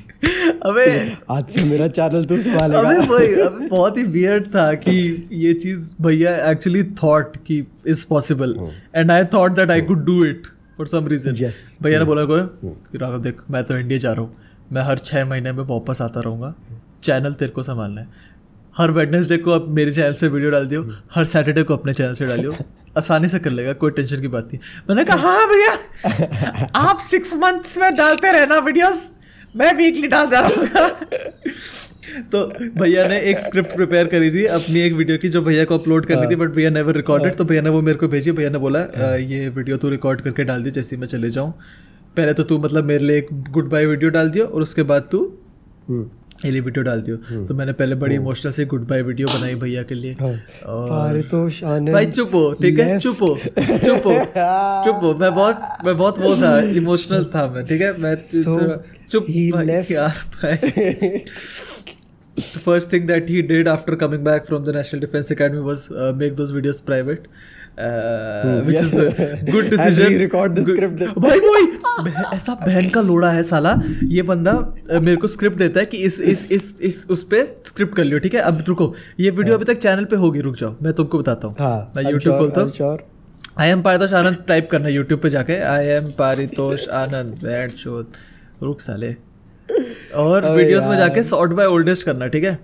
अबे 0.67 1.17
आज 1.31 1.49
से 1.49 1.65
मेरा 1.65 1.89
चैनल 1.89 2.25
तू 2.25 2.41
संभालेगा। 2.41 2.81
अबे 2.81 3.07
भाई 3.07 3.27
अबे 3.27 3.67
बहुत 3.69 3.99
ही 3.99 4.03
वियर्ड 4.03 4.47
था 4.47 4.73
कि 4.75 5.29
ये 5.33 5.55
चीज़ 5.55 5.95
भैया 6.03 6.51
एक्चुअली 6.51 6.83
थॉट 6.85 7.37
कि 7.37 7.67
is 7.87 8.07
possible 8.09 8.55
and 8.95 9.11
I 9.11 9.25
thought 9.25 9.53
that 9.53 9.71
I 9.71 9.81
could 9.81 10.05
do 10.05 10.25
it 10.25 10.47
for 10.79 10.87
some 10.87 11.07
reason 11.07 11.35
Yes. 11.35 11.55
भैया 11.83 11.99
ने 11.99 12.05
बोला 12.05 12.25
को 12.25 12.39
कि 12.67 12.99
राघव 12.99 13.23
देख 13.23 13.37
मैं 13.51 13.65
तो 13.65 13.79
इंडिया 13.79 13.99
जा 13.99 14.13
रहा 14.13 14.21
हूँ। 14.21 14.37
मैं 14.73 14.83
हर 14.83 14.99
छः 14.99 15.25
महीने 15.25 15.53
में 15.53 15.65
वापस 15.65 16.03
आता 16.03 16.21
रहूँगा। 16.21 16.55
चैनल 17.05 17.33
तेरे 17.33 17.51
को 17.51 17.63
संभालना 17.63 18.01
है। 18.01 18.09
हर 18.77 18.91
वेडनेसडे 18.91 19.37
को 19.37 19.53
आप 19.53 19.67
मेरे 19.69 19.93
चैनल 19.93 20.13
से 20.13 20.29
वीडियो 20.29 20.51
डाल 20.51 20.67
दियो। 20.67 20.91
हर 21.15 21.25
सैटरडे 21.25 21.63
को 21.63 21.77
अपने 21.77 21.95
चैनल 21.95 22.15
से 22.15 22.27
डालियो। 22.27 22.55
आसानी 22.99 23.29
से 23.29 23.39
कर 23.39 23.51
लेगा 23.51 23.73
कोई 23.73 23.91
टेंशन 23.91 24.21
की 24.21 24.29
बात 24.29 24.45
नहीं। 24.45 24.59
मैंने 24.89 25.05
कहा 25.05 25.17
हाँ 25.17 25.49
भैया। 25.49 26.71
आप 26.77 26.99
सिक्स 26.99 27.35
मंथ्स 27.35 27.79
में 27.79 27.95
डालते 27.97 28.33
रहना 28.33 28.59
वीडियोस 28.59 29.11
मैं 29.57 29.73
वीकली 29.75 30.09
डालता 30.09 30.41
हूँ। 30.41 30.67
तो 32.33 32.45
भैया 32.81 33.07
ने 33.09 33.19
एक 33.21 33.39
स्क्रिप्ट 33.39 33.75
प्रिपेयर 33.77 34.07
करी 34.07 34.31
थी 34.31 34.45
अपनी 34.51 34.81
एक 34.81 34.93
वीडियो 34.93 35.19
की 35.19 35.29
जो 35.29 35.43
भैया 35.43 35.65
को 35.65 35.79
अपलोड 35.79 36.07
करनी 36.07 36.31
थी 36.31 36.37
बट 36.37 36.51
भैया 36.51 36.71
नेवर 36.71 36.95
रिकॉर्डेड 36.95 37.35
तो 37.35 37.45
भैया 37.45 37.63
ने 37.63 37.71
वो 37.71 37.81
मेरे 37.83 37.99
को 37.99 38.09
भेजी 38.09 38.33
भैया 38.33 38.51
ने 38.51 38.59
बोला 38.59 38.81
"अ, 38.81 39.17
ये 39.17 39.49
वीडियो 39.49 39.77
तू 39.77 39.89
रिकॉर्ड 39.89 40.21
करके 40.21 40.45
डाल 40.45 40.63
दी 40.63 40.71
जैसे 40.71 40.97
मैं 40.97 41.07
चले 41.09 41.31
जाऊँ। 41.31 41.53
पहले 42.17 42.33
तो 42.33 42.43
तू 42.43 42.59
मतलब 42.59 42.85
मेरे 42.85 43.05
लिए 43.05 43.19
एक 43.19 43.29
गुड 43.51 43.69
बाय 43.71 43.87
वीडियो 43.87 44.11
डाल 44.11 44.31
दियो 44.31 44.47
और 44.47 44.63
उसके 44.63 44.83
बाद 44.85 45.09
तू 45.13 45.21
हम्म। 45.89 46.09
ये 46.45 46.61
वीडियो 46.61 46.83
डाल 46.85 47.01
दियो 47.03 47.17
तो 47.47 47.55
मैंने 47.55 47.73
पहले 47.73 47.95
बड़ी 47.97 48.15
इमोशनल 48.15 48.53
से 48.53 48.65
गुड 48.67 48.87
बाय 48.89 49.03
वीडियो 49.03 49.29
बनाई 49.29 49.55
भैया 49.55 49.83
के 49.83 49.95
लिए। 49.95 50.15
और 50.67 51.21
तो 51.31 51.49
शानदार 51.51 51.95
भाई 51.95 52.07
चुप 52.07 52.35
हो 52.35 52.53
ठीक 52.63 52.79
है? 52.79 52.99
चुप 53.01 53.23
हो 53.23 53.29
चुप 53.37 54.07
हो 54.07 54.13
चुप। 54.85 55.01
हो 55.03 55.15
मैं 55.21 55.35
बहुत 55.35 55.85
मैं 55.87 55.97
बहुत 55.97 56.19
वो 56.21 56.35
था 56.37 56.59
इमोशनल 56.77 57.25
था 57.35 57.47
मैं 57.55 57.65
ठीक 57.67 57.81
है? 57.83 57.93
मैं 57.99 58.17
तो 58.17 58.77
चुप 59.11 59.27
ही 59.29 59.51
यार 59.95 60.23
भाई। 60.35 61.25
First 62.37 62.93
thing 62.93 63.07
that 63.09 63.31
he 63.31 63.43
did 63.43 63.69
after 63.69 63.95
coming 63.97 64.25
back 64.25 64.47
from 64.47 64.65
the 64.65 64.77
National 64.77 65.01
Defence 65.01 65.33
Academy 65.33 65.61
was 65.67 65.87
make 66.17 66.35
those 66.37 66.51
videos 66.53 66.81
private 66.87 67.29
Which 68.67 68.75
yes. 68.75 68.87
is 68.87 68.95
a 68.95 69.07
good 69.47 69.67
And 69.67 69.73
decision. 69.73 70.13
re-record 70.13 70.55
the 70.57 70.63
script. 70.65 70.97
then. 71.01 71.09
भाई 71.19 72.37
ऐसा 72.37 72.55
बहन 72.61 72.89
का 72.91 73.01
लोड़ा 73.03 73.31
है 73.31 73.43
साला। 73.43 73.73
ये 74.13 74.23
बंदा 74.31 74.53
मेरे 74.93 75.17
को 75.17 75.29
स्क्रिप्ट 75.29 75.59
देता 75.59 75.81
है 75.81 75.87
कि 75.87 75.97
इस 76.07 76.21
इस 76.21 76.47
इस 76.53 76.75
इस 76.81 77.07
उस 77.11 77.23
पे 77.31 77.43
स्क्रिप्ट 77.67 77.95
कर 77.97 78.05
लियो 78.05 78.19
ठीक 78.19 78.35
है? 78.35 78.41
अब 78.41 78.65
रुको 78.69 78.95
ये 79.21 79.31
वीडियो 79.31 79.55
अभी 79.57 79.65
तक 79.65 79.79
चैनल 79.79 80.05
पे 80.05 80.17
होगी 80.17 80.41
रुक 80.41 80.57
जाओ। 80.57 80.77
मैं 80.83 80.93
तुमको 80.93 81.19
बताता 81.19 81.49
हूँ। 81.49 81.57
हाँ 81.59 81.93
मैं 81.97 82.11
यूट्यूब 82.11 82.39
खोलता 82.39 82.61
हूँ। 82.61 82.99
I 83.59 83.69
am 83.69 83.83
Paritosh 83.83 84.13
Anand 84.15 84.45
type 84.49 84.69
करना 84.71 84.89
यूट्यूब 84.89 85.21
पे 85.21 85.31
जाके। 85.31 85.59
आई 85.75 85.87
एम 85.97 86.11
पारितोष 86.19 86.89
आनंद 87.03 87.39
बैट 87.43 87.77
शोध 87.85 88.07
रुक 88.63 88.81
साले। 88.81 89.15
और 90.15 90.49
वीडियोस 90.57 90.85
में 90.87 90.97
जाके 90.97 91.23
सॉर्ट 91.25 91.53
बाय 91.53 91.67
ओल्डेस्ट 91.67 92.07
करना 92.07 92.27
ठीक 92.35 92.45
है? 92.45 92.59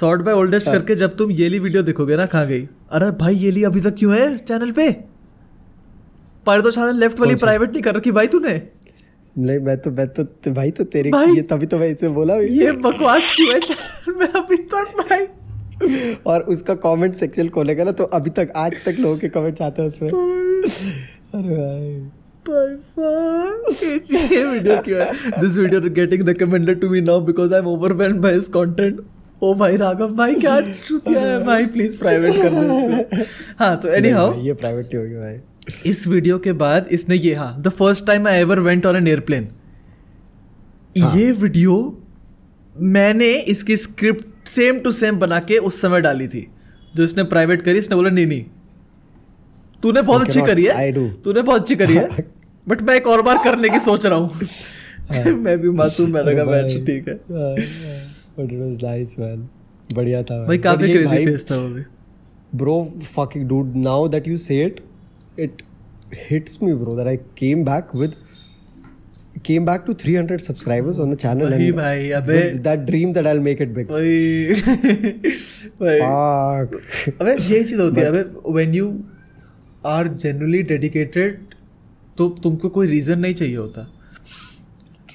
सॉर्ट 0.00 0.22
बाय 0.22 0.34
ओल्डेस्ट 0.34 0.66
करके 0.66 0.94
जब 0.94 1.16
तुम 1.16 1.30
ये 1.32 1.48
ली 1.48 1.58
वीडियो 1.58 1.82
देखोगे 1.82 2.16
ना 2.16 2.24
कहाँ 2.26 2.46
गई। 2.46 2.68
अरे 2.92 3.10
भाई 3.20 3.34
ये 3.34 3.50
ली 3.50 3.62
अभी 3.64 3.80
तक 3.80 3.94
क्यों 3.98 4.14
है 4.14 4.36
चैनल 4.38 4.70
पे? 4.72 4.90
पारितोष 6.46 6.78
आनंद 6.78 7.00
लेफ़्ट 7.00 7.20
वाली 7.20 7.34
प्राइवेट 7.34 7.70
नहीं 7.70 7.82
कर 7.82 7.94
रखी 7.94 8.10
भाई 8.12 8.26
तूने? 8.26 8.60
नहीं 9.36 9.58
मैं 9.58 9.76
तो 9.78 9.90
मैं 9.90 10.06
तो 10.08 10.24
भाई 10.52 10.70
तो 10.70 10.84
तेरे 10.84 11.10
भाई, 11.10 11.34
ये 11.36 11.42
तभी 11.42 11.66
तो 11.66 11.78
मैं 11.78 11.88
इसे 11.88 12.08
बोला 12.08 12.34
ये 12.34 12.72
बकवास 12.72 13.32
क्यों 13.36 13.54
है? 13.54 13.60
चैनल 13.68 14.18
में 14.18 14.28
अभी 14.28 14.56
तक 14.74 14.92
भाई। 15.00 16.14
और 16.26 16.40
उसका 16.54 16.74
कमेंट 16.84 17.14
सेक्शन 17.14 17.48
खोलेगा 17.48 17.84
ना 17.84 17.92
तो 17.92 18.04
अभी 18.18 18.30
तक 18.36 18.52
आज 18.56 18.76
तक 18.84 18.96
लोगों 19.00 19.16
के 19.18 19.28
कमेंट्स 19.28 19.62
आते 19.62 19.82
हैं 19.82 19.88
उसमें। 19.88 20.10
अरे 20.10 21.56
भाई। 21.56 21.90
ये 24.12 24.44
वीडियो 24.44 24.80
क्यों 24.82 25.00
है? 25.00 25.40
This 25.40 25.56
video 25.56 25.80
getting 25.90 26.28
recommended 26.28 26.80
to 26.80 26.88
me 26.88 27.00
now 27.00 27.20
because 27.26 27.54
I 27.54 27.60
am 27.60 27.66
overwhelmed 27.68 28.20
by 28.22 28.34
his 28.34 28.44
content 28.54 29.00
ओ 29.42 29.52
भाई 29.54 29.76
राघव 29.76 30.14
भाई 30.16 30.34
क्या 30.34 30.60
चुतिया 30.60 31.20
है 31.20 31.44
भाई 31.44 31.66
प्लीज़ 31.66 31.96
प्राइवेट 31.98 32.36
कर 32.42 32.50
दो 32.50 33.24
हाँ 33.58 33.76
तो 33.80 33.88
एनी 33.88 34.10
हाउ 34.10 34.40
ये 34.40 34.52
प्राइवेट 34.52 34.94
नहीं 34.94 35.04
होगी 35.04 35.14
भाई। 35.14 35.90
इस 35.90 36.06
वीडियो 36.06 36.38
के 36.38 36.52
बाद 36.52 36.86
इसने 36.92 37.16
ये 37.16 37.34
हाँ 37.34 37.54
the 37.62 37.68
first 37.68 38.06
time 38.06 38.28
I 38.28 38.40
ever 38.40 38.60
went 38.60 38.86
on 38.86 38.96
an 38.96 39.08
airplane 39.08 39.48
हाँ। 41.00 41.16
ये 41.16 41.30
वीडियो 41.32 42.02
मैंने 42.76 43.32
इसकी 43.54 43.76
स्क्रिप्ट 43.76 44.48
सेम 44.48 44.78
टू 44.78 44.92
सेम 44.92 45.18
बना 45.18 45.40
के 45.40 45.58
उस 45.58 45.80
समय 45.80 46.00
डाली 46.00 46.28
थी। 46.28 46.46
जो 46.94 47.04
इसने 47.04 47.22
प्राइवेट 47.24 47.62
करी 47.62 47.78
इसने 47.78 47.96
बोला 47.96 48.10
नहीं 48.10 48.26
नहीं 48.26 48.44
तूने 49.82 50.02
बहुत 50.02 50.22
अच्छी 50.22 50.40
करी 50.40 50.64
है। 50.64 50.92
तूने 51.24 51.42
बहुत 51.42 51.60
अच्छी 51.60 51.76
करी 51.76 51.94
है। 51.94 52.24
बट 52.68 52.82
मैं 52.82 52.94
एक 52.94 53.06
और 53.06 53.22
बार 53.22 53.38
करने 53.44 53.68
की 53.68 53.78
सोच 53.78 54.06
रहा 54.06 54.18
हूँ। 54.18 54.40
मैं 55.34 55.58
भी 55.58 55.70
मासूम 55.70 56.10
मैंने 56.10 56.34
कहा 56.34 56.62
ठीक 56.86 57.08
है। 57.08 58.05
But 58.38 58.52
it 58.52 58.58
was 58.60 58.82
nice 58.84 59.18
well 59.18 59.46
बढ़िया 59.94 60.22
था 60.22 60.44
भाई 60.46 60.58
काफ़ी 60.58 60.92
क्रेजी 60.92 61.24
फेस 61.26 61.46
था 61.50 61.56
वो 61.56 61.68
भी। 61.68 61.82
Bro 62.54 62.76
fucking 63.14 63.48
dude 63.48 63.74
now 63.76 64.08
that 64.08 64.28
you 64.28 64.36
say 64.36 64.62
it 64.64 64.80
it 65.40 65.62
hits 66.30 66.58
me 66.62 66.74
bro 66.74 66.96
that 66.96 67.06
I 67.06 67.16
came 67.38 67.64
back 67.64 67.94
with 67.96 68.14
came 69.44 69.66
back 69.66 69.82
to 69.86 69.92
300 69.94 70.38
subscribers 70.40 70.98
on 71.00 71.10
the 71.14 71.16
channel 71.16 71.50
भाई 71.50 71.70
भाई 71.72 72.10
अबे 72.10 72.40
that 72.58 72.80
dream 72.80 73.12
that 73.12 73.26
I 73.26 73.32
will 73.32 73.42
make 73.42 73.62
it 73.62 73.68
big 73.68 73.86
भाई 73.90 74.54
fuck 75.80 76.80
अबे 77.20 77.32
ये 77.32 77.62
चीज़ 77.64 77.80
होती 77.80 78.00
है 78.00 78.06
अबे 78.06 78.52
when 78.52 78.74
you 78.74 78.88
are 79.86 80.08
generally 80.08 80.62
dedicated 80.62 81.54
तो 82.18 82.28
तुमको 82.42 82.68
कोई 82.68 82.86
रीजन 82.86 83.18
नहीं 83.18 83.34
चाहिए 83.34 83.56
होता। 83.56 83.90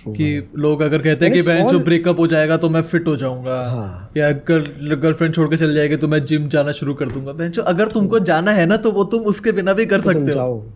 कि 0.07 0.49
लोग 0.57 0.81
अगर 0.81 1.01
कहते 1.01 1.25
हैं 1.25 1.33
कि 1.33 1.41
बहन 1.41 1.67
जो 1.67 1.79
ब्रेकअप 1.79 2.19
हो 2.19 2.27
जाएगा 2.27 2.57
तो 2.57 2.69
मैं 2.69 2.81
फिट 2.83 3.07
हो 3.07 3.15
जाऊँगा। 3.17 3.55
हाँ। 3.69 4.11
या 4.17 4.31
गर्ल 4.47 4.95
गर्लफ्रेंड 4.95 5.33
छोड़ 5.35 5.47
के 5.49 5.57
चल 5.57 5.73
जाएगी 5.75 5.95
तो 5.95 6.07
मैं 6.07 6.23
जिम 6.25 6.47
जाना 6.49 6.71
शुरू 6.71 6.93
कर 6.93 7.09
दूँगा। 7.09 7.31
बहन 7.33 7.51
जो 7.51 7.61
अगर 7.63 7.91
तुमको 7.91 8.19
जाना 8.21 8.51
है 8.51 8.65
ना 8.65 8.77
तो 8.77 8.91
वो 8.91 9.03
तुम 9.05 9.21
उसके 9.31 9.51
बिना 9.51 9.73
भी 9.73 9.85
कर 9.85 10.01
तुम 10.01 10.13
सकते 10.13 10.31
हो। 10.31 10.71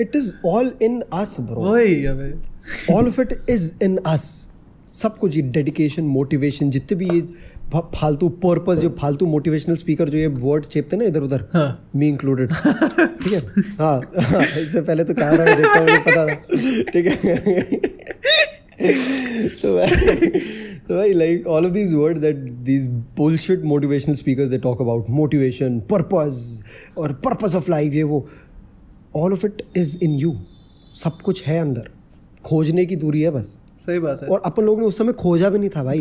It 0.00 0.16
is 0.16 0.32
all 0.46 0.72
in 0.82 1.00
us 1.12 1.36
bro 1.40 1.62
वही 1.62 2.06
all 2.92 3.08
of 3.08 3.20
it 3.20 3.38
is 3.50 3.72
in 3.84 3.96
us 4.06 4.26
सब 4.92 5.18
कुछ 5.18 5.36
ये 5.36 5.42
डेडिकेशन 5.52 6.04
मोटिवेशन 6.04 6.70
जितने 6.70 6.96
भी 6.98 7.08
ये 7.08 7.20
फालतू 7.72 8.28
पर्पज 8.44 8.80
जो 8.80 8.88
फालतू 8.98 9.26
मोटिवेशनल 9.26 9.76
स्पीकर 9.76 10.08
जो 10.08 10.18
ये 10.18 10.26
वर्ड 10.26 10.64
चेपते 10.64 10.96
ना 10.96 11.04
इधर 11.04 11.22
उधर 11.22 11.44
मी 11.96 12.08
इंक्लूडेड 12.08 12.52
ठीक 12.52 13.32
है? 13.32 13.40
हाँ, 13.78 14.00
हाँ 14.18 14.44
इससे 14.44 14.80
पहले 14.80 15.04
तो 15.04 15.14
कैमरा 15.14 15.44
में 15.44 15.56
देखता 15.56 15.78
हूँ 15.78 15.88
पता 16.06 16.26
था। 16.26 16.34
ठीक 16.92 17.06
है? 17.06 17.36
तो 19.62 19.86
तो 20.88 20.96
भाई 20.96 21.12
like 21.12 21.46
all 21.46 21.66
of 21.66 21.72
these 21.72 21.94
words 21.94 22.20
that 22.20 22.36
these 22.64 22.86
bullshit 23.16 23.64
motivational 23.64 24.14
speakers 24.14 24.50
they 24.50 24.58
talk 24.58 24.80
about 24.82 25.10
motivation 25.10 25.78
purpose 25.90 26.62
और 26.98 27.12
पर्पज 27.24 27.54
ऑफ़ 27.56 27.70
लाइफ 27.70 27.92
ये 27.94 28.02
वो 28.02 28.26
all 29.16 29.32
of 29.32 29.46
it 29.46 29.62
is 29.76 29.98
in 30.04 30.10
you 30.10 30.34
सब 30.94 31.20
कुछ 31.20 31.44
है 31.46 31.58
अंदर। 31.58 31.90
खोजने 32.44 32.84
की 32.86 32.96
दूरी 32.96 33.20
है 33.22 33.30
बस। 33.30 33.56
सही 33.86 33.98
बात 33.98 34.22
है। 34.22 34.28
और 34.28 34.42
अपन 34.44 34.64
लोग 34.64 34.80
ने 34.80 34.86
उस 34.86 34.98
समय 34.98 35.12
खोजा 35.12 35.50
भी 35.50 35.58
नहीं 35.58 35.70
था 35.70 35.84
भाई। 35.84 36.00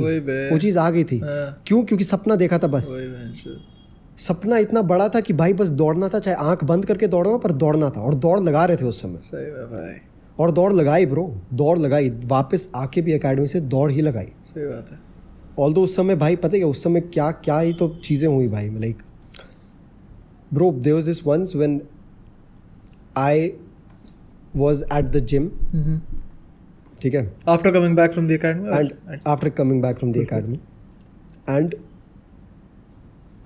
वो 0.52 0.58
चीज़ 0.58 0.78
आ 0.78 0.90
गई 0.90 1.04
थी। 1.04 1.20
हाँ। 1.20 1.64
क्यों? 1.68 1.84
क्योंकि 1.84 2.04
सपना 2.04 2.36
देखा 2.36 2.58
था 2.58 2.68
बस। 2.68 2.88
सपना 4.18 4.58
इतना 4.58 4.82
बड़ा 4.82 5.08
था 5.10 5.20
कि 5.20 5.34
भाई 5.34 5.54
बस 5.54 5.70
दौड़ना 5.70 6.10
था 6.10 6.20
चाहे 6.20 6.38
आँख 6.38 6.64
बंद 6.64 6.86
करके 6.86 7.08
दौड़ना 7.08 7.38
पर 7.38 7.52
दौड़ना 7.52 7.90
था। 7.90 8.02
और 8.02 8.16
दौड़ 8.16 8.40
लगा 8.40 8.66
रहे 8.66 8.78
थे 8.78 8.86
उस 8.86 9.02
समय। 9.02 9.20
सही 9.24 9.46
है 9.46 9.66
भाई। 9.68 9.94
और 10.40 10.52
दौड़ 10.52 10.74
लगाई 10.74 11.06
ब्रो 11.06 11.26
दौड़ 11.54 11.78
लगाई। 11.80 12.10
वापस 12.26 12.70
आके 12.76 13.02
भी 13.02 13.14
एकेडमी 13.14 13.48
से 13.48 13.62
दौड़ 13.62 13.92
ही 13.92 14.02
लगाई। 14.02 14.32
सही 14.46 14.66
बात 14.66 14.88
है। 14.92 15.00
ऑल 15.60 15.74
दो 15.74 15.84
उस 15.84 15.96
समय 15.96 16.16
भाई 16.16 16.36
पता 16.36 16.56
है 16.56 16.60
क्या 16.60 16.68
उस 16.68 16.84
समय 16.84 17.02
क्या 17.02 17.32
क्या 17.32 17.60
ही 17.60 17.74
तो 17.74 17.88
चीज़ें 18.04 18.28
हुई 18.30 18.48
भाई 18.48 18.70
like 18.70 18.98
bro 20.54 20.72
there 20.72 20.94
was 20.94 21.06
this 21.06 21.26
once 21.28 21.56
when 21.56 21.82
I 23.18 23.52
was 24.56 24.84
at 24.84 25.06
the 25.06 25.26
gym 25.26 25.50
ठीक 27.02 27.14
है? 27.16 27.34
After 27.50 27.72
coming 27.72 27.96
back 27.96 28.12
from 28.12 28.28
the 28.28 28.32
and 28.32 28.92
after 29.28 29.50
coming 29.50 29.82
back 29.82 29.98
from 29.98 30.12
the 30.14 30.18
academy 30.18 30.60
and 31.50 31.76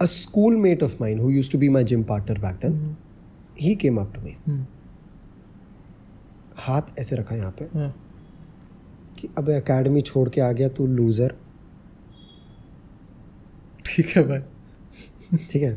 a 0.01 0.05
schoolmate 0.57 0.83
of 0.83 0.95
mine 1.01 1.21
who 1.21 1.29
used 1.29 1.51
to 1.51 1.57
be 1.57 1.69
my 1.69 1.83
gym 1.83 2.03
partner 2.03 2.39
back 2.39 2.55
then 2.55 2.95
he 3.59 3.75
came 3.75 3.97
up 3.97 4.13
to 4.15 4.21
me 4.21 4.35
हाथ 6.57 6.99
ऐसे 6.99 7.15
रखा 7.15 7.35
यहाँ 7.35 7.51
पे 7.59 7.65
yeah. 7.65 7.91
कि 9.19 9.29
अब 9.37 9.49
academy 9.51 10.01
छोड़ 10.01 10.29
के 10.29 10.41
आ 10.41 10.51
गया 10.51 10.67
तो 10.69 10.85
लूजर 10.87 11.35
ठीक 13.85 14.07
है 14.07 14.23
भाई। 14.27 14.39
ठीक 15.51 15.63
है? 15.63 15.73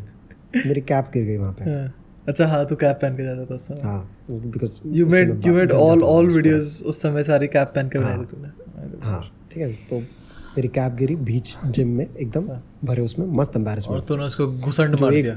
मेरी 0.67 0.81
कैप 0.81 1.11
गिर 1.15 1.25
गई 1.25 1.37
वहाँ 1.37 1.53
पे। 1.53 1.65
yeah. 1.65 1.98
अच्छा 2.29 2.47
हाँ 2.47 2.65
तू 2.67 2.77
कैप 2.77 2.99
पहन 3.03 3.17
के 3.17 3.25
जाता 3.25 3.45
था 3.45 3.55
उस 3.55 3.67
समय 3.69 3.81
हाँ 3.83 4.01
because 4.31 4.81
you 4.87 5.07
made 5.07 5.47
you 5.47 5.55
made 5.55 5.73
all 5.73 6.03
all 6.05 6.29
videos 6.29 6.83
उस 6.87 7.01
समय 7.03 7.25
सारी 7.25 7.47
कैप 7.49 7.73
पहन 7.75 7.89
के 7.89 7.99
बनाई 7.99 8.19
थी 8.19 8.25
तूने। 8.25 8.49
हाँ 9.03 9.21
ठीक 9.53 9.63
है 9.63 9.73
तो 9.91 9.99
मेरी 9.99 10.69
कैप 10.69 10.93
गिरी 10.93 11.17
बीच 11.17 11.55
जिम 11.67 11.89
में 11.89 12.07
एकदम 12.07 12.49
भरे 12.85 13.03
उसमें 13.03 13.27
मस्त 13.27 13.57
और 13.89 14.01
तूने 14.09 14.23
उसको 14.23 14.47
घुसंड 14.53 15.01
मार 15.01 15.11
दिया। 15.11 15.37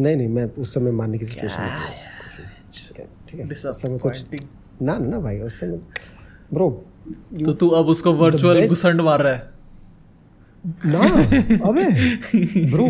नहीं 0.00 0.16
नहीं 0.16 0.28
मैं 0.28 0.44
उस 0.58 0.74
समय 0.74 0.90
मारने 0.90 1.18
की 1.18 1.24
सिचुएशन 1.24 1.62
में 1.62 1.70
था। 1.70 3.04
ठीक 3.28 3.40
है 3.40 3.46
उस 3.46 3.82
समय 3.82 3.98
कुछ 3.98 4.24
ना 4.82 4.98
ना 4.98 5.18
भाई 5.20 5.40
उस 5.40 5.60
समय 5.60 5.78
ब्रो 6.54 6.70
तो 7.44 7.52
तू 7.52 7.68
अब 7.68 7.86
उसको 7.86 8.12
वर्चुअल 8.12 8.66
घुसंड 8.66 9.00
मार 9.00 9.22
रहा 9.22 9.32
है। 9.34 9.50
ना 10.86 10.98
अबे 11.68 11.84
ब्रो 12.70 12.86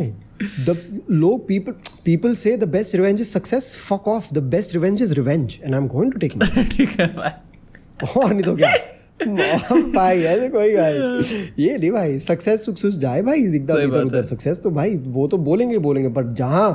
द 0.68 0.76
लोग 1.10 1.46
people 1.48 1.74
people 2.08 2.34
say 2.40 2.54
the 2.62 2.68
best 2.74 2.94
revenge 2.94 3.20
is 3.20 3.30
success. 3.36 3.68
Fuck 3.84 4.06
off. 4.14 4.28
The 4.38 4.42
best 4.54 4.74
revenge 4.78 5.04
is 5.06 5.14
revenge. 5.18 5.58
And 5.64 5.78
i'm 5.78 5.88
going 5.94 6.12
to 6.16 6.22
take 6.24 6.36
it 6.36 6.58
ठीक 6.76 6.98
है 7.00 7.06
भाई 7.12 8.10
और 8.16 8.32
नहीं 8.32 8.42
तो 8.42 8.56
क्या? 8.56 8.72
भाई 9.94 10.22
ऐसे 10.22 10.48
कोई 10.48 10.74
भाई 10.76 11.62
ये 11.64 11.76
नहीं 11.76 11.90
भाई 11.90 12.18
सक्सेस 12.20 12.64
सुक्सेस 12.64 12.98
जाए 13.04 13.22
भाई 13.22 13.44
एकदम 13.56 13.78
इधर 13.82 14.04
उधर 14.04 14.22
सक्सेस 14.22 14.58
तो 14.64 14.70
भाई 14.70 14.94
वो 15.16 15.26
तो 15.28 15.38
बोलेंगे 15.46 15.78
बोलेंगे 15.86 16.08
बट 16.18 16.34
जहाँ 16.38 16.68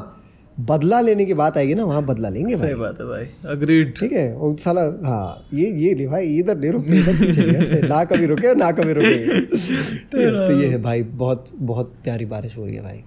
बदला 0.69 0.99
लेने 1.01 1.25
की 1.25 1.33
बात 1.33 1.57
आएगी 1.57 1.75
ना 1.75 1.83
वहाँ 1.85 2.03
बदला 2.05 2.29
लेंगे 2.29 2.55
भाई। 2.55 2.67
सही 2.67 2.75
बात 2.79 2.97
है 3.01 3.05
भाई 3.07 3.27
अग्रीड 3.51 3.93
ठीक 3.99 4.11
है 4.13 4.25
और 4.35 4.57
साला 4.59 4.81
हाँ 5.07 5.47
ये 5.53 5.69
ये 5.83 5.93
नहीं 5.95 6.07
भाई 6.07 6.35
इधर 6.37 6.57
नहीं 6.57 6.71
रुकते 6.71 6.97
इधर 6.99 7.15
पीछे 7.19 7.87
ना 7.93 8.03
कभी 8.05 8.25
रुके 8.33 8.53
ना 8.55 8.71
कभी 8.79 8.93
रुके। 8.93 9.39
तो 10.13 10.59
ये 10.61 10.67
है 10.67 10.81
भाई 10.81 11.03
बहुत 11.23 11.51
बहुत 11.71 11.93
प्यारी 12.03 12.25
बारिश 12.35 12.57
हो 12.57 12.65
रही 12.65 12.75
है 12.75 12.81
भाई। 12.83 13.03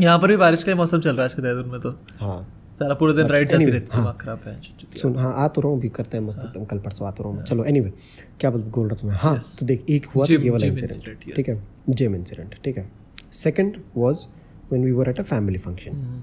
यहाँ 0.00 0.18
पर 0.18 0.28
भी 0.28 0.36
बारिश 0.36 0.62
का 0.64 0.74
मौसम 0.74 1.00
चल 1.00 1.16
रहा 1.16 1.22
है 1.22 1.28
आज 1.28 1.34
के 1.34 1.42
देहरादून 1.42 1.70
में 1.70 1.80
तो। 1.80 1.90
हाँ। 2.20 2.40
सारा 2.78 2.94
पूरे 2.94 3.12
दिन 3.14 3.26
राइड 3.26 3.48
चलती 3.50 3.64
रहती 3.64 3.90
है 3.92 3.96
दिमाग 3.96 4.16
खराब 4.20 4.42
है 4.46 4.60
सुन 4.96 5.16
हाँ 5.18 5.32
आ 5.36 5.46
तो 5.48 5.60
रहा 5.60 5.70
हूँ 5.70 5.78
अभी 5.78 5.88
करते 5.96 6.16
हैं 6.16 6.24
मस्त 6.24 6.42
एकदम 6.44 6.64
कल 6.64 6.78
परसों 6.78 7.06
आ 7.06 7.10
तो 7.10 7.22
रहा 7.22 7.30
हूँ 7.30 7.38
मैं। 7.38 7.44
चलो 7.44 7.64
एनीवे 7.64 7.92
क्या 8.40 8.50
बोल 8.50 8.62
बोल 8.74 8.88
रहा 8.88 8.96
था 8.96 9.06
मैं? 9.08 9.14
हाँ 9.14 9.36
तो 9.60 9.66
देख 9.66 9.84
एक 9.90 10.06
हुआ 10.14 10.24
था 10.24 10.32
ये 10.34 10.50
वाला 10.50 10.66
इंसिडेंट 10.66 11.34
ठीक 11.34 11.48
है? 11.48 11.62
जिम 11.90 12.14
इंसिडेंट 12.14 12.54
ठीक 12.64 12.78
है? 12.78 12.88
Second 13.32 13.76
was 13.96 14.26
when 14.70 14.84
we 14.84 14.90
were 14.92 15.08
at 15.10 15.20
a 15.20 15.22
family 15.24 15.58
function 15.58 16.22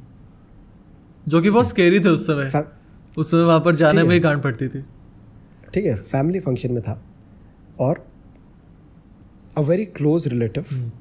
जो 1.27 1.41
कि 1.41 1.49
बहुत 1.49 1.67
स्केरी 1.67 1.99
थे 1.99 2.09
उस 2.09 2.25
समय। 2.27 2.63
उस 3.17 3.31
समय 3.31 3.43
वहाँ 3.43 3.59
पर 3.59 3.75
जाने 3.75 4.03
में 4.03 4.13
ही। 4.13 4.19
गांड 4.19 4.41
पड़ती 4.41 4.67
थी। 4.67 4.81
ठीक 5.73 5.85
है 5.85 5.95
फैमिली 5.95 6.39
फ़ंक्शन 6.39 6.71
में 6.71 6.81
था। 6.83 7.01
और 7.79 8.05
अ 9.57 9.61
वेरी 9.63 9.85
क्लोज 9.97 10.27
रिलेटिव 10.27 10.91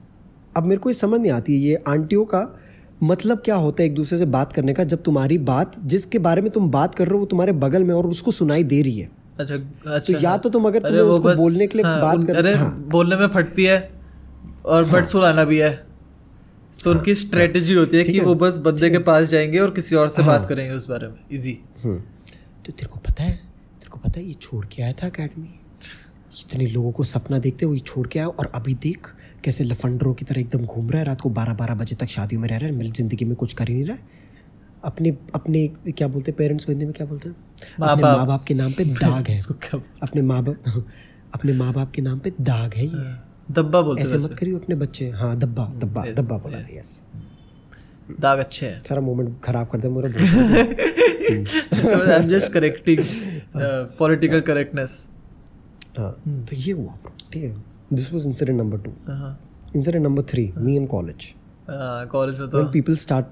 अब 0.57 0.65
मेरे 0.65 0.79
को 0.81 0.91
ये 0.91 0.95
समझ 0.95 1.21
नहीं 1.21 1.33
आती 1.33 1.55
है 1.55 1.61
ये 1.61 1.83
आंटियों 1.89 2.25
का 2.25 2.41
मतलब 3.03 3.41
क्या 3.45 3.55
होता 3.55 3.83
है 3.83 3.89
एक 3.89 3.95
दूसरे 3.95 4.19
से 4.19 4.27
बात 4.27 4.53
करने 4.53 4.73
का? 4.75 4.85
जब 4.85 5.03
तुम्हारी 5.03 5.39
बात 5.39 5.79
जिसके 5.85 6.19
बारे 6.19 6.43
में 6.43 6.51
तुम 6.51 6.71
बात 6.71 6.95
कर 6.95 7.07
रहे 7.07 7.15
हो 7.15 7.21
वो 7.21 7.27
तुम्हारे 7.27 7.53
बगल 7.53 7.85
में 7.85 7.95
और 7.95 8.07
उसको 8.07 8.31
सुनाई 8.31 8.65
दे 8.65 8.81
रही 8.83 8.99
है। 8.99 9.11
अच्छा 9.39 9.55
अच्छा 9.55 9.67
तो 9.85 9.91
अच्छा। 9.91 10.19
या 10.21 10.37
तो 10.37 10.49
तुम 10.49 10.67
अगर 10.67 10.83
तुम्हें 10.83 11.01
उसको 11.01 11.35
बोलने 11.35 11.67
के 11.67 11.79
लिए 11.79 11.87
हाँ, 11.87 12.01
बात 12.03 12.25
कर 12.25 12.37
अरे 12.37 12.55
हाँ, 12.55 12.85
बोलने 12.89 13.17
में 13.17 13.27
फटती 13.27 13.65
है 13.65 13.91
और 14.65 14.85
बट 14.85 15.05
सुनाना 15.05 15.45
भी 15.45 15.59
है। 15.59 15.73
सो 16.79 16.91
उनकी 16.91 17.15
स्ट्रेटजी 17.15 17.75
होती 17.75 17.97
है 17.97 18.03
कि 18.05 18.21
वो 18.21 18.35
बस 18.35 18.57
बंदे 18.59 18.91
के 18.91 18.99
पास 18.99 19.29
जाएँगे 19.29 19.59
और 19.59 19.71
किसी 19.71 19.97
और 19.97 20.09
से 20.09 20.23
बात 20.23 20.47
करेंगे 20.49 20.75
उस 20.75 20.89
बारे 20.89 21.09
में। 21.09 21.19
इजी 21.33 21.59
हम्म। 21.85 21.99
तो 22.65 22.73
तेरे 22.73 22.87
को 22.87 23.01
पता 23.01 23.23
है 23.23 23.33
तेरे 23.33 23.91
को 23.91 23.99
पता 23.99 24.21
है 24.21 24.27
ये 24.27 24.35
छोड़ 24.41 24.65
के 24.67 24.83
आया 24.83 24.93
था 24.93 25.07
अकेडमी 25.07 25.49
इतने 26.41 26.67
लोगों 26.67 26.93
को 26.93 27.05
सपना 27.05 27.39
देखते 27.39 27.67
हुए 27.67 27.77
ये 27.77 27.81
छोड़ 27.81 28.07
के 28.07 28.19
आया 28.19 28.29
और 28.29 28.51
अभी 28.55 28.75
देख 28.75 29.09
कैसे 29.45 29.65
लफंडरों 29.65 30.13
की 30.15 30.25
तरह 30.25 30.41
एकदम 30.41 30.65
घूम 30.65 30.91
रहा 30.91 30.99
है 30.99 31.05
रात 31.07 31.21
को 31.21 31.31
बारह 31.39 31.55
बारह 31.55 31.75
बजे 31.75 31.97
तक 32.01 32.09
शादियों 32.09 32.41
में 32.41 32.49
रह 32.49 32.57
रहा 32.57 32.69
है 32.69 32.75
मेरी 32.77 32.91
ज़िंदगी 32.91 33.25
में 33.25 33.35
कुछ 33.37 33.53
कर 33.55 33.69
ही 33.69 33.75
नहीं 33.75 33.85
रहा 33.85 33.97
है। 33.97 34.23
अपने 34.85 35.11
अपने 35.35 35.67
क्या 35.89 36.09
बोलते 36.09 36.31
हैं 36.31 36.37
पेरेंट्स 36.39 36.65
को 36.65 36.73
हिंदी 36.73 36.85
में 36.85 36.95
क्या 36.95 37.07
बोलते 37.07 37.29
हैं? 37.29 37.37
अपने 37.83 38.03
माँ 38.03 38.27
बाप 38.27 38.45
के 38.45 38.55
नाम 38.55 38.73
पे 38.73 38.85
दाग 38.85 39.29
है। 39.29 39.39
अपने 40.03 40.23
माँ 40.23 40.43
बाप 40.45 40.85
अपने 41.35 41.53
माँ 41.53 41.73
बाप 41.73 41.91
के 41.93 42.03
नाम 42.03 42.19
पे 42.19 42.33
दाग 42.41 42.75
है 42.75 42.87
ये। 42.87 43.15
दब्बा 43.53 43.81
बोलते 43.83 44.03
ऐसे 44.03 44.19
मत 44.19 44.35
करियो 44.35 44.59
अपने 44.59 44.75
बच्चे। 44.77 45.09
हाँ 45.13 45.37
दब्बा 45.39 45.65
दब्बा 45.81 46.05
दब्बा 46.17 46.37
बोला 46.39 46.59
यस 46.73 47.01
दाग 48.21 48.39
अच्छे 48.39 48.67
हैं। 48.67 48.81
सारा 48.89 49.01
मोमेंट 49.01 49.35
खराब 49.45 49.67
कर 49.69 49.79
दे 49.79 49.89
मेरा 49.89 50.09
I 52.05 52.17
am 52.17 52.29
just 52.29 52.53
correcting 52.53 53.05
political 53.99 54.41
correctness 54.49 54.93
हाँ 55.99 56.11
तो 56.49 56.57
ये 56.57 56.73
हुआ 56.73 56.95
ठीक 57.33 57.43
है। 57.43 57.74
This 57.95 58.13
was 58.13 58.27
incident 58.27 58.59
number 58.61 58.79
two 58.85 58.91
हाँ 59.09 59.39
incident 59.77 60.05
number 60.05 60.23
three 60.33 60.53
me 60.59 60.77
in 60.77 60.87
college 60.87 61.33
college 62.11 62.39
में 62.39 62.49
तो 62.51 62.59
when 62.59 62.73
people 62.73 62.99
start 63.03 63.25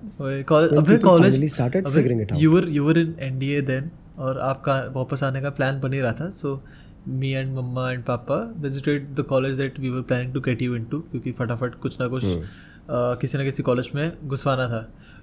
college 0.49 0.71
when 0.71 0.85
अबे 0.85 0.97
college 0.99 1.35
started 1.55 1.89
figuring 1.97 2.23
it 2.25 2.33
out. 2.33 2.41
You 2.43 2.55
were 2.55 2.69
you 2.69 2.85
were 2.85 2.99
in 2.99 3.15
NDA 3.21 3.61
then 3.63 3.91
और 4.19 4.39
आपका 4.51 4.77
वापस 4.95 5.23
आने 5.25 5.41
का 5.43 5.51
प्लान 5.59 5.81
बन 5.81 5.93
ही 5.93 6.01
रहा 6.01 6.13
था 6.21 6.29
so 6.41 6.61
me 7.09 7.31
and 7.31 7.55
mamma 7.57 7.91
and 7.93 8.03
papa 8.05 8.37
visited 8.63 9.15
the 9.15 9.23
college 9.29 9.57
that 9.57 9.79
we 9.81 9.91
were 9.91 10.03
planning 10.11 10.33
to 10.35 10.41
get 10.41 10.63
you 10.63 10.75
into 10.77 11.01
क्योंकि 11.11 11.33
फटाफट 11.39 11.75
कुछ 11.83 12.01
ना 12.01 12.09
कुछ 12.09 12.25
Hmm. 12.25 12.43
uh, 12.89 13.21
किसी 13.21 13.39
ना 13.39 13.45
किसी 13.45 13.63
कॉलेज 13.63 13.91
में 13.95 14.29
घुसवाना 14.29 14.67
था 14.69 14.81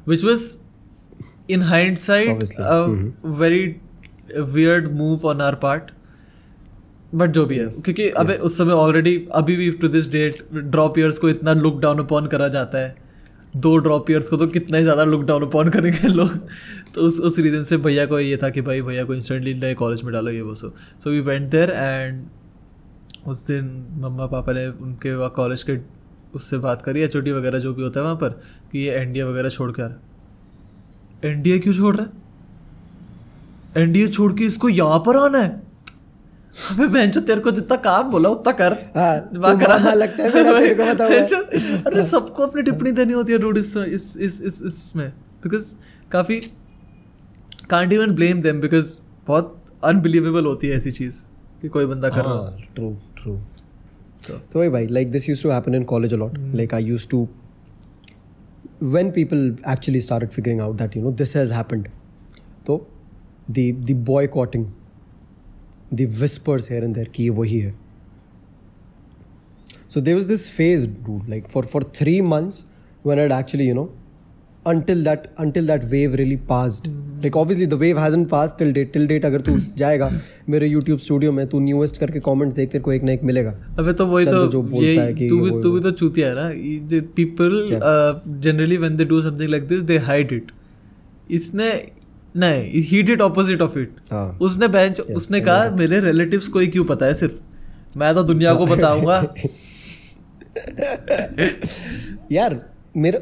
which 0.08 0.24
was 0.24 0.44
in 1.54 1.62
hindsight. 1.64 2.44
Mm-hmm. 2.44 3.40
Very 3.40 3.64
weird 4.54 4.92
move 4.98 5.26
on 5.28 5.42
our 5.42 5.56
part 5.64 5.92
but 7.14 7.30
जो 7.30 7.46
भी 7.46 7.58
है। 7.58 7.66
क्योंकि 7.76 8.10
अबे 8.12 8.34
उस 8.36 8.58
समय 8.58 8.74
ऑलरेडी 8.74 9.16
अभी 9.32 9.56
भी 9.56 9.70
to 9.72 9.88
this 9.88 10.10
date 10.12 10.44
drop 10.54 10.98
years 11.00 11.18
को 11.18 11.30
इतना 11.30 11.54
लुक 11.54 11.80
डाउन 11.82 12.00
अपॉन 12.00 12.28
करा 12.28 12.48
जाता 12.48 12.78
है। 12.78 12.96
दो 13.58 13.76
ड्रॉप 13.78 14.10
ईयर्स 14.12 14.30
को 14.30 14.38
तो 14.38 14.48
कितना 14.48 14.78
ही 14.78 14.84
ज़्यादा 14.84 15.04
लुक 15.04 15.24
डाउन 15.24 15.44
अपॉन 15.44 15.70
करेंगे 15.70 16.08
लोग। 16.08 16.38
तो 16.96 17.02
उस 17.02 17.20
उस 17.20 17.40
रीज़न 17.40 17.64
से 17.64 17.78
भैया 17.78 18.06
को 18.06 18.20
ये 18.20 18.38
था 18.38 18.50
कि 18.50 18.62
भाई 18.62 18.82
भैया 18.82 19.04
को 19.04 19.14
इंस्टेंटली 19.14 19.54
नए 19.54 19.74
कॉलेज 19.74 20.02
में 20.04 20.14
डालो 20.14 20.32
ये 20.32 20.42
वो 20.42 20.56
so 20.56 20.74
so 21.04 21.10
we 21.10 21.20
went 21.20 21.50
there 21.52 21.72
and 21.72 22.26
उस 23.28 23.46
दिन 23.48 23.66
मम्मा 24.00 24.26
पापा 24.26 24.54
ने 24.54 24.68
उनके 24.68 25.16
वहाँ 25.16 25.30
कॉलेज 25.30 25.64
के 25.64 25.78
उससे 26.36 26.58
बात 26.58 26.82
करी 26.82 27.02
एच 27.02 27.16
वगैरह 27.16 27.60
जो 27.60 27.74
भी 27.74 27.84
होता 27.84 28.00
है 28.00 28.04
वहाँ 28.04 28.16
पर 28.16 28.30
कि 28.72 28.80
ये 28.80 28.92
एनडीए 28.92 29.24
वगैरह 29.24 29.50
छोड़ 29.50 29.72
कर 29.72 30.00
एन 31.24 31.42
क्यों 31.60 31.74
छोड़ 31.74 31.96
रहा 31.96 32.06
है? 32.06 33.84
एनडीए 33.84 34.08
छोड़ 34.08 34.34
के 34.34 34.46
इसको 34.46 34.70
यहाँ 34.70 35.00
पर 35.00 35.18
आना 35.18 35.38
है? 35.38 35.69
अबे 36.72 36.88
बहन 36.88 37.12
जो 37.12 37.22
तेरे 37.22 37.42
को 37.42 37.52
जितना 37.52 37.76
काम 37.78 38.12
बोला 38.12 38.30
उतना 38.30 38.52
कर। 38.52 38.74
हाँ, 38.74 39.20
तो 39.20 39.40
लगता 39.94 40.24
है 40.24 40.34
मेरा, 40.34 40.60
तेरे 40.60 40.76
को 40.76 40.84
है। 40.84 40.96
बहनचोद, 41.10 41.86
अरे 41.88 42.06
सबको 42.06 42.44
अपनी 42.44 42.62
टिप्पणी 42.62 42.92
देनी 42.92 43.14
होती 43.14 43.34
है 43.34 43.40
डूड 43.40 43.58
इस 43.58 43.78
इस 43.78 44.18
इस 44.18 44.42
इस 44.42 44.62
इसमें। 44.64 45.10
बिकॉज़ 45.44 45.74
काफ़ी 46.12 46.40
can't 47.70 47.94
even 47.94 48.12
blame 48.12 48.42
them 48.42 48.62
because 48.62 49.00
बहुत 49.28 49.64
अनबिलीवेबल 49.84 50.46
होती 50.46 50.68
है 50.68 50.78
ऐसी 50.78 50.92
चीज़ 50.92 51.14
कि 51.62 51.68
कोई 51.68 51.86
बंदा 51.86 52.10
कर 52.10 52.22
रहा 52.22 52.34
हो। 52.34 52.44
हाँ 52.44 52.58
ट्रू 52.76 52.98
ट्रू 53.18 53.38
तो 54.28 54.60
वही 54.60 54.70
भाई 54.70 54.88
like 54.88 55.12
this 55.12 55.30
used 55.30 55.44
to 55.44 55.50
happen 55.50 55.76
in 55.76 55.84
college 55.84 56.14
a lot 56.14 56.38
like 56.56 56.74
I 56.74 56.84
used 56.84 57.08
to 57.10 57.28
when 58.82 59.08
people 59.12 59.42
actually 59.66 60.00
started 60.04 60.30
figuring 60.34 60.60
out 60.66 60.76
that 60.78 60.94
you 60.98 61.02
know 61.06 61.12
this 61.22 61.32
has 61.38 61.50
happened 61.52 61.88
तो 62.66 62.88
the 63.52 63.64
the 63.88 63.96
boycotting 64.10 64.64
whispers 65.92 66.68
here 66.68 66.84
and 66.84 66.96
there 66.96 67.10
कि 67.16 67.24
ये 67.24 67.30
वही 67.30 67.60
है 67.60 67.74
so 69.88 70.00
there 70.00 70.16
was 70.16 70.28
this 70.28 70.50
phase 70.50 70.86
dude 70.88 71.30
like 71.30 71.50
for 71.50 71.64
for 71.64 71.82
three 71.82 72.22
months 72.22 72.66
when 73.04 73.20
I'd 73.20 73.32
actually 73.32 73.66
you 73.66 73.74
know 73.74 73.90
until 74.66 75.04
that 75.04 75.32
until 75.38 75.66
that 75.66 75.86
wave 75.92 76.14
really 76.14 76.38
passed 76.38 76.90
like 77.24 77.36
obviously 77.36 77.66
the 77.66 77.78
wave 77.78 77.98
hasn't 77.98 78.30
passed 78.30 78.58
till 78.58 78.74
date 78.74 78.92
till 78.94 79.08
date 79.08 79.26
अगर 79.26 79.42
तू 79.42 79.58
जाएगा 79.78 80.10
मेरे 80.50 80.70
YouTube 80.74 81.00
studio 81.00 81.32
में 81.32 81.46
तू 81.48 81.60
newest 81.60 81.98
करके 81.98 82.20
comments 82.28 82.56
देख 82.56 82.72
तेरे 82.72 82.84
को 82.84 82.94
एक 82.94 83.04
ना 83.04 83.12
एक 83.12 83.24
मिलेगा 83.24 83.54
अबे 83.80 83.94
तो 83.94 84.06
वही 84.08 84.26
तो 84.26 84.32
तो 84.32 84.48
जो 84.52 84.62
बोलता 84.62 84.86
ये 84.86 85.00
है 85.00 85.14
कि 85.14 85.30
तू 85.30 85.40
भी 85.42 85.62
तू 85.62 85.72
भी 85.72 85.80
तो 85.82 85.92
चूतिया 85.92 86.28
है 86.28 86.36
ना 86.36 87.02
people 87.16 87.80
generally 88.46 88.78
when 88.78 88.98
they 88.98 89.06
do 89.06 89.22
something 89.22 89.50
like 89.50 89.68
this 89.68 89.82
they 89.84 89.98
hide 90.10 90.34
it 90.34 90.52
इसने 91.32 91.72
नहीं 92.38 92.82
ही 92.84 93.02
डिड 93.04 93.22
ऑपोजिट 93.22 93.62
ऑफ़ 93.62 93.78
इट 93.80 93.96
हाँ. 94.12 94.38
उसने 94.42 94.68
बेंच 94.68 94.98
yes, 94.98 95.16
उसने 95.16 95.42
कहा 95.42 95.70
मेरे 95.70 96.00
रिलेटिव्स 96.00 96.48
को 96.48 96.60
ही 96.60 96.68
क्यों 96.68 96.86
पता 96.86 97.06
है 97.06 97.14
सिर्फ़? 97.14 97.34
मैं 97.98 98.16
तो 98.16 98.24
दुनिया 98.24 98.54
को 98.54 98.66
बताऊँगा. 98.66 99.34
यार 102.32 102.70
मेरा 102.98 103.20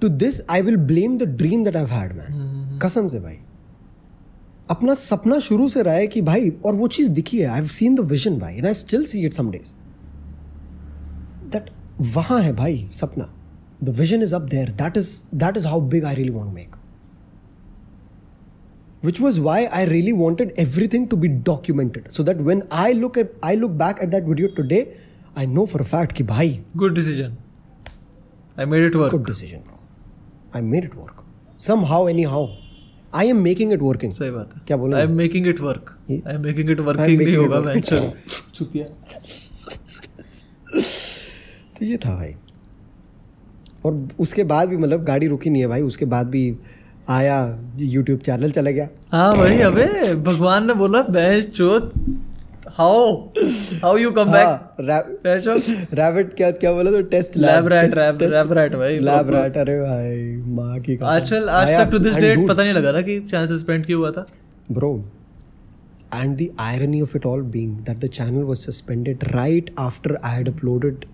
to 0.00 0.08
this 0.08 0.40
I 0.50 0.62
will 0.62 0.76
blame 0.76 1.18
the 1.18 1.22
dream 1.22 1.64
that 1.64 1.76
I 1.76 1.84
had 1.84 2.12
man 2.12 2.78
कसम 2.82 3.08
से 3.08 3.20
भाई। 3.20 3.38
अपना 4.70 4.94
सपना 4.94 5.38
शुरू 5.38 5.68
से 5.68 5.82
रहा 5.82 5.94
है 5.94 6.06
कि 6.06 6.22
भाई 6.22 6.50
और 6.64 6.74
वो 6.74 6.88
चीज़ 6.88 7.10
दिखी 7.10 7.38
है। 7.38 7.46
I 7.46 7.54
have 7.54 7.66
seen 7.66 7.94
the 7.94 8.00
vision 8.00 8.38
भाई 8.38 8.54
and 8.54 8.66
I 8.66 8.74
still 8.74 9.04
see 9.04 9.24
it 9.26 9.32
some 9.32 9.50
days 9.50 9.72
that 11.50 11.70
वहाँ 12.00 12.42
है 12.42 12.52
भाई 12.52 12.88
सपना। 12.92 13.34
The 13.84 13.88
vision 13.88 14.22
is 14.22 14.34
up 14.34 14.42
there 14.42 14.70
that 14.70 14.96
is 14.96 15.22
that 15.34 15.56
is 15.56 15.66
how 15.66 15.80
big 15.80 16.04
I 16.04 16.14
really 16.14 16.30
want 16.30 16.48
to 16.48 16.54
make 16.54 16.76
which 19.04 19.18
was 19.20 19.38
why 19.46 19.56
I 19.78 19.80
really 19.88 20.12
wanted 20.18 20.52
everything 20.64 21.06
to 21.08 21.16
be 21.24 21.28
documented 21.48 22.04
so 22.16 22.24
that 22.28 22.38
when 22.50 22.62
I 22.82 22.92
look 22.98 23.16
at 23.22 23.32
I 23.48 23.54
look 23.62 23.72
back 23.82 24.02
at 24.04 24.12
that 24.14 24.28
video 24.32 24.48
today, 24.58 24.82
I 25.36 25.46
know 25.54 25.64
for 25.72 25.80
a 25.84 25.88
fact 25.94 26.12
कि 26.16 26.24
भाई 26.24 26.52
good 26.82 26.94
decision 26.94 27.36
I 28.58 28.66
made 28.74 28.84
it 28.86 28.96
work 28.96 29.14
good 29.14 29.26
decision 29.30 29.64
bro. 29.68 29.80
I 30.58 30.62
made 30.74 30.84
it 30.90 30.94
work 31.02 31.24
somehow 31.66 32.00
anyhow. 32.14 32.42
I 33.20 33.24
am 33.32 33.42
making 33.46 33.72
it 33.76 33.82
working. 33.88 34.12
सही 34.18 34.30
बात 34.30 34.54
है 34.54 34.60
क्या 34.66 34.76
बोला 34.76 34.96
I 34.96 35.02
am 35.04 35.12
making 35.16 35.46
it 35.48 35.60
work 35.60 35.96
ये- 36.10 36.26
I 36.28 36.34
am 36.34 36.42
making 36.42 36.70
it 36.70 36.80
working 36.80 37.06
नहीं 37.06 37.18
making 37.18 37.34
it 37.34 37.42
होगा 37.42 37.58
work. 37.58 37.74
बेंच 37.74 38.54
चूतिया 38.54 38.86
तो 41.78 41.84
ये 41.84 41.96
था 42.06 42.14
भाई 42.16 42.34
और 43.84 44.06
उसके 44.20 44.44
बाद 44.50 44.68
भी 44.68 44.76
मतलब 44.76 45.04
गाड़ी 45.04 45.26
रुकी 45.28 45.50
नहीं 45.50 45.62
है 45.62 45.68
भाई 45.68 45.82
उसके 45.82 46.04
बाद 46.14 46.26
भी 46.30 46.44
आया 47.10 47.38
यूट्यूब 47.78 48.20
चैनल 48.26 48.50
चला 48.50 48.70
गया। 48.70 48.88
हाँ 49.12 49.36
भाई 49.36 49.58
अबे 49.62 50.14
भगवान 50.14 50.66
ने 50.66 50.74
बोला 50.74 51.02
बेंच 51.10 51.48
चोत 51.56 51.92
how 52.78 53.10
how 53.82 53.96
you 53.96 54.10
come 54.10 54.32
back 54.32 55.90
rabbit 55.94 56.34
क्या 56.36 56.50
क्या 56.50 56.72
बोला 56.72 56.90
तो 56.90 57.02
टेस्ट 57.10 57.36
लैब 57.36 57.66
रैट 57.72 57.94
रैब 57.98 58.22
रैब 58.22 58.52
रैट 58.58 58.74
भाई 58.76 58.98
लैब 59.08 59.30
रैट 59.34 59.56
अरे 59.58 59.80
भाई 59.80 60.14
माँ 60.54 60.78
की 60.86 60.98
आजकल 61.02 61.48
आज 61.58 61.68
तक 61.68 61.90
टू 61.90 61.98
दिस 61.98 62.16
डेट 62.16 62.48
पता 62.48 62.62
नहीं 62.62 62.72
लगा 62.72 62.92
ना 62.92 63.00
कि 63.08 63.18
चैनल 63.20 63.46
सस्पेंड 63.56 63.86
क्यों 63.86 64.00
हुआ 64.00 64.10
था। 64.10 64.24
Bro, 64.76 64.88
and 66.18 66.38
the 66.38 66.44
irony 66.66 67.00
of 67.06 67.14
it 67.18 67.24
all 67.30 67.42
being 67.56 67.72
that 67.86 67.98
the 68.04 68.08
channel 68.18 68.44
was 68.50 68.62
suspended 68.66 69.24
right 69.34 69.66
after 69.86 70.14
I 70.22 70.30
had 70.36 70.48
uploaded 70.52 71.04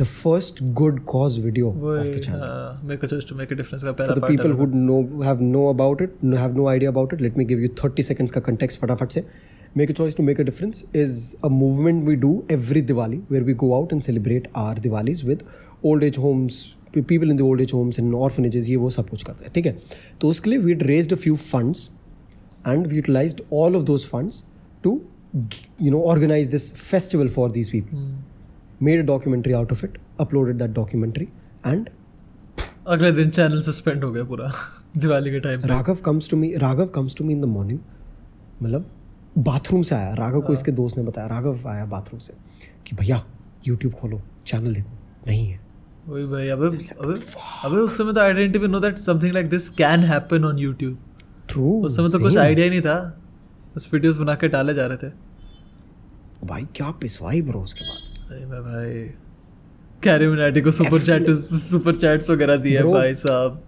the 0.00 0.04
first 0.06 0.58
good 0.78 0.96
cause 1.10 1.36
video 1.42 1.68
of 1.72 1.76
the 1.82 1.92
वही 1.98 2.22
channel. 2.24 2.40
हाँ, 2.46 2.80
make 2.88 3.04
a 3.04 3.06
choice 3.08 3.28
to 3.28 3.34
make 3.36 3.52
a 3.52 3.56
difference 3.56 3.82
का 3.82 3.90
For 3.90 3.96
पहला 3.98 4.14
the 4.14 4.20
part 4.22 4.32
people 4.36 4.56
who 4.58 4.66
know 4.80 4.98
have 5.28 5.44
know 5.52 5.66
about 5.74 6.02
it, 6.06 6.18
no, 6.30 6.40
have 6.46 6.58
no 6.62 6.66
idea 6.72 6.90
about 6.94 7.14
it, 7.16 7.22
let 7.26 7.38
me 7.42 7.46
give 7.52 7.62
you 7.66 7.70
30 7.82 8.04
seconds 8.08 8.30
का 8.36 8.42
context 8.48 8.80
फटाफट 8.80 9.12
से. 9.12 9.24
Make 9.78 9.90
a 9.92 9.96
choice 10.00 10.14
to 10.18 10.24
make 10.26 10.38
a 10.42 10.44
difference 10.48 10.78
is 11.04 11.16
a 11.46 11.48
movement 11.54 12.06
we 12.10 12.14
do 12.26 12.28
every 12.56 12.82
Diwali 12.90 13.20
where 13.34 13.46
we 13.48 13.54
go 13.62 13.72
out 13.78 13.90
and 13.96 14.04
celebrate 14.08 14.46
our 14.64 14.74
Diwalis 14.86 15.22
with 15.30 15.42
old 15.90 16.06
age 16.06 16.18
homes, 16.26 16.60
pe- 16.94 17.02
people 17.10 17.34
in 17.34 17.40
the 17.40 17.44
old 17.48 17.64
age 17.64 17.74
homes 17.78 17.98
and 18.02 18.14
orphanages 18.28 18.70
ये 18.70 18.76
वो 18.84 18.90
सब 18.96 19.08
कुछ 19.10 19.22
करते 19.24 19.44
हैं 19.44 19.52
ठीक 19.54 19.66
है 19.66 19.78
तो 20.20 20.28
उसके 20.28 20.50
लिए 20.50 20.62
we 20.68 20.74
had 20.76 20.86
raised 20.92 21.12
a 21.18 21.20
few 21.26 21.36
funds 21.50 21.84
and 22.72 22.86
we 22.92 23.00
utilized 23.02 23.42
all 23.60 23.76
of 23.80 23.84
those 23.92 24.06
funds 24.14 24.40
to 24.86 24.94
you 25.86 25.90
know 25.96 26.00
organize 26.14 26.48
this 26.56 26.70
festival 26.86 27.28
for 27.38 27.46
these 27.58 27.70
people 27.76 28.02
Made 28.87 29.01
a 29.01 29.07
documentary 29.07 29.53
out 29.57 29.71
of 29.75 29.83
it 29.87 29.97
uploaded 30.23 30.63
that 30.63 30.73
documentary 30.79 31.27
and 31.71 31.89
अगले 32.87 33.11
दिन 33.11 33.29
channel 33.29 33.61
suspend 33.61 34.03
हो 34.03 34.11
गया 34.11 34.23
पूरा 34.23 34.51
दिवाली 34.97 35.31
के 35.31 35.39
time 35.39 35.61
Raghav 35.65 35.95
comes 36.05 36.29
to 36.29 36.37
me 36.37 36.53
Raghav 36.57 36.85
comes 36.95 37.15
to 37.15 37.23
me 37.25 37.33
in 37.33 37.41
the 37.41 37.45
morning 37.45 37.79
मतलब 38.63 38.89
bathroom 39.37 39.81
से 39.81 39.95
आया। 39.95 40.13
राघव 40.13 40.41
को 40.41 40.53
इसके 40.53 40.71
दोस्त 40.71 40.97
ने 40.97 41.03
बताया 41.03 41.27
राघव 41.27 41.67
आया 41.69 41.85
बाथरूम 41.85 42.19
से 42.19 42.33
कि 42.87 42.95
भैया 42.95 43.23
यूट्यूब 43.67 43.93
खोलो 43.93 44.21
चैनल 44.47 44.73
देखो 44.75 44.91
नहीं 45.27 45.47
है। 45.47 45.59
वही 46.07 46.25
भाई 46.25 46.47
अबे 46.49 46.67
अबे 46.67 47.13
अबे 47.65 47.77
उस 47.77 47.97
समय 47.97 48.13
तो 48.13 48.21
I 48.21 48.33
didn't 48.33 48.69
know 48.71 48.79
that 48.79 48.97
something 48.99 49.33
like 49.33 49.49
this 49.49 49.69
can 49.81 50.03
happen 50.03 50.45
on 50.45 50.57
YouTube 50.57 50.95
true 51.49 51.81
उस 51.85 51.95
समय 51.97 52.09
तो 52.09 52.19
कुछ 52.19 52.37
आइडिया 52.37 52.63
ही 52.63 52.69
नहीं 52.69 52.81
था। 52.81 52.97
बस 53.75 53.89
वीडियोस 53.93 54.17
बना 54.17 54.35
के 54.35 54.47
डाले 54.47 54.73
जा 54.73 54.85
रहे 54.85 54.97
थे। 54.97 55.11
भाई 56.47 56.67
क्या 56.75 56.91
पिसवाई 57.01 57.41
ब्रो 57.41 57.61
उसके 57.61 57.85
बाद? 57.85 58.12
सही 58.33 58.45
में 58.45 58.61
भाई 58.63 59.03
कैरी 60.03 60.27
मिनाटी 60.27 60.61
को 60.61 60.71
सुपर 60.81 61.01
चैट 61.01 61.29
सुपर 61.69 61.95
चैट्स 62.05 62.29
वगैरह 62.29 62.55
दिए 62.67 62.81
Bro. 62.81 62.93
भाई 62.93 63.15
साहब 63.25 63.61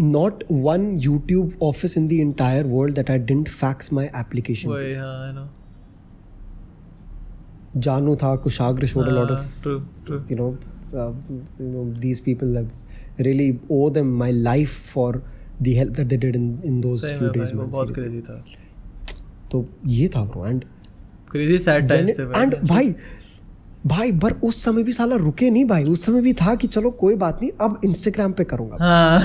not 0.00 0.42
one 0.64 0.82
YouTube 1.04 1.54
office 1.68 1.96
in 2.00 2.04
the 2.10 2.16
entire 2.24 2.66
world 2.72 2.98
that 2.98 3.08
I 3.12 3.14
didn't 3.30 3.48
fax 3.62 3.88
my 3.98 4.04
application. 4.18 4.70
वही 4.72 4.92
हाँ 4.94 5.14
I 5.26 5.32
know 5.38 5.46
Janu 7.86 8.14
tha, 8.20 8.28
Kushagra 8.44 8.88
showed 8.92 9.08
a 9.08 9.16
lot 9.16 9.32
of, 9.32 9.48
true 9.62 9.78
true 10.06 10.20
you 10.30 10.36
know, 10.36 10.46
uh, 10.94 11.10
you 11.58 11.72
know, 11.72 11.82
these 12.04 12.20
people 12.28 12.54
that 12.58 13.26
really 13.26 13.48
owe 13.78 13.90
them 13.98 14.14
my 14.22 14.30
life 14.30 14.78
for 14.94 15.10
the 15.60 15.74
help 15.80 15.92
that 16.00 16.08
they 16.08 16.20
did 16.26 16.38
in, 16.42 16.48
in 16.70 16.80
those 16.86 17.04
सही 17.04 17.18
few 17.18 17.32
days. 17.38 17.52
man, 17.58 17.70
बहुत. 17.76 17.94
Crazy 17.94 18.20
था 18.30 18.42
तो 19.52 19.64
ये 19.98 20.08
था 20.16 20.24
bro 20.32 20.46
and 20.46 20.64
crazy 21.30 21.58
sad 21.66 21.88
times 21.88 22.18
थे 22.18 22.24
भाई 22.26 22.46
भाई 22.72 22.94
भाई 23.88 24.12
पर 24.22 24.32
उस 24.44 24.62
समय 24.64 24.82
भी 24.82 24.92
साला 24.92 25.16
रुके 25.16 25.50
नहीं 25.50 25.64
भाई। 25.64 25.84
उस 25.86 26.04
समय 26.06 26.20
भी 26.20 26.32
था 26.34 26.54
कि 26.54 26.66
चलो 26.66 26.90
कोई 27.00 27.16
बात 27.16 27.42
नहीं 27.42 27.50
अब 27.60 27.80
इंस्टाग्राम 27.84 28.32
पे 28.32 28.44
करूँगा। 28.44 28.76
हाँ। 28.80 29.20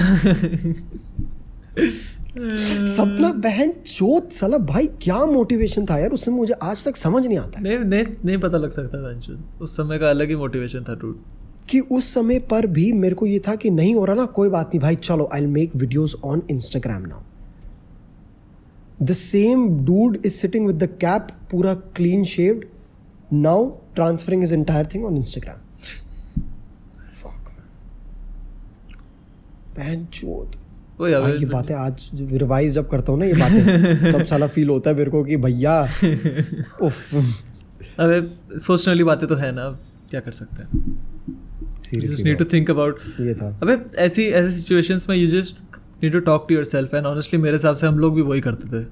सपना 2.87 3.31
बहन 3.41 3.71
चोत 3.87 4.31
साला 4.31 4.57
भाई 4.67 4.87
क्या 5.01 5.25
मोटिवेशन 5.25 5.85
था 5.85 5.97
यार 5.97 6.11
उस 6.11 6.25
समय 6.25 6.35
मुझे 6.35 6.53
आज 6.63 6.83
तक 6.85 6.95
समझ 6.97 7.25
नहीं 7.25 7.37
आता 7.37 7.61
नहीं 7.61 7.77
नहीं 7.77 8.03
नहीं 8.25 8.37
पता 8.37 8.57
लग 8.57 8.71
सकता 8.71 8.97
वेंचर 9.07 9.63
उस 9.63 9.75
समय 9.77 9.99
का 9.99 10.09
अलग 10.09 10.29
ही 10.29 10.35
मोटिवेशन 10.35 10.85
था 10.89 10.95
टूट 10.95 11.21
कि 11.69 11.79
उस 11.91 12.13
समय 12.13 12.39
पर 12.51 12.67
भी 12.67 12.91
मेरे 12.93 13.15
को 13.15 13.25
ये 13.25 13.39
था 13.47 13.55
कि 13.55 13.69
नहीं 13.69 13.93
हो 13.95 14.05
रहा 14.05 14.15
ना 14.15 14.25
कोई 14.37 14.49
बात 14.49 14.67
नहीं 14.67 14.79
भाई 14.79 14.95
चलो 15.03 15.29
I 15.33 15.45
make 15.47 15.75
videos 15.75 16.15
on 16.23 16.41
Instagram 16.51 17.05
now 17.05 17.21
the 19.05 19.13
same 19.13 19.67
dude 19.85 20.17
is 20.25 20.33
sitting 20.33 20.67
with 20.67 20.83
the 20.83 20.89
cap 21.01 21.27
पूरा 21.51 21.73
clean 21.95 22.23
shaved 22.33 22.65
now 23.33 23.69
transferring 23.95 24.43
is 24.43 24.53
entire 24.53 24.85
thing 24.85 25.05
on 25.05 25.17
Instagram 25.17 25.57
बहन 29.77 30.05
चोत 30.05 30.51
वही 30.99 31.13
भाई 31.13 31.33
ये 31.33 31.45
बातें 31.45 31.75
आज 31.75 32.09
रिवाइज 32.13 32.73
जब 32.73 32.89
करता 32.89 33.11
हूँ 33.11 33.19
ना 33.19 33.25
ये 33.25 33.33
बातें 33.33 34.13
तब 34.13 34.23
साला 34.23 34.47
फील 34.47 34.69
होता 34.69 34.89
है 34.89 34.95
मेरे 34.95 35.11
को 35.11 35.23
कि 35.23 35.37
भैया 35.37 35.81
अबे 37.99 38.21
सोचने 38.59 38.91
वाली 38.91 39.03
बातें 39.03 39.29
तो 39.29 39.35
है 39.35 39.51
ना 39.55 39.61
अब 39.61 39.79
क्या 40.09 40.19
कर 40.19 40.31
सकते 40.31 40.55
हैं? 40.55 41.01
Just 41.99 42.23
need 42.23 42.37
to 42.37 42.45
think 42.45 42.71
about 42.71 42.99
ये 43.19 43.33
था। 43.33 43.59
अबे 43.63 43.77
ऐसी 43.97 44.23
ऐसी 44.23 44.57
सिचुएशंस 44.57 45.09
में 45.09 45.15
you 45.15 45.41
just 45.41 45.59
need 46.03 46.13
to 46.13 46.19
talk 46.19 46.45
to 46.49 46.55
yourself 46.55 46.93
and 46.93 47.05
honestly 47.05 47.39
मेरे 47.39 47.55
हिसाब 47.55 47.75
से 47.75 47.87
हम 47.87 47.99
लोग 47.99 48.15
भी 48.15 48.21
वही 48.21 48.41
करते 48.41 48.67
थे 48.67 48.85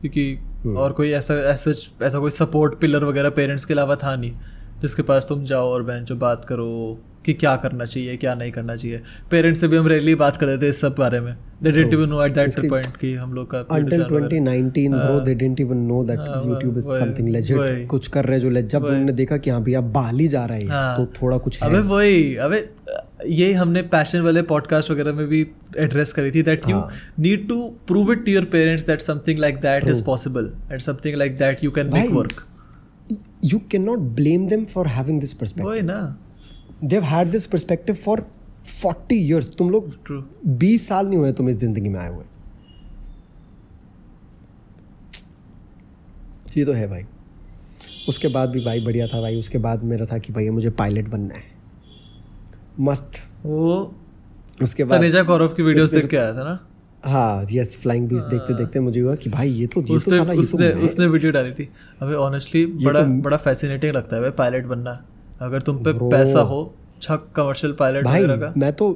क्योंकि 0.00 0.38
और 0.66 0.92
कोई 0.92 1.10
ऐसा 1.10 1.34
ऐसा 1.34 1.70
ऐसा 2.02 2.18
कोई 2.18 2.30
सपोर्ट 2.30 2.78
पिलर 2.78 3.04
वगैरह 3.04 3.30
पेरेंट्स 3.30 3.64
के 3.64 3.74
अलावा 3.74 3.96
था 3.96 4.16
नहीं। 4.16 4.32
जिसके 4.80 5.02
पास 5.02 5.26
तुम 5.28 5.44
जाओ 5.44 5.68
और 5.68 5.82
बहन 5.82 6.04
जो 6.04 6.16
बात 6.16 6.44
करो 6.44 6.98
कि 7.24 7.32
क्या 7.34 7.56
करना 7.56 7.84
चाहिए 7.84 8.16
क्या 8.16 8.34
नहीं 8.34 8.52
करना 8.52 8.76
चाहिए। 8.76 9.00
पेरेंट्स 9.30 9.60
से 9.60 9.68
भी 9.68 9.76
हम 9.76 9.86
रेयरली 9.88 10.14
बात 10.14 10.36
करते 10.36 10.62
थे 10.62 10.68
इस 10.68 10.80
सब 10.80 10.94
बारे 10.98 11.20
में। 11.20 11.36
They 11.62 11.72
didn't 11.72 11.92
even 11.92 12.08
know 12.08 12.22
at 12.24 12.32
that 12.34 12.68
point 12.70 12.96
कि 12.96 13.14
हम 13.14 13.32
लोग 13.34 13.50
का 13.54 13.66
until 13.68 14.02
2019 14.08 14.94
bro 14.94 15.20
they 15.26 15.34
didn't 15.42 15.62
even 15.64 15.84
know 15.90 16.00
that 16.10 16.18
हाँ, 16.18 16.42
YouTube 16.44 16.80
something 16.86 17.30
legit. 17.36 17.58
वही। 17.58 17.86
कुछ 17.86 18.08
कर 18.08 18.24
रहे 18.24 18.40
जो 18.40 18.50
legit 18.50 18.68
जब 18.68 18.84
उन्होंने 18.84 19.12
देखा 19.12 19.36
कि 19.36 19.50
हाँ 19.50 19.62
भैया 19.62 19.80
बाल 19.80 20.26
जा 20.26 20.44
रहा 20.46 20.56
है 20.56 20.68
हाँ। 20.68 20.96
तो 20.96 21.06
थोड़ा 21.22 21.38
कुछ 21.38 21.62
है। 21.62 21.68
अबे 21.68 21.78
वही 21.78 22.34
अबे 22.36 22.64
ये 23.26 23.52
हमने 23.52 23.82
पैशन 23.82 24.20
वाले 24.20 24.42
पॉडकास्ट 24.42 24.90
वगैरह 24.90 25.12
में 25.12 25.26
भी 25.26 25.46
एड्रेस 25.78 26.12
करी 26.12 26.30
थी 26.30 26.42
that 26.42 26.68
you. 26.68 26.82
Need 27.18 27.48
to 27.48 27.62
prove 27.86 28.12
it 28.12 28.24
to 28.26 28.32
your 28.32 28.44
parents 28.44 28.86
that 28.86 29.00
something 29.00 29.38
like 29.38 29.56
that 29.56 29.84
is 29.84 30.04
possible 30.04 30.52
and 30.72 30.80
something 30.80 31.16
like 31.16 31.36
that 31.36 31.64
you 31.64 31.70
can 31.70 31.90
make 31.94 32.10
work 32.10 32.44
you 33.44 33.58
cannot 33.72 34.04
blame 34.18 34.44
them 34.50 34.62
for 34.74 34.82
having 34.88 35.16
this 35.22 35.32
perspective. 35.40 35.66
वही 35.66 35.82
ना। 35.82 35.96
They've 36.80 37.04
had 37.04 37.28
this 37.28 37.50
perspective 37.50 37.98
for 38.08 38.22
40 38.82 39.30
years. 39.30 39.56
तुम 39.56 39.70
लोग 39.70 39.98
20 40.46 40.88
साल 40.88 41.06
नहीं 41.06 41.18
हुए 41.18 41.32
तुम 41.32 41.48
इस 41.48 41.58
ज़िंदगी 41.58 41.88
में 41.88 42.00
आए 42.00 42.14
हुए। 42.14 42.24
ये 46.58 46.64
तो 46.64 46.72
है 46.72 46.88
भाई। 46.88 47.02
उसके 48.08 48.28
बाद 48.28 48.50
भी 48.50 48.64
भाई 48.64 48.84
बढ़िया 48.84 49.06
था 49.06 49.20
भाई। 49.20 49.36
उसके 49.36 49.58
बाद 49.58 49.82
मेरा 49.82 50.06
था 50.06 50.18
कि 50.18 50.32
भाई 50.32 50.50
मुझे 50.50 50.70
पायलट 50.70 51.08
बनना 51.08 51.34
है। 51.34 51.42
मस्त। 52.80 53.12
वो 53.44 53.94
उसके 54.62 54.84
बाद 54.84 55.00
तनेजा 55.00 55.22
गौरव 55.22 55.48
की 55.48 55.62
वीडियोस 55.62 55.90
देख 55.90 56.06
के 56.06 56.16
आया 56.16 56.32
था 56.32 56.44
ना? 56.44 56.66
हाँ 57.04 57.46
यस 57.52 57.78
फ्लाइंग 57.82 58.08
बीस 58.08 58.22
देखते 58.22 58.54
देखते 58.54 58.80
मुझे 58.80 59.00
हुआ 59.00 59.14
कि 59.14 59.30
भाई 59.30 59.50
ये 59.50 59.66
तो 59.66 59.80
ये 59.80 59.86
तो 59.86 59.98
साला 59.98 60.22
ये 60.22 60.34
तो 60.34 60.40
उसने 60.40 60.74
मैं- 60.74 60.84
उसने 60.84 61.06
वीडियो 61.06 61.32
डाली 61.32 61.52
थी। 61.52 61.70
अबे 62.02 62.14
ऑनेस्टली 62.14 62.66
बड़ा 62.66 63.00
तो- 63.00 63.22
बड़ा 63.22 63.36
फैसिनेटिंग 63.36 63.94
लगता 63.94 64.16
है 64.16 64.22
भाई 64.22 64.30
पायलट 64.30 64.64
बनना। 64.64 65.06
अगर 65.42 65.62
तुम 65.62 65.76
पे. 65.78 65.92
पैसा 65.92 66.40
हो 66.40 66.74
छक 67.02 67.26
कमर्शियल 67.36 67.72
पायलट 67.72 68.04
भाई 68.04 68.22
वगैरह 68.22 68.36
का। 68.36 68.52
मैं 68.56 68.72
तो 68.72 68.92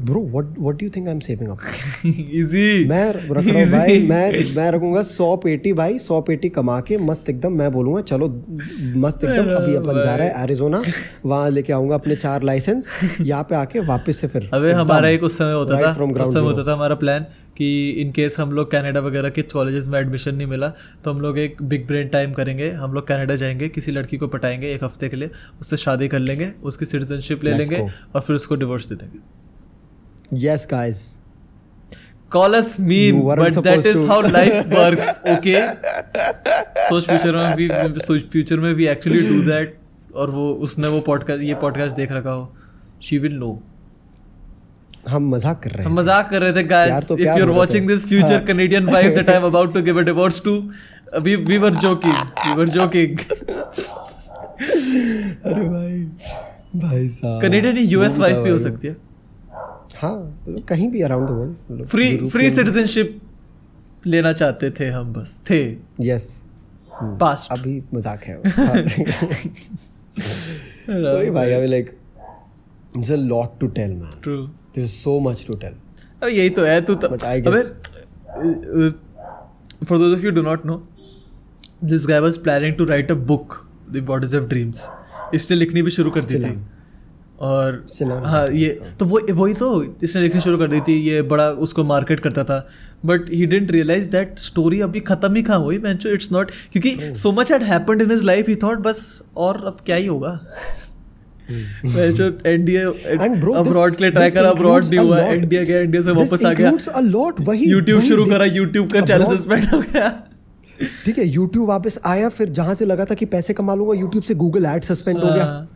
bro 0.00 0.20
what 0.22 0.54
what 0.58 0.74
do 0.74 0.84
you 0.86 0.90
think 0.90 1.06
I 1.08 1.12
am 1.14 1.18
saving 1.20 1.50
up 1.50 1.58
easy 2.06 2.84
मैं 2.88 3.12
रख 3.12 3.30
रहा 3.30 3.58
हूँ 3.58 3.64
भाई 3.72 3.98
मैं 4.06 4.54
मैं 4.56 4.70
रखूँगा 4.72 5.02
सौ 5.02 5.34
पेटी 5.36 5.72
भाई 5.72 5.98
सौ 5.98 6.20
पेटी 6.20 6.48
कमा 6.48 6.80
के 6.80 6.98
मस्त 6.98 7.28
एकदम 7.30 7.52
मैं 7.52 7.70
बोलूँगा 7.72 8.00
चलो 8.02 8.28
मस्त 8.96 9.24
एकदम 9.24 9.52
अभी 9.54 9.74
अपन 9.74 10.02
जा 10.02 10.14
रहे 10.16 10.28
हैं 10.28 10.42
एरिजोना 10.42 10.82
वहाँ 11.26 11.50
लेके 11.50 11.72
आऊँगा 11.72 11.94
अपने 11.94 12.16
चार 12.16 12.42
लाइसेंस 12.42 12.90
यहाँ 13.20 13.42
पे 13.42 13.54
आके 13.54 13.80
वापस 13.80 14.20
से 14.20 14.28
फिर 14.28 14.48
अबे 14.52 14.72
हमारा 14.72 15.08
एक 15.08 15.22
उस 15.22 15.38
समय 15.38 15.52
होता 15.52 15.82
था। 15.82 15.90
उस 16.22 16.34
समय 16.34 16.42
होता 16.42 16.66
था 16.66 16.72
हमारा 16.72 16.94
प्लान 16.94 17.26
कि 17.58 17.90
इन 17.90 18.12
केस 18.12 18.38
हम 18.38 18.52
लोग 18.52 18.70
कनाडा 18.70 19.00
वगैरह 19.00 19.30
के 19.30 19.42
कॉलेजेस 19.42 19.86
में 19.86 19.98
एडमिशन 20.00 20.34
नहीं 20.34 20.46
मिला 20.46 20.68
तो 21.04 21.12
हम 21.12 21.20
लोग 21.20 21.38
एक 21.38 21.62
बिग 21.62 21.86
ब्रेन 21.86 22.08
टाइम 22.08 22.32
करेंगे। 22.32 22.70
हम 22.70 22.92
लोग 22.92 23.06
कनाडा 23.06 23.36
जाएँगे 23.36 23.68
किसी 23.68 23.92
लड़की 23.92 24.16
को 24.16 24.26
पटाएँगे 24.28 24.72
एक 24.72 24.84
हफ़्ते 24.84 25.08
के 25.08 25.16
लिए 25.16 25.30
उससे 25.60 25.76
शादी 25.76 26.08
कर 26.08 26.18
लेंगे 26.18 26.52
उसकी 26.62 26.86
सिटीजनशिप 26.86 27.44
ले 27.44 27.54
लेंगे 27.54 27.86
और 28.14 28.20
फिर 28.20 28.36
उसको 28.36 28.56
डिवोर्स 28.56 28.86
दे 28.86 28.94
देंगे। 28.94 30.46
Yes 30.46 30.68
guys 30.70 31.18
weren't 32.32 33.54
but 33.54 33.54
that 33.54 33.54
supposed 33.54 33.86
is 33.86 33.96
to. 33.96 34.08
how 34.08 34.20
life 34.22 34.72
works 34.78 35.08
okay? 35.26 35.60
सोच 36.88 37.04
फ्यूचर 37.04 37.36
में 37.36 37.56
भी 37.56 37.68
सोच 38.00 38.22
फ्यूचर 38.22 38.60
में 38.60 38.74
भी 38.74 38.86
एक्चुअली 38.86 39.20
डू 39.28 39.40
दैट 39.42 39.78
और 40.14 40.30
वो 40.30 40.52
उसने 40.52 40.88
वो 40.88 41.00
पॉडकास्ट 41.00 41.42
ये 41.42 41.54
पॉडकास्ट 41.54 41.96
देख 41.96 42.12
रखा 42.12 42.30
हो। 42.30 42.56
शी 43.02 43.18
विल 43.18 43.32
नो 43.32 43.50
हम 45.08 45.28
मज़ाक 45.34 45.62
कर 45.62 45.70
रहे 45.70 45.84
हैं 45.84 45.92
मज़ाक 45.92 46.30
कर 46.30 46.42
रहे 46.42 46.52
थे 46.52 46.62
guys 46.68 47.10
if 47.12 47.20
you 47.20 47.42
are 47.42 47.50
watching 47.58 47.86
this 47.88 48.04
future. 48.08 48.44
Canadian 48.46 48.84
wife 48.92 49.14
that 49.14 49.30
I 49.30 49.36
am 49.36 49.44
about 49.46 49.74
to 49.74 49.82
give 49.82 49.98
a 49.98 50.02
divorce 50.04 50.42
to 50.44 50.54
we 51.22 51.36
we 51.36 51.58
were 51.58 51.74
joking 51.84 52.14
we 52.46 52.54
were 52.56 52.68
joking 52.70 53.18
अरे 54.58 55.68
भाई 55.68 55.98
भाई 56.76 57.08
साहब 57.10 57.40
कैनेडियन 57.42 57.76
यूएस 57.78 58.18
वाइफ 58.18 58.36
भी 58.38 58.50
हो 58.50 58.58
सकती 58.58 58.88
है। 58.88 58.96
हाँ 59.96 60.16
मतलब 60.48 60.64
कहीं 60.68 60.88
भी 60.90 61.00
around 61.02 61.28
the 61.28 61.30
world 61.32 61.84
free 61.86 62.16
free 62.28 62.50
citizenship 62.50 63.20
लेना 64.06 64.32
चाहते 64.32 64.70
थे 64.70 64.88
हम 64.90 65.12
बस 65.12 65.40
थे। 65.50 65.60
यस 66.00 66.26
पास्ट 67.20 67.52
अभी 67.52 67.82
मज़ाक 67.94 68.24
है। 68.24 68.34
हाँ। 68.56 68.82
तो 70.88 71.32
भाई 71.32 71.52
I 71.52 71.66
like 71.66 71.90
it's 72.96 73.10
a 73.12 73.16
lot 73.16 73.58
to 73.60 73.66
tell 73.78 73.90
man 73.90 74.20
true 74.22 74.36
there 74.74 74.84
is 74.84 74.92
so 74.92 75.18
much 75.20 75.44
to 75.48 75.54
tell 75.56 75.74
अब 76.22 76.28
यही 76.28 76.50
तो 76.50 76.64
है 76.64 76.80
तू 76.80 76.94
But 76.94 77.24
I 77.24 77.36
guess- 77.40 77.72
for 79.88 79.98
those 79.98 80.16
of 80.18 80.24
you 80.24 80.30
do 80.30 80.42
not 80.42 80.66
know 80.66 80.82
this 81.84 82.06
guy 82.06 82.20
was 82.20 82.36
planning 82.42 82.74
to 82.76 82.84
write 82.84 83.10
a 83.10 83.14
book 83.30 83.54
the 83.92 84.04
bodies 84.06 84.34
of 84.36 84.44
dreams 84.48 84.88
इसने 85.34 85.56
लिखनी 85.56 85.82
भी 85.82 85.90
शुरू 85.90 86.10
कर 86.10 86.24
दी 86.24 86.38
थी। 86.38 86.56
और 87.40 87.84
हाँ 88.26 88.48
ये 88.50 88.68
तो 89.00 89.04
वो 89.06 89.20
वही 89.30 89.54
तो 89.54 89.66
इसने 90.04 90.22
लिखनी 90.22 90.40
शुरू 90.40 90.58
कर 90.58 90.68
दी 90.68 90.80
थी 90.88 90.94
ये 91.00 91.20
बड़ा 91.32 91.50
उसको 91.66 91.84
मार्केट 91.84 92.20
करता 92.20 92.44
था। 92.44 92.58
But 93.06 93.28
he 93.30 93.46
didn't 93.46 93.70
realize 93.70 94.08
that 94.10 94.38
story 94.38 94.80
अभी 94.80 95.00
खत्म 95.10 95.34
ही 95.34 95.42
कहाँ 95.42 95.58
हुई 95.60 95.78
मैं 95.78 95.92
इट्स 96.12 96.32
नॉट 96.32 96.50
क्योंकि 96.72 97.14
so 97.16 97.32
much 97.32 97.52
had 97.52 97.62
happened 97.62 98.02
in 98.02 98.10
his 98.10 98.24
life 98.24 98.48
he 98.48 98.56
thought 98.62 98.78
बस 98.86 99.22
और 99.36 99.64
अब 99.66 99.76
क्या 99.86 99.96
ही 99.96 100.06
होगा? 100.06 100.38
अब्रॉड 103.56 103.94
के 103.96 104.02
लिए 104.02 104.10
ट्राई 104.10 104.30
करा 104.30 104.48
अब्रॉड 104.50 104.84
नहीं 104.84 104.98
हुआ. 104.98 105.18
इंडिया 105.20 105.62
गया 105.64 105.80
इंडिया 105.80 106.02
से 106.02 106.10
वापस 106.12 106.44
आ 106.44 106.52
गया। 106.52 106.70
a 106.70 107.02
lot, 107.04 107.40
वही 107.40 107.72
वही 107.74 108.08
शुरू 108.08 108.24
करा 108.26 108.44
यूट्यूब 108.46 108.90
का 108.92 109.00
चैनल 109.02 109.36
सस्पेंड 109.36 109.64
हो 109.64 109.78
गया। 109.80 110.08
ठीक 111.04 111.18
है 111.18 111.26
यूट्यूब 111.26 111.68
वापस 111.68 111.98
आया 112.06 112.28
फिर 112.30 112.48
जहाँ 112.50 112.74
से 112.74 112.84
लगा 112.84 113.04
था 113.04 113.14
कि 113.14 113.26
पैसे 113.26 113.52
कमा 113.54 113.74
लूँगा 113.74 113.94
यूट्यूब 114.00 114.24
से 114.24 114.34
गूगल 114.34 114.66
एड 114.66 114.82
सस्पेंड 114.84 115.18
हो 115.18 115.24
गया। 115.24 115.44
हाँ, 115.44 115.68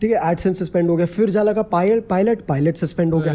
ठीक 0.00 0.10
है 0.10 0.30
एडसेंस 0.30 0.58
सस्पेंड 0.58 0.90
हो 0.90 0.96
गया। 0.96 1.06
फिर 1.08 1.30
जा 1.30 1.42
लगा 1.42 1.62
पायलट 1.70 2.06
पायलट 2.08 2.46
पायलट 2.48 2.76
सस्पेंड 2.76 3.14
हो 3.14 3.20
गया। 3.20 3.34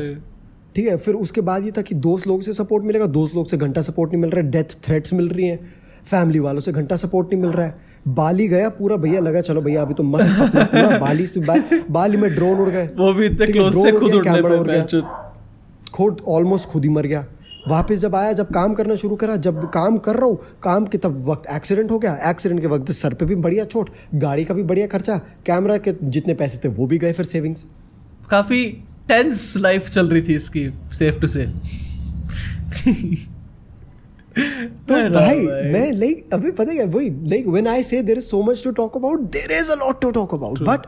ठीक 0.76 0.88
है 0.88 0.98
फिर 0.98 1.16
उसके 1.16 1.42
बाद 1.42 1.64
ये 1.66 1.72
था 1.78 1.82
कि 1.82 1.96
दोस्त 1.98 2.28
लोगों 2.28 2.42
से 2.42 2.54
सपोर्ट 2.54 2.84
मिलेगा 2.86 3.06
दोस्त 3.14 3.36
लोग 3.36 3.50
से 3.50 3.58
घंटा 3.58 3.82
सपोर्ट 3.82 4.12
नहीं 4.12 4.22
मिल 4.22 4.32
रहा 4.32 4.46
है 4.46 4.52
डेथ 4.52 4.76
थ्रेट्स 4.84 5.14
मिल 5.14 5.30
रही 5.30 5.48
हैं 5.48 5.60
फैमिली 6.10 6.40
वालों 6.40 6.62
से 6.62 6.72
घंटा 6.72 6.96
सपोर्ट 6.98 7.34
नहीं 7.34 7.42
मिल 7.42 7.52
रहा 7.52 7.66
है। 7.66 7.89
बाली 8.08 8.48
गया 8.48 8.70
पूरा 8.70 8.96
भैया 8.96 9.20
लगा 9.22 9.42
चलो 9.42 9.62
भैया 9.62 9.82
अभी 9.82 9.94
तो 9.94 10.04
मस्त 10.04 10.32
सपना 10.38 10.64
पूरा 10.66 10.98
बाली 11.06 11.26
से 11.26 11.40
बा, 11.40 11.56
बाली 11.92 12.18
में 12.18 12.34
ड्रोन 12.36 12.60
उड़ 12.60 12.70
गए। 12.70 12.88
वो 12.98 13.14
भी 13.14 13.26
इतने 13.26 13.48
क्लोज 13.48 13.84
से 13.84 13.92
खुद 13.92 14.14
उड़ने 14.16 14.42
पे 14.42 14.58
उड़ 14.58 14.68
गया। 14.68 14.86
खुद 15.94 16.22
ऑलमोस्ट 16.28 16.70
खुद 16.70 16.84
ही 16.86 16.90
मर 16.90 17.06
गया। 17.06 17.26
वापस 17.68 18.00
जब 18.00 18.16
आया 18.16 18.32
जब 18.34 18.50
काम 18.54 18.74
करना 18.74 18.96
शुरू 18.96 19.16
करा 19.16 19.36
जब 19.38 19.70
काम 19.72 19.98
कर 19.98 20.16
रहा 20.16 20.26
हूँ 20.26 20.38
काम 20.64 20.86
के 20.86 20.98
तब 20.98 21.24
वक्त 21.26 21.50
एक्सीडेंट 21.56 21.92
हो 21.92 22.00
गया। 22.00 22.16
एक्सीडेंट 22.30 22.62
के 22.62 22.68
वक्त 22.68 22.92
सर 22.92 23.14
पे 23.14 23.26
भी 23.26 23.36
बढ़िया 23.38 23.66
चोट 23.66 23.90
गाड़ी 24.16 24.46
का 24.46 24.54
भी 24.54 24.64
बढ़िया 24.64 24.88
खर्चा 24.88 25.18
कैमरा 25.46 25.78
के 25.78 25.94
जितने 26.04 26.34
पैसे 26.34 26.58
थे 26.64 26.70
वो 26.70 26.88
भी 26.88 26.98
गए 26.98 27.14
फिर 27.14 27.26
सेविंग्स 27.26 27.66
काफ़ी 28.30 28.66
टेंस 29.08 29.54
लाइफ 29.58 29.90
चल 29.90 30.10
रही 30.10 30.22
थी 30.22 30.36
इसकी 30.36 30.68
सेफ़ 30.94 31.20
टू 31.20 31.28
से 31.28 31.46
तो 34.38 35.10
भाई 35.10 35.40
मैं 35.74 35.92
लाइक 35.92 36.34
अभी 36.34 36.52
पता 36.52 36.72
है 36.72 36.86
वही 36.86 37.10
like 37.30 37.48
when 37.48 37.68
I 37.68 37.84
say 37.84 38.02
there 38.02 38.18
is 38.18 38.26
so 38.26 38.42
much 38.44 38.64
to 38.64 38.72
talk 38.72 38.98
about 38.98 39.22
there 39.32 39.52
is 39.52 39.72
a 39.72 39.76
lot 39.76 40.02
to 40.02 40.12
talk 40.12 40.34
about 40.34 40.62
but 40.64 40.86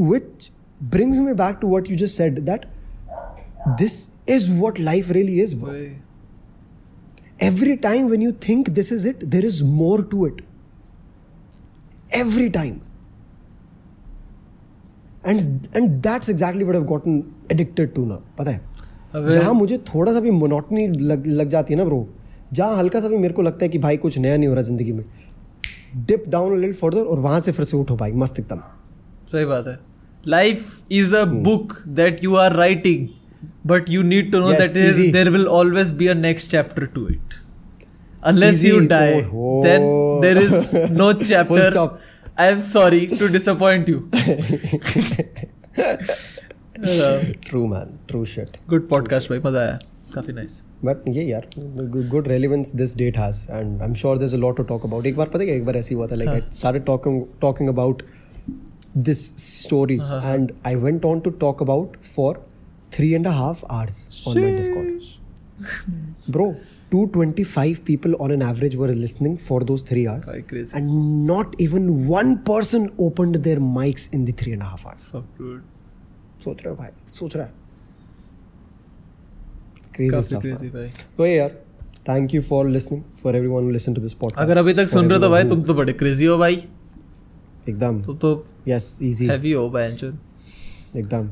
which 0.00 0.50
brings 0.82 1.18
me 1.18 1.32
back 1.34 1.58
to 1.60 1.68
what 1.68 1.90
you 1.90 1.96
just 1.96 2.16
said 2.16 2.40
that 2.40 2.66
this 3.78 4.00
is 4.28 4.50
what 4.50 4.80
life 4.80 5.10
really 5.10 5.40
is 5.42 5.54
भाई 5.56 5.86
every 7.42 7.76
time 7.76 8.06
when 8.06 8.22
you 8.22 8.32
think 8.48 8.70
this 8.70 8.92
is 8.92 9.08
it 9.08 9.24
there 9.24 9.44
is 9.44 9.62
more 9.64 10.02
to 10.10 10.26
it 10.26 10.42
every 12.14 12.48
time 12.48 12.80
and 15.26 15.40
and 15.76 15.88
that's 16.02 16.28
exactly 16.30 16.64
what 16.64 16.76
I 16.76 16.80
have 16.80 16.88
gotten 16.88 17.22
addicted 17.52 17.94
to 17.94 18.04
now 18.04 18.20
पता 18.38 18.50
है? 18.50 18.60
जहाँ 19.32 19.52
मुझे 19.54 19.78
थोड़ा 19.94 20.12
सा 20.12 20.20
भी 20.20 20.30
monotony 20.30 20.86
लग 20.88 21.26
लग 21.26 21.48
जाती 21.50 21.74
है 21.74 21.78
ना 21.78 21.84
ब्रो 21.84 22.06
जहाँ 22.52 22.76
हल्का 22.78 23.00
सा 23.00 23.08
भी 23.08 23.16
मेरे 23.16 23.34
को 23.34 23.42
लगता 23.42 23.64
है 23.64 23.68
कि 23.68 23.78
भाई 23.78 23.96
कुछ 23.96 24.18
नया 24.18 24.36
नहीं 24.36 24.48
हो 24.48 24.54
रहा 24.54 24.62
ज़िंदगी 24.62 24.92
में 24.92 25.04
डिप 26.06 26.24
डाउन 26.28 26.60
लिटिल 26.60 26.72
फर्दर 26.74 27.00
और 27.00 27.18
वहाँ 27.18 27.40
से 27.40 27.52
फिर 27.52 27.64
से 27.64 27.76
उठो 27.76 27.96
भाई 27.96 28.12
मस्त 28.12 28.38
एकदम। 28.40 28.60
सही 29.32 29.44
बात 29.44 29.66
है। 29.66 29.78
Life 30.28 30.92
is 30.92 31.14
a 31.16 31.24
book 31.24 31.72
that 31.88 32.24
you 32.24 32.34
are 32.36 32.52
writing 32.52 33.08
but 33.66 33.90
you 33.90 34.02
need 34.02 34.30
to 34.32 34.38
know 34.38 34.52
that 34.52 34.76
is 34.76 35.00
there 35.12 35.30
will 35.30 35.46
always 35.48 35.90
be 35.90 36.06
a 36.06 36.14
next 36.14 36.50
chapter 36.50 36.86
to 36.94 37.06
it 37.08 37.34
unless 38.24 38.64
you 38.64 38.78
die 38.86 39.20
then 39.22 39.88
there 40.22 40.38
is 40.38 40.76
no 40.92 41.12
chapter 41.12 41.78
I 42.38 42.52
am 42.52 42.60
sorry 42.60 43.06
to 43.18 43.28
disappoint 43.28 43.88
you 43.88 43.98
true 46.78 47.66
man 47.66 47.98
true 48.08 48.24
shit 48.34 48.56
good 48.70 48.88
podcast 48.88 49.30
भाई 49.30 49.38
मज़ा 49.44 49.60
आया 49.60 49.78
काफ़ी 50.14 50.32
nice 50.32 50.62
but 50.84 51.08
ये 51.16 51.24
यार 51.24 51.48
good 52.10 52.28
relevance 52.28 52.74
this 52.76 52.96
date 52.96 53.18
has 53.18 53.46
and 53.50 53.80
I 53.82 53.88
am 53.88 53.94
sure 54.02 54.18
this 54.18 54.34
a 54.34 54.36
lot 54.36 54.56
to 54.56 54.62
talk 54.72 54.84
about 54.86 55.06
एक 55.06 55.16
बार 55.16 55.28
पता 55.28 55.44
है 55.44 55.56
एक 55.56 55.64
बार 55.66 55.76
ऐसे 55.76 55.94
ही 55.94 55.98
हुआ 55.98 56.06
था 56.06 56.14
like 56.14 56.30
I 56.30 56.40
started 56.58 56.84
talking 56.86 57.22
talking 57.40 57.68
about 57.68 58.02
this 59.08 59.26
story 59.46 59.94
and 59.94 60.52
I 60.66 60.74
went 60.84 61.04
on 61.04 61.20
to 61.20 61.30
talk 61.44 61.62
about 61.62 61.96
for 62.14 62.46
three 62.96 63.12
and 63.12 63.26
half 63.26 63.64
hours 63.66 64.24
on 64.28 64.40
my 64.40 64.56
Discord 64.56 66.30
bro 66.30 66.54
225 66.90 67.84
people 67.84 68.12
on 68.20 68.30
an 68.30 68.42
average 68.42 68.76
were 68.76 68.88
listening 68.88 69.36
for 69.36 69.56
those 69.64 69.82
three 69.82 70.06
hours. 70.06 70.28
Bhai, 70.28 70.42
crazy. 70.42 70.72
And 70.72 71.26
not 71.26 71.56
even 71.58 72.06
one 72.06 72.38
person 72.50 72.92
opened 72.98 73.38
their 73.46 73.58
mics 73.58 74.12
in 74.12 74.24
the 74.24 74.32
three 74.32 74.52
and 74.52 74.62
a 74.62 74.66
half 74.66 74.86
hours. 74.86 75.06
Fuck, 75.06 75.24
dude. 75.38 75.64
सोच 76.46 76.62
रहे 76.64 76.70
हो 76.70 76.76
भाई 76.82 76.90
सोच 77.18 77.36
रहा 77.36 77.46
है 77.46 77.52
भाई 80.70 80.88
तो 81.18 81.26
यार 81.26 81.54
thank 82.08 82.34
you 82.34 82.40
for 82.48 82.58
listening 82.72 82.98
for 83.22 83.30
everyone 83.36 83.64
who 83.66 83.70
listened 83.76 83.96
to 83.98 84.02
this 84.02 84.14
podcast 84.18 84.42
अगर 84.42 84.58
अभी 84.58 84.74
तक 84.74 84.88
सुन 84.88 85.08
रहे 85.08 85.18
हो 85.18 85.22
तो 85.24 85.30
भाई 85.30 85.44
तुम 85.48 85.62
तो 85.70 85.74
बड़े 85.74 85.92
क्रेजी 86.02 86.24
हो 86.24 86.36
भाई 86.38 86.56
एकदम 87.68 88.02
तुम 88.02 88.16
तो 88.24 88.30
yes 88.68 88.86
easy 89.08 89.28
हैवी 89.30 89.52
हो 89.52 89.68
बैंचन 89.76 90.18
एकदम 90.99 91.27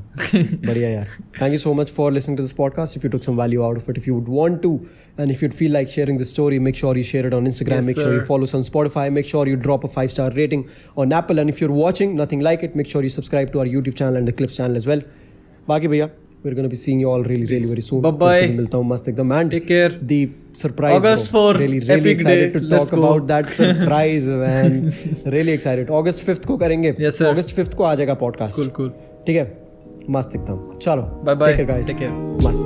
बढ़िया 0.68 0.90
यार 0.90 1.08
thank 1.40 1.54
you 1.56 1.60
so 1.64 1.72
much 1.80 1.90
for 1.96 2.06
listening 2.18 2.38
to 2.40 2.44
this 2.44 2.54
podcast 2.60 2.98
if 3.00 3.06
you 3.08 3.12
took 3.16 3.24
some 3.28 3.40
value 3.40 3.64
out 3.70 3.80
of 3.82 3.90
it 3.94 3.98
if 4.02 4.06
you 4.10 4.14
would 4.20 4.30
want 4.36 4.62
to 4.66 4.72
and 5.24 5.34
if 5.36 5.42
you'd 5.46 5.58
feel 5.62 5.74
like 5.78 5.90
sharing 5.96 6.20
this 6.22 6.30
story 6.36 6.60
make 6.68 6.80
sure 6.82 6.94
you 7.00 7.04
share 7.10 7.26
it 7.32 7.36
on 7.40 7.50
instagram 7.52 7.82
Yes, 7.82 7.90
make 7.92 8.00
sure 8.04 8.14
you 8.14 8.22
sir. 8.22 8.26
follow 8.30 8.50
us 8.52 8.54
on 8.60 8.64
spotify 8.70 9.04
make 9.18 9.28
sure 9.34 9.44
you 9.52 9.58
drop 9.68 9.84
a 9.90 9.92
five 9.98 10.14
star 10.16 10.30
rating 10.40 10.64
on 11.06 11.18
apple 11.20 11.44
and 11.46 11.56
if 11.56 11.60
you're 11.64 11.76
watching 11.82 12.16
nothing 12.22 12.46
like 12.50 12.64
it 12.70 12.80
make 12.84 12.94
sure 12.96 13.04
you 13.10 13.14
subscribe 13.18 13.52
to 13.58 13.64
our 13.66 13.70
youtube 13.76 14.00
channel 14.04 14.22
and 14.24 14.32
the 14.34 14.38
clips 14.42 14.62
channel 14.64 14.82
as 14.84 14.90
well 14.94 15.06
बाकी 15.74 15.88
भैया 15.96 16.10
we're 16.44 16.54
going 16.58 16.66
to 16.66 16.72
be 16.72 16.78
seeing 16.82 17.00
you 17.04 17.10
all 17.14 17.24
really 17.30 17.48
really 17.54 17.70
very 17.70 17.82
soon 17.86 18.02
Bye 18.04 18.12
bye. 18.20 18.42
फिर 18.42 18.56
मिलता 18.58 18.78
हूँ 18.78 18.86
मस्त 18.90 19.08
एकदम 19.10 19.34
man 19.34 19.50
take 19.52 19.66
care 19.72 19.98
the 20.12 20.20
surprise 20.60 20.96
August 21.00 21.32
bro. 21.34 21.42
4, 21.42 21.58
really 21.62 21.80
really 21.80 21.96
epic 21.98 22.14
excited 22.20 22.54
day. 22.54 22.60
to 22.60 22.66
Let's 22.74 22.86
talk 22.92 23.00
go. 23.00 23.02
about 23.10 23.28
that 23.32 23.52
surprise 23.58 24.30
man 24.44 24.78
really 25.36 25.56
excited 25.60 25.92
august 26.00 26.24
5th 26.30 26.46
को 26.52 26.58
करेंगे 26.64 26.94
Yes, 27.06 27.20
sir. 27.22 27.28
august 27.34 27.54
5th 27.60 27.76
को 27.82 27.84
आ 27.84 27.94
जाएगा 28.02 28.18
podcast 28.24 28.56
cool 28.62 28.68
cool 28.80 28.94
ठीक 29.27 29.37
है? 29.37 29.65
मस्त 30.11 30.35
एकदम। 30.35 30.79
चलो 30.79 31.03
bye 31.03 31.35
bye 31.35 31.53
Take 31.53 31.67
care, 31.67 31.77
guys. 31.77 31.91
Take 31.91 32.03
care. 32.03 32.47
मस्त। 32.47 32.65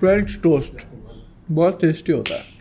फ्रेंच 0.00 0.38
टोस्ट 0.42 0.86
बहुत 1.50 1.80
टेस्टी 1.80 2.12
होता 2.12 2.34
है। 2.34 2.59